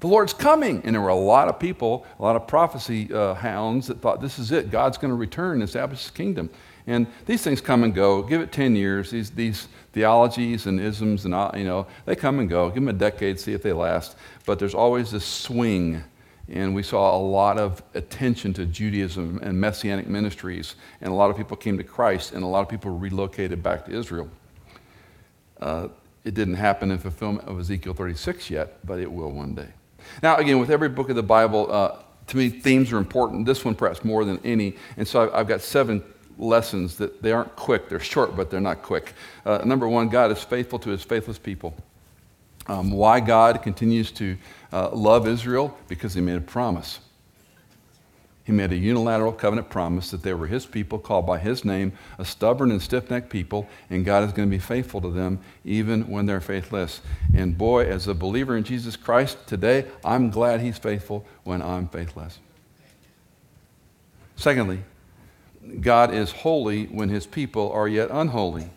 The 0.00 0.06
Lord's 0.06 0.32
coming. 0.32 0.82
And 0.84 0.94
there 0.94 1.00
were 1.00 1.08
a 1.08 1.14
lot 1.14 1.48
of 1.48 1.58
people, 1.58 2.06
a 2.18 2.22
lot 2.22 2.36
of 2.36 2.46
prophecy 2.46 3.12
uh, 3.12 3.34
hounds 3.34 3.88
that 3.88 4.00
thought, 4.00 4.20
this 4.20 4.38
is 4.38 4.52
it. 4.52 4.70
God's 4.70 4.98
going 4.98 5.10
to 5.10 5.16
return 5.16 5.54
and 5.54 5.62
establish 5.62 6.02
his 6.02 6.10
kingdom. 6.10 6.48
And 6.86 7.06
these 7.26 7.42
things 7.42 7.60
come 7.60 7.84
and 7.84 7.94
go. 7.94 8.22
Give 8.22 8.40
it 8.40 8.52
10 8.52 8.76
years. 8.76 9.10
These, 9.10 9.30
these 9.30 9.68
theologies 9.92 10.66
and 10.66 10.80
isms 10.80 11.24
and, 11.24 11.34
you 11.58 11.64
know, 11.64 11.86
they 12.06 12.16
come 12.16 12.38
and 12.38 12.48
go. 12.48 12.68
Give 12.68 12.76
them 12.76 12.88
a 12.88 12.92
decade, 12.92 13.38
see 13.38 13.52
if 13.52 13.62
they 13.62 13.72
last. 13.72 14.16
But 14.46 14.58
there's 14.58 14.74
always 14.74 15.10
this 15.10 15.24
swing 15.24 16.02
and 16.50 16.74
we 16.74 16.82
saw 16.82 17.16
a 17.16 17.20
lot 17.20 17.58
of 17.58 17.82
attention 17.94 18.52
to 18.54 18.66
Judaism 18.66 19.38
and 19.42 19.58
messianic 19.60 20.08
ministries, 20.08 20.74
and 21.00 21.12
a 21.12 21.14
lot 21.14 21.30
of 21.30 21.36
people 21.36 21.56
came 21.56 21.78
to 21.78 21.84
Christ, 21.84 22.32
and 22.32 22.42
a 22.42 22.46
lot 22.46 22.60
of 22.60 22.68
people 22.68 22.90
relocated 22.90 23.62
back 23.62 23.86
to 23.86 23.92
Israel. 23.92 24.28
Uh, 25.60 25.88
it 26.24 26.34
didn't 26.34 26.54
happen 26.54 26.90
in 26.90 26.98
fulfillment 26.98 27.48
of 27.48 27.58
Ezekiel 27.58 27.94
36 27.94 28.50
yet, 28.50 28.84
but 28.84 28.98
it 28.98 29.10
will 29.10 29.30
one 29.30 29.54
day. 29.54 29.68
Now, 30.22 30.36
again, 30.36 30.58
with 30.58 30.70
every 30.70 30.88
book 30.88 31.08
of 31.08 31.16
the 31.16 31.22
Bible, 31.22 31.72
uh, 31.72 31.98
to 32.26 32.36
me, 32.36 32.48
themes 32.48 32.92
are 32.92 32.98
important. 32.98 33.46
This 33.46 33.64
one, 33.64 33.74
perhaps 33.74 34.04
more 34.04 34.24
than 34.24 34.40
any. 34.44 34.76
And 34.96 35.06
so 35.06 35.30
I've 35.32 35.48
got 35.48 35.60
seven 35.60 36.02
lessons 36.38 36.96
that 36.96 37.22
they 37.22 37.32
aren't 37.32 37.54
quick. 37.56 37.88
They're 37.88 38.00
short, 38.00 38.36
but 38.36 38.50
they're 38.50 38.60
not 38.60 38.82
quick. 38.82 39.14
Uh, 39.44 39.58
number 39.64 39.88
one, 39.88 40.08
God 40.08 40.30
is 40.30 40.42
faithful 40.42 40.78
to 40.80 40.90
his 40.90 41.02
faithless 41.02 41.38
people. 41.38 41.74
Um, 42.70 42.92
why 42.92 43.18
God 43.18 43.64
continues 43.64 44.12
to 44.12 44.36
uh, 44.72 44.90
love 44.90 45.26
Israel? 45.26 45.76
Because 45.88 46.14
he 46.14 46.20
made 46.20 46.36
a 46.36 46.40
promise. 46.40 47.00
He 48.44 48.52
made 48.52 48.70
a 48.70 48.76
unilateral 48.76 49.32
covenant 49.32 49.68
promise 49.68 50.12
that 50.12 50.22
they 50.22 50.34
were 50.34 50.46
his 50.46 50.66
people, 50.66 51.00
called 51.00 51.26
by 51.26 51.40
his 51.40 51.64
name, 51.64 51.92
a 52.16 52.24
stubborn 52.24 52.70
and 52.70 52.80
stiff 52.80 53.10
necked 53.10 53.28
people, 53.28 53.68
and 53.90 54.04
God 54.04 54.22
is 54.22 54.32
going 54.32 54.48
to 54.48 54.56
be 54.56 54.60
faithful 54.60 55.00
to 55.00 55.10
them 55.10 55.40
even 55.64 56.06
when 56.08 56.26
they're 56.26 56.40
faithless. 56.40 57.00
And 57.34 57.58
boy, 57.58 57.86
as 57.86 58.06
a 58.06 58.14
believer 58.14 58.56
in 58.56 58.62
Jesus 58.62 58.94
Christ 58.94 59.48
today, 59.48 59.86
I'm 60.04 60.30
glad 60.30 60.60
he's 60.60 60.78
faithful 60.78 61.26
when 61.42 61.62
I'm 61.62 61.88
faithless. 61.88 62.38
Secondly, 64.36 64.84
God 65.80 66.14
is 66.14 66.30
holy 66.30 66.84
when 66.86 67.08
his 67.08 67.26
people 67.26 67.72
are 67.72 67.88
yet 67.88 68.10
unholy. 68.12 68.70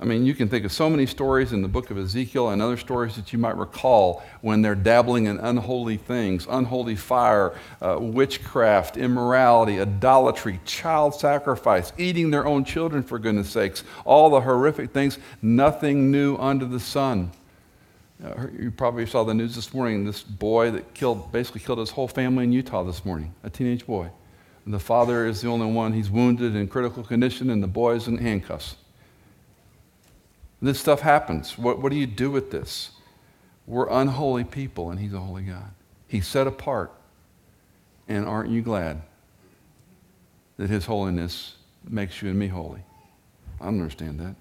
I 0.00 0.04
mean, 0.04 0.24
you 0.24 0.34
can 0.34 0.48
think 0.48 0.64
of 0.64 0.70
so 0.70 0.88
many 0.88 1.06
stories 1.06 1.52
in 1.52 1.60
the 1.60 1.68
book 1.68 1.90
of 1.90 1.98
Ezekiel 1.98 2.50
and 2.50 2.62
other 2.62 2.76
stories 2.76 3.16
that 3.16 3.32
you 3.32 3.38
might 3.38 3.56
recall 3.56 4.22
when 4.42 4.62
they're 4.62 4.76
dabbling 4.76 5.26
in 5.26 5.38
unholy 5.38 5.96
things 5.96 6.46
unholy 6.48 6.94
fire, 6.94 7.56
uh, 7.82 7.98
witchcraft, 8.00 8.96
immorality, 8.96 9.80
idolatry, 9.80 10.60
child 10.64 11.16
sacrifice, 11.16 11.92
eating 11.98 12.30
their 12.30 12.46
own 12.46 12.64
children, 12.64 13.02
for 13.02 13.18
goodness 13.18 13.50
sakes, 13.50 13.82
all 14.04 14.30
the 14.30 14.40
horrific 14.40 14.92
things, 14.92 15.18
nothing 15.42 16.12
new 16.12 16.36
under 16.36 16.64
the 16.64 16.80
sun. 16.80 17.32
Uh, 18.24 18.46
you 18.56 18.70
probably 18.70 19.06
saw 19.06 19.24
the 19.24 19.34
news 19.34 19.56
this 19.56 19.74
morning 19.74 20.04
this 20.04 20.22
boy 20.22 20.70
that 20.70 20.94
killed, 20.94 21.32
basically 21.32 21.60
killed 21.60 21.78
his 21.80 21.90
whole 21.90 22.08
family 22.08 22.44
in 22.44 22.52
Utah 22.52 22.84
this 22.84 23.04
morning, 23.04 23.34
a 23.42 23.50
teenage 23.50 23.84
boy. 23.84 24.08
And 24.64 24.72
the 24.72 24.78
father 24.78 25.26
is 25.26 25.40
the 25.40 25.48
only 25.48 25.66
one, 25.66 25.92
he's 25.92 26.10
wounded 26.10 26.54
in 26.54 26.68
critical 26.68 27.02
condition, 27.02 27.50
and 27.50 27.60
the 27.60 27.68
boy 27.68 27.94
is 27.94 28.06
in 28.06 28.18
handcuffs. 28.18 28.76
This 30.60 30.80
stuff 30.80 31.00
happens. 31.00 31.56
What, 31.56 31.80
what 31.80 31.90
do 31.90 31.96
you 31.96 32.06
do 32.06 32.30
with 32.30 32.50
this? 32.50 32.90
We're 33.66 33.88
unholy 33.88 34.44
people, 34.44 34.90
and 34.90 34.98
He's 34.98 35.12
a 35.12 35.20
holy 35.20 35.42
God. 35.42 35.70
He's 36.08 36.26
set 36.26 36.46
apart. 36.46 36.92
And 38.08 38.26
aren't 38.26 38.50
you 38.50 38.62
glad 38.62 39.02
that 40.56 40.70
His 40.70 40.86
holiness 40.86 41.56
makes 41.88 42.22
you 42.22 42.30
and 42.30 42.38
me 42.38 42.48
holy? 42.48 42.82
I 43.60 43.66
don't 43.66 43.80
understand 43.80 44.18
that. 44.20 44.34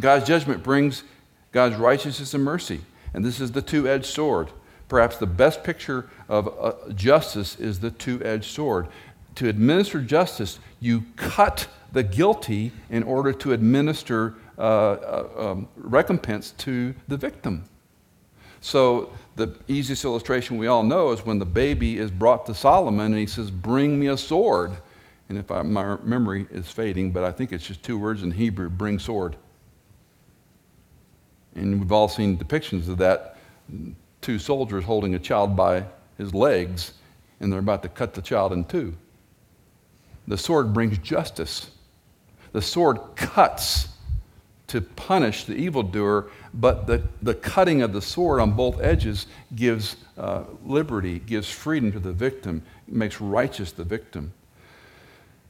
God's 0.00 0.26
judgment 0.26 0.62
brings 0.62 1.04
God's 1.52 1.76
righteousness 1.76 2.34
and 2.34 2.42
mercy. 2.42 2.80
And 3.14 3.24
this 3.24 3.40
is 3.40 3.52
the 3.52 3.62
two 3.62 3.88
edged 3.88 4.06
sword. 4.06 4.50
Perhaps 4.88 5.18
the 5.18 5.26
best 5.26 5.62
picture 5.62 6.08
of 6.28 6.48
uh, 6.58 6.92
justice 6.94 7.58
is 7.58 7.80
the 7.80 7.90
two 7.90 8.22
edged 8.24 8.50
sword. 8.50 8.88
To 9.36 9.48
administer 9.48 10.00
justice, 10.00 10.58
you 10.80 11.04
cut 11.16 11.66
the 11.92 12.02
guilty 12.02 12.72
in 12.90 13.02
order 13.02 13.32
to 13.32 13.52
administer 13.52 14.34
uh, 14.58 14.60
uh, 14.62 15.28
um, 15.38 15.68
recompense 15.76 16.52
to 16.58 16.94
the 17.08 17.16
victim. 17.16 17.64
So, 18.60 19.12
the 19.34 19.56
easiest 19.66 20.04
illustration 20.04 20.58
we 20.58 20.66
all 20.66 20.82
know 20.82 21.10
is 21.10 21.24
when 21.24 21.38
the 21.38 21.46
baby 21.46 21.98
is 21.98 22.10
brought 22.10 22.46
to 22.46 22.54
Solomon 22.54 23.06
and 23.06 23.16
he 23.16 23.26
says, 23.26 23.50
Bring 23.50 23.98
me 23.98 24.08
a 24.08 24.16
sword. 24.16 24.72
And 25.28 25.38
if 25.38 25.50
I, 25.50 25.62
my 25.62 25.96
memory 26.02 26.46
is 26.50 26.70
fading, 26.70 27.12
but 27.12 27.24
I 27.24 27.32
think 27.32 27.52
it's 27.52 27.66
just 27.66 27.82
two 27.82 27.98
words 27.98 28.22
in 28.22 28.30
Hebrew 28.30 28.68
bring 28.68 28.98
sword. 28.98 29.36
And 31.54 31.80
we've 31.80 31.92
all 31.92 32.08
seen 32.08 32.36
depictions 32.36 32.88
of 32.88 32.98
that 32.98 33.36
two 34.20 34.38
soldiers 34.38 34.84
holding 34.84 35.14
a 35.14 35.18
child 35.18 35.56
by 35.56 35.84
his 36.16 36.32
legs, 36.32 36.92
and 37.40 37.52
they're 37.52 37.60
about 37.60 37.82
to 37.82 37.88
cut 37.88 38.14
the 38.14 38.22
child 38.22 38.52
in 38.52 38.64
two. 38.64 38.94
The 40.28 40.38
sword 40.38 40.72
brings 40.72 40.96
justice, 40.98 41.70
the 42.52 42.62
sword 42.62 42.98
cuts 43.16 43.88
to 44.72 44.80
punish 44.80 45.44
the 45.44 45.54
evildoer, 45.54 46.30
but 46.54 46.86
the, 46.86 47.02
the 47.20 47.34
cutting 47.34 47.82
of 47.82 47.92
the 47.92 48.00
sword 48.00 48.40
on 48.40 48.52
both 48.52 48.80
edges 48.80 49.26
gives 49.54 49.96
uh, 50.16 50.44
liberty, 50.64 51.18
gives 51.18 51.50
freedom 51.50 51.92
to 51.92 52.00
the 52.00 52.12
victim, 52.12 52.62
makes 52.88 53.20
righteous 53.20 53.70
the 53.72 53.84
victim. 53.84 54.32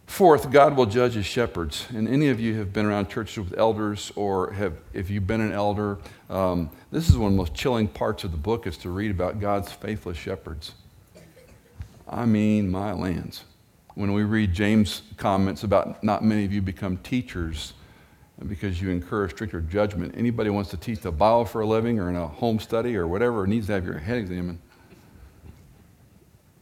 Fourth, 0.07 0.51
God 0.51 0.77
will 0.77 0.87
judge 0.87 1.15
his 1.15 1.25
shepherds. 1.25 1.87
And 1.91 2.09
any 2.09 2.31
of 2.31 2.41
you 2.41 2.59
have 2.59 2.73
been 2.73 2.85
around 2.85 3.09
churches 3.09 3.39
with 3.39 3.57
elders, 3.57 4.11
or 4.17 4.51
have, 4.55 4.75
if 4.93 5.09
you've 5.09 5.29
been 5.29 5.41
an 5.41 5.53
elder, 5.53 5.99
um, 6.29 6.69
this 6.91 7.09
is 7.09 7.17
one 7.17 7.29
of 7.29 7.33
the 7.35 7.39
most 7.39 7.55
chilling 7.55 7.87
parts 7.87 8.25
of 8.25 8.33
the 8.33 8.37
book 8.37 8.67
is 8.67 8.77
to 8.79 8.91
read 8.91 9.13
about 9.13 9.39
God's 9.39 9.71
faithless 9.71 10.19
shepherds. 10.19 10.73
I 12.09 12.27
mean, 12.27 12.73
my 12.73 12.93
lands. 12.93 13.45
When 13.95 14.13
we 14.13 14.25
read 14.25 14.53
James' 14.53 15.03
comments 15.17 15.63
about 15.63 16.03
not 16.03 16.25
many 16.25 16.45
of 16.45 16.53
you 16.53 16.61
become 16.61 16.97
teachers 16.99 17.75
because 18.49 18.81
you 18.81 18.91
incur 18.91 19.27
a 19.27 19.31
stricter 19.31 19.61
judgment. 19.61 20.15
Anybody 20.17 20.51
wants 20.51 20.71
to 20.71 20.77
teach 20.77 21.01
the 21.01 21.13
Bible 21.13 21.45
for 21.45 21.61
a 21.61 21.67
living 21.67 21.99
or 21.99 22.09
in 22.09 22.17
a 22.17 22.27
home 22.27 22.59
study 22.59 22.97
or 22.97 23.07
whatever 23.07 23.47
needs 23.47 23.67
to 23.69 23.73
have 23.73 23.85
your 23.85 23.99
head 23.99 24.19
examined. 24.19 24.59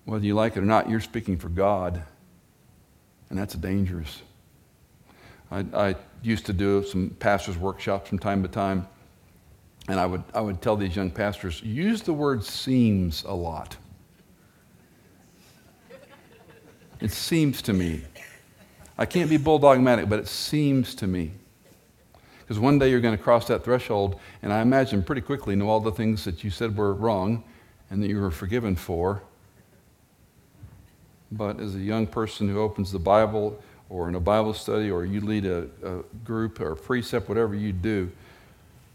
Whether 0.05 0.27
you 0.27 0.35
like 0.35 0.57
it 0.57 0.61
or 0.61 0.67
not, 0.67 0.89
you're 0.91 1.01
speaking 1.01 1.37
for 1.39 1.49
God 1.49 2.03
and 3.31 3.39
that's 3.39 3.55
dangerous. 3.55 4.23
I, 5.51 5.65
I 5.73 5.97
used 6.23 6.47
to 6.47 6.53
do 6.53 6.85
some 6.85 7.11
pastors' 7.21 7.57
workshops 7.57 8.09
from 8.09 8.19
time 8.19 8.43
to 8.43 8.49
time, 8.49 8.87
and 9.89 9.99
I 9.99 10.07
would, 10.07 10.23
I 10.35 10.41
would 10.41 10.61
tell 10.61 10.77
these 10.77 10.95
young 10.95 11.11
pastors 11.11 11.63
use 11.63 12.03
the 12.03 12.13
word 12.13 12.45
seems 12.45 13.23
a 13.25 13.33
lot. 13.33 13.77
It 17.01 17.13
seems 17.13 17.63
to 17.63 17.73
me. 17.73 18.03
I 18.99 19.07
can't 19.07 19.31
be 19.31 19.39
bulldogmatic, 19.39 20.09
but 20.09 20.19
it 20.19 20.29
seems 20.29 20.95
to 20.97 21.07
me. 21.07 21.33
Because 22.51 22.59
one 22.59 22.81
day 22.81 22.91
you're 22.91 22.99
going 22.99 23.17
to 23.17 23.23
cross 23.23 23.47
that 23.47 23.63
threshold, 23.63 24.19
and 24.43 24.53
I 24.53 24.61
imagine 24.61 25.05
pretty 25.05 25.21
quickly 25.21 25.55
know 25.55 25.69
all 25.69 25.79
the 25.79 25.93
things 25.93 26.25
that 26.25 26.43
you 26.43 26.51
said 26.51 26.77
were 26.77 26.93
wrong 26.93 27.45
and 27.91 28.03
that 28.03 28.09
you 28.09 28.21
were 28.21 28.33
forgiven 28.33 28.75
for, 28.75 29.23
but 31.31 31.61
as 31.61 31.77
a 31.77 31.79
young 31.79 32.09
person 32.09 32.49
who 32.49 32.59
opens 32.59 32.91
the 32.91 32.99
Bible 32.99 33.63
or 33.89 34.09
in 34.09 34.17
a 34.17 34.21
Bible 34.21 34.53
study 34.53 34.91
or 34.91 35.05
you 35.05 35.21
lead 35.21 35.47
a, 35.47 35.69
a 35.85 36.03
group 36.25 36.59
or 36.59 36.73
a 36.73 36.77
precept, 36.77 37.29
whatever 37.29 37.55
you 37.55 37.73
do, 37.73 38.11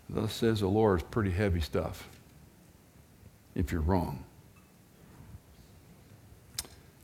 thus 0.10 0.34
says 0.34 0.60
the 0.60 0.68
Lord 0.68 1.00
is 1.00 1.08
pretty 1.10 1.32
heavy 1.32 1.62
stuff 1.62 2.10
if 3.56 3.72
you're 3.72 3.80
wrong. 3.80 4.26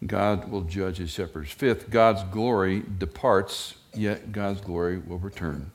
God 0.06 0.52
will 0.52 0.64
judge 0.64 0.98
his 0.98 1.12
shepherds. 1.12 1.50
Fifth, 1.50 1.90
God's 1.90 2.24
glory 2.26 2.84
departs, 2.98 3.76
yet 3.96 4.34
God's 4.34 4.60
glory 4.60 4.98
will 4.98 5.20
return. 5.20 5.72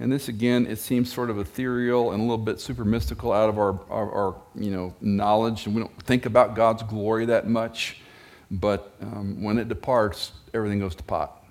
And 0.00 0.12
this 0.12 0.28
again, 0.28 0.66
it 0.66 0.78
seems 0.78 1.12
sort 1.12 1.28
of 1.28 1.38
ethereal 1.38 2.12
and 2.12 2.20
a 2.20 2.22
little 2.22 2.38
bit 2.38 2.60
super 2.60 2.84
mystical 2.84 3.32
out 3.32 3.48
of 3.48 3.58
our, 3.58 3.80
our, 3.90 4.12
our 4.12 4.36
you 4.54 4.70
know, 4.70 4.94
knowledge, 5.00 5.66
and 5.66 5.74
we 5.74 5.80
don't 5.80 6.02
think 6.04 6.24
about 6.24 6.54
God's 6.54 6.84
glory 6.84 7.26
that 7.26 7.48
much. 7.48 8.00
But 8.50 8.94
um, 9.02 9.42
when 9.42 9.58
it 9.58 9.68
departs, 9.68 10.32
everything 10.54 10.78
goes 10.78 10.94
to 10.94 11.02
pot. 11.02 11.44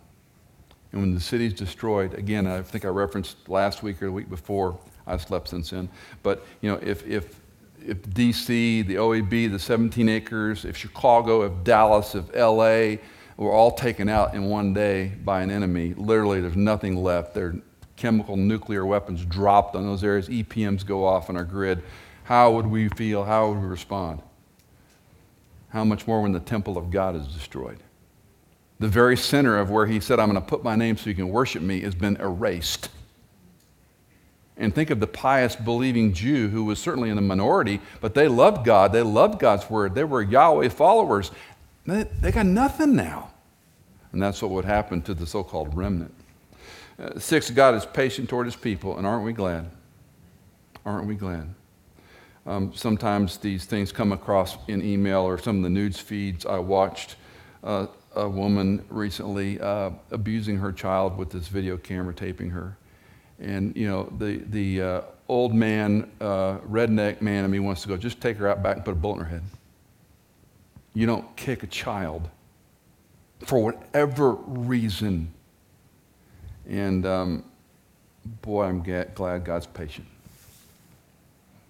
And 0.91 1.01
when 1.01 1.13
the 1.13 1.19
city's 1.19 1.53
destroyed, 1.53 2.13
again, 2.13 2.47
I 2.47 2.61
think 2.61 2.85
I 2.85 2.87
referenced 2.87 3.49
last 3.49 3.83
week 3.83 4.01
or 4.01 4.05
the 4.05 4.11
week 4.11 4.29
before, 4.29 4.79
I 5.05 5.17
slept 5.17 5.49
since 5.49 5.69
then. 5.69 5.89
But, 6.23 6.45
you 6.61 6.71
know, 6.71 6.79
if, 6.81 7.05
if, 7.05 7.39
if 7.85 8.01
DC, 8.03 8.87
the 8.87 8.95
OAB, 8.95 9.51
the 9.51 9.59
17 9.59 10.09
acres, 10.09 10.65
if 10.65 10.77
Chicago, 10.77 11.43
if 11.43 11.63
Dallas, 11.63 12.15
if 12.15 12.33
LA 12.33 13.01
were 13.35 13.51
all 13.51 13.71
taken 13.71 14.09
out 14.09 14.33
in 14.33 14.45
one 14.45 14.73
day 14.73 15.11
by 15.23 15.41
an 15.41 15.51
enemy, 15.51 15.93
literally 15.95 16.41
there's 16.41 16.55
nothing 16.55 16.95
left. 16.95 17.33
There 17.33 17.47
are 17.47 17.55
chemical 17.97 18.37
nuclear 18.37 18.85
weapons 18.85 19.25
dropped 19.25 19.75
on 19.75 19.85
those 19.85 20.03
areas, 20.03 20.29
EPMs 20.29 20.85
go 20.85 21.05
off 21.05 21.29
on 21.29 21.35
our 21.35 21.43
grid. 21.43 21.83
How 22.23 22.51
would 22.51 22.67
we 22.67 22.87
feel? 22.89 23.25
How 23.25 23.49
would 23.49 23.59
we 23.59 23.67
respond? 23.67 24.21
How 25.69 25.83
much 25.83 26.07
more 26.07 26.21
when 26.21 26.31
the 26.31 26.39
temple 26.39 26.77
of 26.77 26.91
God 26.91 27.15
is 27.15 27.27
destroyed? 27.27 27.79
The 28.79 28.87
very 28.87 29.17
center 29.17 29.57
of 29.57 29.71
where 29.71 29.87
he 29.87 29.99
said, 29.99 30.19
I'm 30.19 30.29
going 30.29 30.41
to 30.41 30.47
put 30.47 30.63
my 30.63 30.75
name 30.75 30.97
so 30.97 31.09
you 31.09 31.15
can 31.15 31.29
worship 31.29 31.61
me, 31.61 31.81
has 31.81 31.95
been 31.95 32.15
erased. 32.17 32.89
And 34.55 34.73
think 34.73 34.89
of 34.89 34.99
the 34.99 35.07
pious, 35.07 35.55
believing 35.55 36.13
Jew 36.13 36.47
who 36.49 36.65
was 36.65 36.79
certainly 36.79 37.09
in 37.09 37.15
the 37.15 37.21
minority, 37.21 37.79
but 38.01 38.13
they 38.13 38.27
loved 38.27 38.65
God. 38.65 38.91
They 38.91 39.01
loved 39.01 39.39
God's 39.39 39.69
word. 39.69 39.95
They 39.95 40.03
were 40.03 40.21
Yahweh 40.21 40.69
followers. 40.69 41.31
They, 41.85 42.03
they 42.21 42.31
got 42.31 42.45
nothing 42.45 42.95
now. 42.95 43.31
And 44.11 44.21
that's 44.21 44.41
what 44.41 44.51
would 44.51 44.65
happen 44.65 45.01
to 45.03 45.13
the 45.13 45.27
so 45.27 45.43
called 45.43 45.75
remnant. 45.75 46.13
Uh, 46.99 47.19
six, 47.19 47.49
God 47.51 47.75
is 47.75 47.85
patient 47.85 48.27
toward 48.27 48.47
his 48.47 48.55
people, 48.55 48.97
and 48.97 49.05
aren't 49.05 49.23
we 49.23 49.33
glad? 49.33 49.69
Aren't 50.85 51.07
we 51.07 51.15
glad? 51.15 51.53
Um, 52.45 52.73
sometimes 52.73 53.37
these 53.37 53.65
things 53.65 53.91
come 53.91 54.11
across 54.11 54.57
in 54.67 54.81
email 54.81 55.21
or 55.21 55.37
some 55.37 55.57
of 55.57 55.63
the 55.63 55.69
news 55.69 55.99
feeds. 55.99 56.45
I 56.45 56.59
watched 56.59 57.17
uh, 57.63 57.87
a 58.15 58.27
woman 58.27 58.83
recently 58.89 59.59
uh, 59.59 59.91
abusing 60.11 60.57
her 60.57 60.71
child 60.71 61.17
with 61.17 61.29
this 61.29 61.49
video 61.49 61.77
camera 61.77 62.13
taping 62.13 62.49
her. 62.49 62.77
And, 63.39 63.75
you 63.75 63.87
know, 63.87 64.11
the, 64.17 64.37
the 64.49 64.81
uh, 64.81 65.01
old 65.27 65.53
man, 65.53 66.09
uh, 66.19 66.57
redneck 66.59 67.21
man 67.21 67.45
in 67.45 67.51
me 67.51 67.59
wants 67.59 67.81
to 67.83 67.89
go, 67.89 67.97
just 67.97 68.21
take 68.21 68.37
her 68.37 68.47
out 68.47 68.63
back 68.63 68.77
and 68.77 68.85
put 68.85 68.91
a 68.91 68.95
bullet 68.95 69.17
in 69.17 69.25
her 69.25 69.29
head. 69.29 69.43
You 70.93 71.05
don't 71.05 71.35
kick 71.35 71.61
a 71.61 71.67
child 71.67 72.29
for 73.45 73.61
whatever 73.61 74.31
reason. 74.31 75.33
And 76.69 77.05
um, 77.05 77.43
boy, 78.41 78.63
I'm 78.63 78.83
glad 78.83 79.45
God's 79.45 79.67
patient. 79.67 80.07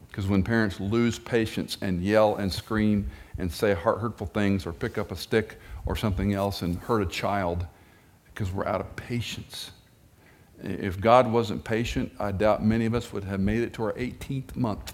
Because 0.08 0.28
when 0.28 0.42
parents 0.42 0.80
lose 0.80 1.20
patience 1.20 1.78
and 1.82 2.02
yell 2.02 2.38
and 2.38 2.52
scream 2.52 3.08
and 3.38 3.52
say 3.52 3.74
heart 3.76 4.00
hurtful 4.00 4.28
things 4.28 4.66
or 4.66 4.74
pick 4.74 4.98
up 4.98 5.12
a 5.12 5.16
stick 5.16 5.58
or 5.86 5.96
something 5.96 6.34
else 6.34 6.64
and 6.64 6.78
hurt 6.80 7.02
a 7.02 7.06
child, 7.06 7.66
because 8.38 8.52
we're 8.52 8.68
out 8.68 8.82
of 8.82 8.96
patience. 8.96 9.72
If 10.64 11.00
God 11.00 11.32
wasn't 11.32 11.64
patient, 11.64 12.12
I 12.20 12.32
doubt 12.32 12.64
many 12.64 12.86
of 12.86 12.94
us 12.94 13.12
would 13.14 13.24
have 13.24 13.40
made 13.40 13.62
it 13.62 13.74
to 13.74 13.84
our 13.84 13.94
18th 13.94 14.56
month. 14.56 14.94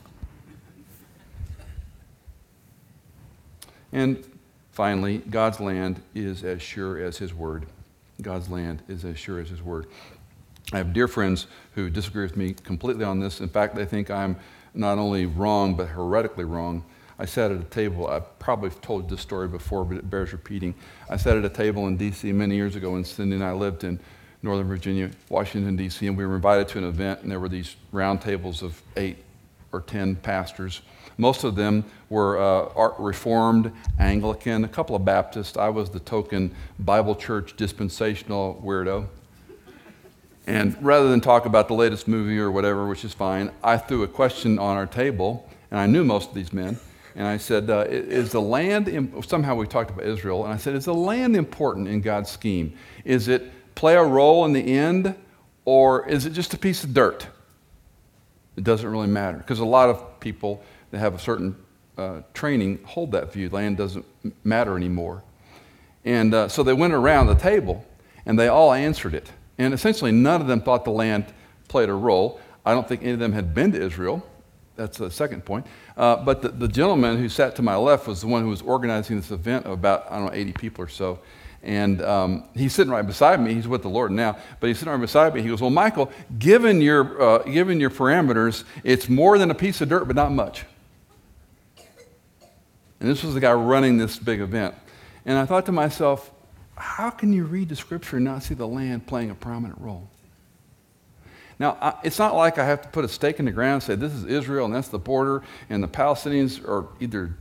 And 3.91 4.24
finally, 4.72 5.20
God's 5.30 5.60
land 5.60 6.01
is 6.16 6.43
as 6.43 6.62
sure 6.62 6.97
as 7.01 7.18
His 7.18 7.34
word. 7.34 7.66
God's 8.24 8.49
land 8.49 8.82
is 8.88 9.05
as 9.05 9.19
sure 9.19 9.39
as 9.39 9.49
His 9.49 9.61
word. 9.61 9.88
I 10.71 10.78
have 10.78 10.93
dear 10.93 11.07
friends 11.07 11.47
who 11.76 11.89
disagree 11.89 12.24
with 12.24 12.36
me 12.36 12.53
completely 12.53 13.03
on 13.05 13.19
this. 13.19 13.41
In 13.41 13.49
fact, 13.49 13.76
they 13.76 13.86
think 13.86 14.09
I'm 14.09 14.38
not 14.74 14.97
only 14.97 15.26
wrong, 15.26 15.76
but 15.76 15.89
heretically 15.89 16.45
wrong. 16.45 16.84
I 17.19 17.26
sat 17.26 17.51
at 17.51 17.59
a 17.59 17.65
table, 17.65 18.07
I've 18.07 18.39
probably 18.39 18.71
told 18.71 19.07
this 19.07 19.21
story 19.21 19.47
before, 19.47 19.86
but 19.86 19.97
it 19.97 20.09
bears 20.09 20.34
repeating. 20.34 20.74
I 21.09 21.17
sat 21.17 21.38
at 21.38 21.45
a 21.45 21.49
table 21.49 21.88
in 21.88 21.95
D.C. 21.95 22.32
many 22.32 22.55
years 22.55 22.76
ago 22.76 22.91
when 22.93 23.03
Cindy 23.03 23.36
and 23.36 23.43
I 23.43 23.51
lived 23.51 23.84
in 23.84 23.99
Northern 24.41 24.67
Virginia, 24.67 25.11
Washington, 25.30 25.76
D.C., 25.76 26.05
and 26.07 26.17
we 26.17 26.26
were 26.26 26.36
invited 26.36 26.67
to 26.69 26.80
an 26.80 26.86
event, 26.86 27.21
and 27.21 27.32
there 27.32 27.39
were 27.39 27.49
these 27.49 27.76
round 27.91 28.21
tables 28.21 28.63
of 28.63 28.82
eight 28.97 29.17
or 29.71 29.82
ten 29.82 30.15
pastors. 30.15 30.82
Most 31.18 31.43
of 31.43 31.55
them 31.55 31.86
were 32.09 32.38
uh, 32.39 32.89
Reformed, 32.99 33.72
Anglican, 33.99 34.64
a 34.64 34.68
couple 34.68 34.95
of 34.95 35.05
Baptists. 35.05 35.57
I 35.57 35.70
was 35.70 35.89
the 35.89 35.99
token 35.99 36.55
Bible 36.80 37.16
church 37.16 37.55
dispensational 37.55 38.61
weirdo. 38.64 39.07
And 40.45 40.76
rather 40.84 41.09
than 41.09 41.22
talk 41.22 41.45
about 41.45 41.68
the 41.68 41.74
latest 41.74 42.07
movie 42.07 42.38
or 42.38 42.51
whatever, 42.51 42.88
which 42.88 43.05
is 43.05 43.14
fine, 43.14 43.51
I 43.64 43.78
threw 43.78 44.03
a 44.03 44.07
question 44.07 44.59
on 44.59 44.76
our 44.76 44.88
table 44.88 45.49
and 45.72 45.80
I 45.80 45.88
knew 45.88 46.03
most 46.03 46.30
of 46.30 46.36
these 46.36 46.53
men. 46.53 46.78
And 47.16 47.28
I 47.28 47.38
said, 47.38 47.70
uh, 47.70 47.86
Is 47.88 48.32
the 48.32 48.41
land, 48.41 49.14
somehow 49.26 49.55
we 49.55 49.68
talked 49.68 49.91
about 49.91 50.05
Israel, 50.05 50.45
and 50.45 50.53
I 50.53 50.57
said, 50.57 50.76
Is 50.76 50.86
the 50.86 50.93
land 50.93 51.36
important 51.36 51.88
in 51.88 52.01
God's 52.01 52.30
scheme? 52.30 52.76
Is 53.05 53.28
it 53.28 53.51
play 53.76 53.95
a 53.95 54.03
role 54.03 54.45
in 54.45 54.53
the 54.53 54.61
end, 54.61 55.16
or 55.66 56.07
is 56.07 56.26
it 56.26 56.32
just 56.32 56.53
a 56.53 56.57
piece 56.57 56.84
of 56.84 56.93
dirt? 56.93 57.28
It 58.55 58.64
doesn't 58.64 58.88
really 58.88 59.07
matter. 59.07 59.38
Because 59.38 59.59
a 59.59 59.66
lot 59.66 59.89
of 59.89 60.20
people 60.20 60.64
that 60.94 61.00
have 61.00 61.16
a 61.16 61.20
certain 61.20 61.56
uh, 61.98 62.22
training 62.36 62.80
hold 62.86 63.12
that 63.14 63.34
view. 63.34 63.50
Land 63.50 63.78
doesn't 63.78 64.06
matter 64.44 64.78
anymore. 64.78 65.24
And 66.06 66.32
uh, 66.36 66.48
so 66.48 66.62
they 66.62 66.74
went 66.74 66.94
around 66.94 67.26
the 67.28 67.36
table 67.36 67.84
and 68.28 68.38
they 68.38 68.48
all 68.48 68.72
answered 68.72 69.16
it. 69.16 69.32
And 69.58 69.74
essentially, 69.74 70.12
none 70.12 70.39
of 70.39 70.46
them 70.46 70.62
thought 70.62 70.86
the 70.86 70.91
land 70.91 71.26
played 71.68 71.89
a 71.89 71.94
role. 71.94 72.39
I 72.64 72.74
don't 72.76 72.88
think 72.88 73.02
any 73.02 73.14
of 73.14 73.20
them 73.20 73.32
had 73.32 73.56
been 73.56 73.72
to 73.72 73.82
Israel. 73.82 74.24
That's 74.76 75.00
the 75.00 75.10
second 75.10 75.46
point. 75.46 75.66
Uh, 75.98 76.18
but 76.18 76.44
the, 76.44 76.50
the, 76.50 76.68
gentleman 76.68 77.18
who 77.18 77.28
sat 77.28 77.56
to 77.56 77.64
my 77.64 77.76
left 77.76 78.08
was 78.08 78.22
the 78.22 78.28
one 78.28 78.44
who 78.44 78.50
was 78.50 78.62
organizing 78.62 79.16
this 79.18 79.32
event 79.32 79.66
of 79.66 79.72
about, 79.72 80.12
I 80.12 80.18
don't 80.18 80.26
know, 80.28 80.34
80 80.34 80.54
people 80.54 80.84
or 80.84 80.89
so. 80.89 81.20
And 81.64 82.04
um, 82.04 82.44
he's 82.54 82.74
sitting 82.74 82.91
right 82.91 83.06
beside 83.06 83.39
me. 83.41 83.56
He's 83.56 83.68
with 83.68 83.82
the 83.82 83.89
Lord 83.89 84.12
now, 84.12 84.38
but 84.60 84.68
he's 84.68 84.78
sitting 84.78 84.91
right 84.91 85.02
beside 85.02 85.34
me. 85.34 85.41
He 85.41 85.48
goes, 85.48 85.62
Well, 85.62 85.72
Michael, 85.72 86.12
given 86.38 86.82
your, 86.82 87.20
uh, 87.20 87.38
given 87.39 87.80
your 87.80 87.89
parameters, 87.89 88.64
it's 88.84 89.10
more 89.10 89.39
than 89.39 89.50
a 89.50 89.56
piece 89.56 89.82
of 89.82 89.89
dirt, 89.89 90.06
but 90.06 90.16
not 90.16 90.32
much. 90.32 90.66
And 93.04 93.12
this 93.12 93.22
was 93.22 93.34
the 93.34 93.41
guy 93.41 93.51
running 93.51 93.97
this 93.97 94.18
big 94.18 94.39
event. 94.39 94.76
And 95.26 95.38
I 95.38 95.45
thought 95.45 95.66
to 95.66 95.74
myself, 95.74 96.32
how 96.78 97.10
can 97.10 97.34
you 97.34 97.43
read 97.43 97.68
the 97.68 97.76
scripture 97.76 98.16
and 98.16 98.24
not 98.24 98.43
see 98.43 98.54
the 98.54 98.66
land 98.66 99.06
playing 99.06 99.30
a 99.30 99.36
prominent 99.36 99.82
role? 99.82 100.10
Now, 101.60 101.78
I, 101.82 101.95
it's 102.06 102.18
not 102.18 102.34
like 102.34 102.58
I 102.58 102.64
have 102.64 102.82
to 102.84 102.88
put 102.88 103.04
a 103.04 103.10
stake 103.10 103.39
in 103.39 103.45
the 103.45 103.51
ground 103.51 103.74
and 103.74 103.84
say, 103.84 103.95
this 103.95 104.14
is 104.14 104.24
Israel 104.24 104.66
and 104.66 104.74
that's 104.74 104.88
the 104.88 104.99
border, 104.99 105.43
and 105.70 105.84
the 105.84 105.88
Palestinians 105.89 106.66
are 106.66 106.88
either 107.01 107.36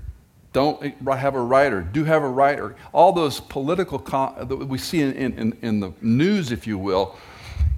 don't 0.53 0.83
have 1.07 1.37
a 1.37 1.41
right 1.41 1.73
or 1.73 1.81
do 1.81 2.03
have 2.03 2.25
a 2.25 2.29
right, 2.29 2.59
or 2.59 2.75
all 2.93 3.13
those 3.13 3.39
political 3.39 3.99
that 3.99 4.67
we 4.69 4.79
see 4.79 5.01
in, 5.01 5.13
in, 5.15 5.57
in 5.63 5.79
the 5.79 5.93
news, 6.03 6.51
if 6.51 6.67
you 6.67 6.77
will. 6.77 7.17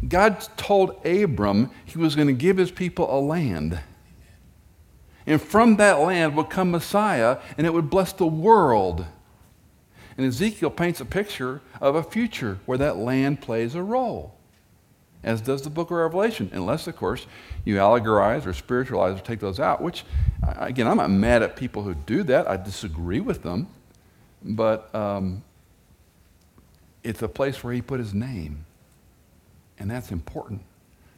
God 0.08 0.40
told 0.56 1.04
Abram 1.06 1.70
he 1.84 1.98
was 1.98 2.16
going 2.16 2.28
to 2.28 2.34
give 2.34 2.56
his 2.56 2.70
people 2.70 3.14
a 3.14 3.20
land. 3.20 3.78
And 5.26 5.40
from 5.40 5.76
that 5.76 6.00
land 6.00 6.36
would 6.36 6.50
come 6.50 6.70
Messiah, 6.70 7.38
and 7.56 7.66
it 7.66 7.72
would 7.72 7.88
bless 7.90 8.12
the 8.12 8.26
world. 8.26 9.06
And 10.16 10.26
Ezekiel 10.26 10.70
paints 10.70 11.00
a 11.00 11.04
picture 11.04 11.60
of 11.80 11.94
a 11.94 12.02
future 12.02 12.58
where 12.66 12.78
that 12.78 12.98
land 12.98 13.40
plays 13.40 13.74
a 13.74 13.82
role, 13.82 14.34
as 15.22 15.40
does 15.40 15.62
the 15.62 15.70
book 15.70 15.90
of 15.90 15.96
Revelation, 15.96 16.50
unless, 16.52 16.86
of 16.86 16.96
course, 16.96 17.26
you 17.64 17.76
allegorize 17.76 18.46
or 18.46 18.52
spiritualize 18.52 19.18
or 19.18 19.22
take 19.22 19.40
those 19.40 19.58
out, 19.58 19.80
which, 19.80 20.04
again, 20.58 20.86
I'm 20.86 20.98
not 20.98 21.10
mad 21.10 21.42
at 21.42 21.56
people 21.56 21.82
who 21.82 21.94
do 21.94 22.22
that. 22.24 22.48
I 22.48 22.56
disagree 22.56 23.20
with 23.20 23.42
them. 23.42 23.66
But 24.46 24.94
um, 24.94 25.42
it's 27.02 27.22
a 27.22 27.28
place 27.28 27.64
where 27.64 27.72
he 27.72 27.80
put 27.80 27.98
his 27.98 28.12
name, 28.12 28.66
and 29.78 29.90
that's 29.90 30.12
important. 30.12 30.60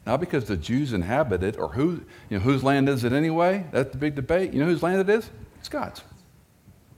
Not 0.07 0.21
because 0.21 0.45
the 0.45 0.55
Jews 0.55 0.93
inhabit 0.93 1.43
it, 1.43 1.59
or 1.59 1.67
who, 1.67 2.01
you 2.29 2.37
know, 2.37 2.39
whose 2.39 2.63
land 2.63 2.87
is 2.87 3.03
it 3.03 3.11
anyway? 3.11 3.65
That's 3.71 3.91
the 3.91 3.97
big 3.97 4.15
debate. 4.15 4.53
You 4.53 4.61
know 4.61 4.67
whose 4.67 4.81
land 4.81 5.01
it 5.01 5.09
is? 5.09 5.29
It's 5.59 5.67
God's. 5.67 6.01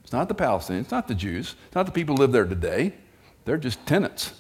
It's 0.04 0.14
not 0.14 0.28
the 0.28 0.36
Palestinians, 0.36 0.82
it's 0.82 0.92
not 0.92 1.08
the 1.08 1.16
Jews, 1.16 1.56
it's 1.66 1.76
not 1.76 1.88
the 1.88 1.92
people 1.92 2.16
who 2.16 2.22
live 2.22 2.32
there 2.32 2.46
today. 2.46 2.94
They're 3.46 3.58
just 3.58 3.84
tenants, 3.88 4.34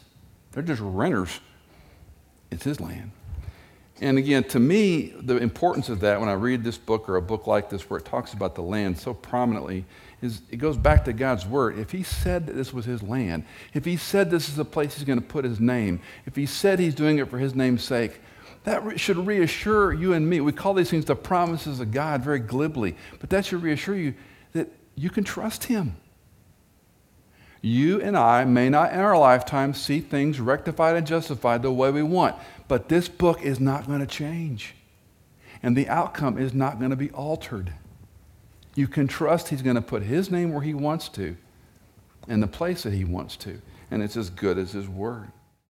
they're 0.51 0.61
just 0.61 0.81
renters. 0.81 1.39
It's 2.51 2.63
his 2.63 2.79
land. 2.79 3.09
And 4.01 4.19
again, 4.19 4.43
to 4.45 4.59
me, 4.59 5.13
the 5.19 5.37
importance 5.37 5.89
of 5.89 5.99
that 6.01 6.19
when 6.19 6.29
I 6.29 6.33
read 6.33 6.63
this 6.63 6.77
book 6.77 7.09
or 7.09 7.15
a 7.15 7.21
book 7.21 7.47
like 7.47 7.71
this 7.71 7.89
where 7.89 7.99
it 7.99 8.05
talks 8.05 8.33
about 8.33 8.53
the 8.53 8.61
land 8.61 8.97
so 8.99 9.15
prominently 9.15 9.85
is 10.21 10.41
it 10.51 10.57
goes 10.57 10.77
back 10.77 11.05
to 11.05 11.13
God's 11.13 11.45
word. 11.45 11.79
If 11.79 11.91
he 11.91 12.03
said 12.03 12.45
that 12.45 12.53
this 12.53 12.71
was 12.71 12.85
his 12.85 13.01
land, 13.01 13.45
if 13.73 13.83
he 13.83 13.97
said 13.97 14.29
this 14.29 14.47
is 14.47 14.59
a 14.59 14.65
place 14.65 14.95
he's 14.95 15.05
going 15.05 15.19
to 15.19 15.25
put 15.25 15.43
his 15.43 15.59
name, 15.59 16.01
if 16.27 16.35
he 16.35 16.45
said 16.45 16.77
he's 16.77 16.95
doing 16.95 17.17
it 17.17 17.29
for 17.29 17.39
his 17.39 17.55
name's 17.55 17.83
sake, 17.83 18.21
that 18.69 18.99
should 18.99 19.25
reassure 19.25 19.91
you 19.91 20.13
and 20.13 20.29
me. 20.29 20.41
We 20.41 20.51
call 20.51 20.75
these 20.75 20.91
things 20.91 21.05
the 21.05 21.15
promises 21.15 21.79
of 21.79 21.91
God 21.91 22.21
very 22.21 22.37
glibly, 22.37 22.95
but 23.19 23.31
that 23.31 23.45
should 23.45 23.63
reassure 23.63 23.95
you 23.95 24.13
that 24.53 24.69
you 24.95 25.09
can 25.09 25.23
trust 25.23 25.63
him. 25.63 25.95
You 27.61 27.99
and 27.99 28.15
I 28.15 28.45
may 28.45 28.69
not 28.69 28.93
in 28.93 28.99
our 28.99 29.17
lifetime 29.17 29.73
see 29.73 30.01
things 30.01 30.39
rectified 30.39 30.95
and 30.95 31.07
justified 31.07 31.63
the 31.63 31.71
way 31.71 31.89
we 31.89 32.03
want, 32.03 32.35
but 32.67 32.89
this 32.89 33.09
book 33.09 33.41
is 33.41 33.59
not 33.59 33.87
going 33.87 34.01
to 34.01 34.05
change. 34.05 34.75
And 35.63 35.75
the 35.75 35.89
outcome 35.89 36.37
is 36.37 36.53
not 36.53 36.77
going 36.77 36.91
to 36.91 36.95
be 36.95 37.09
altered. 37.09 37.73
You 38.75 38.87
can 38.87 39.07
trust 39.07 39.49
He's 39.49 39.63
going 39.63 39.77
to 39.77 39.81
put 39.81 40.03
His 40.03 40.29
name 40.29 40.53
where 40.53 40.61
He 40.61 40.75
wants 40.75 41.09
to 41.09 41.35
and 42.27 42.41
the 42.43 42.47
place 42.47 42.83
that 42.83 42.93
He 42.93 43.03
wants 43.03 43.35
to. 43.37 43.59
And 43.89 44.03
it's 44.03 44.15
as 44.15 44.29
good 44.29 44.59
as 44.59 44.73
His 44.73 44.87
Word. 44.87 45.31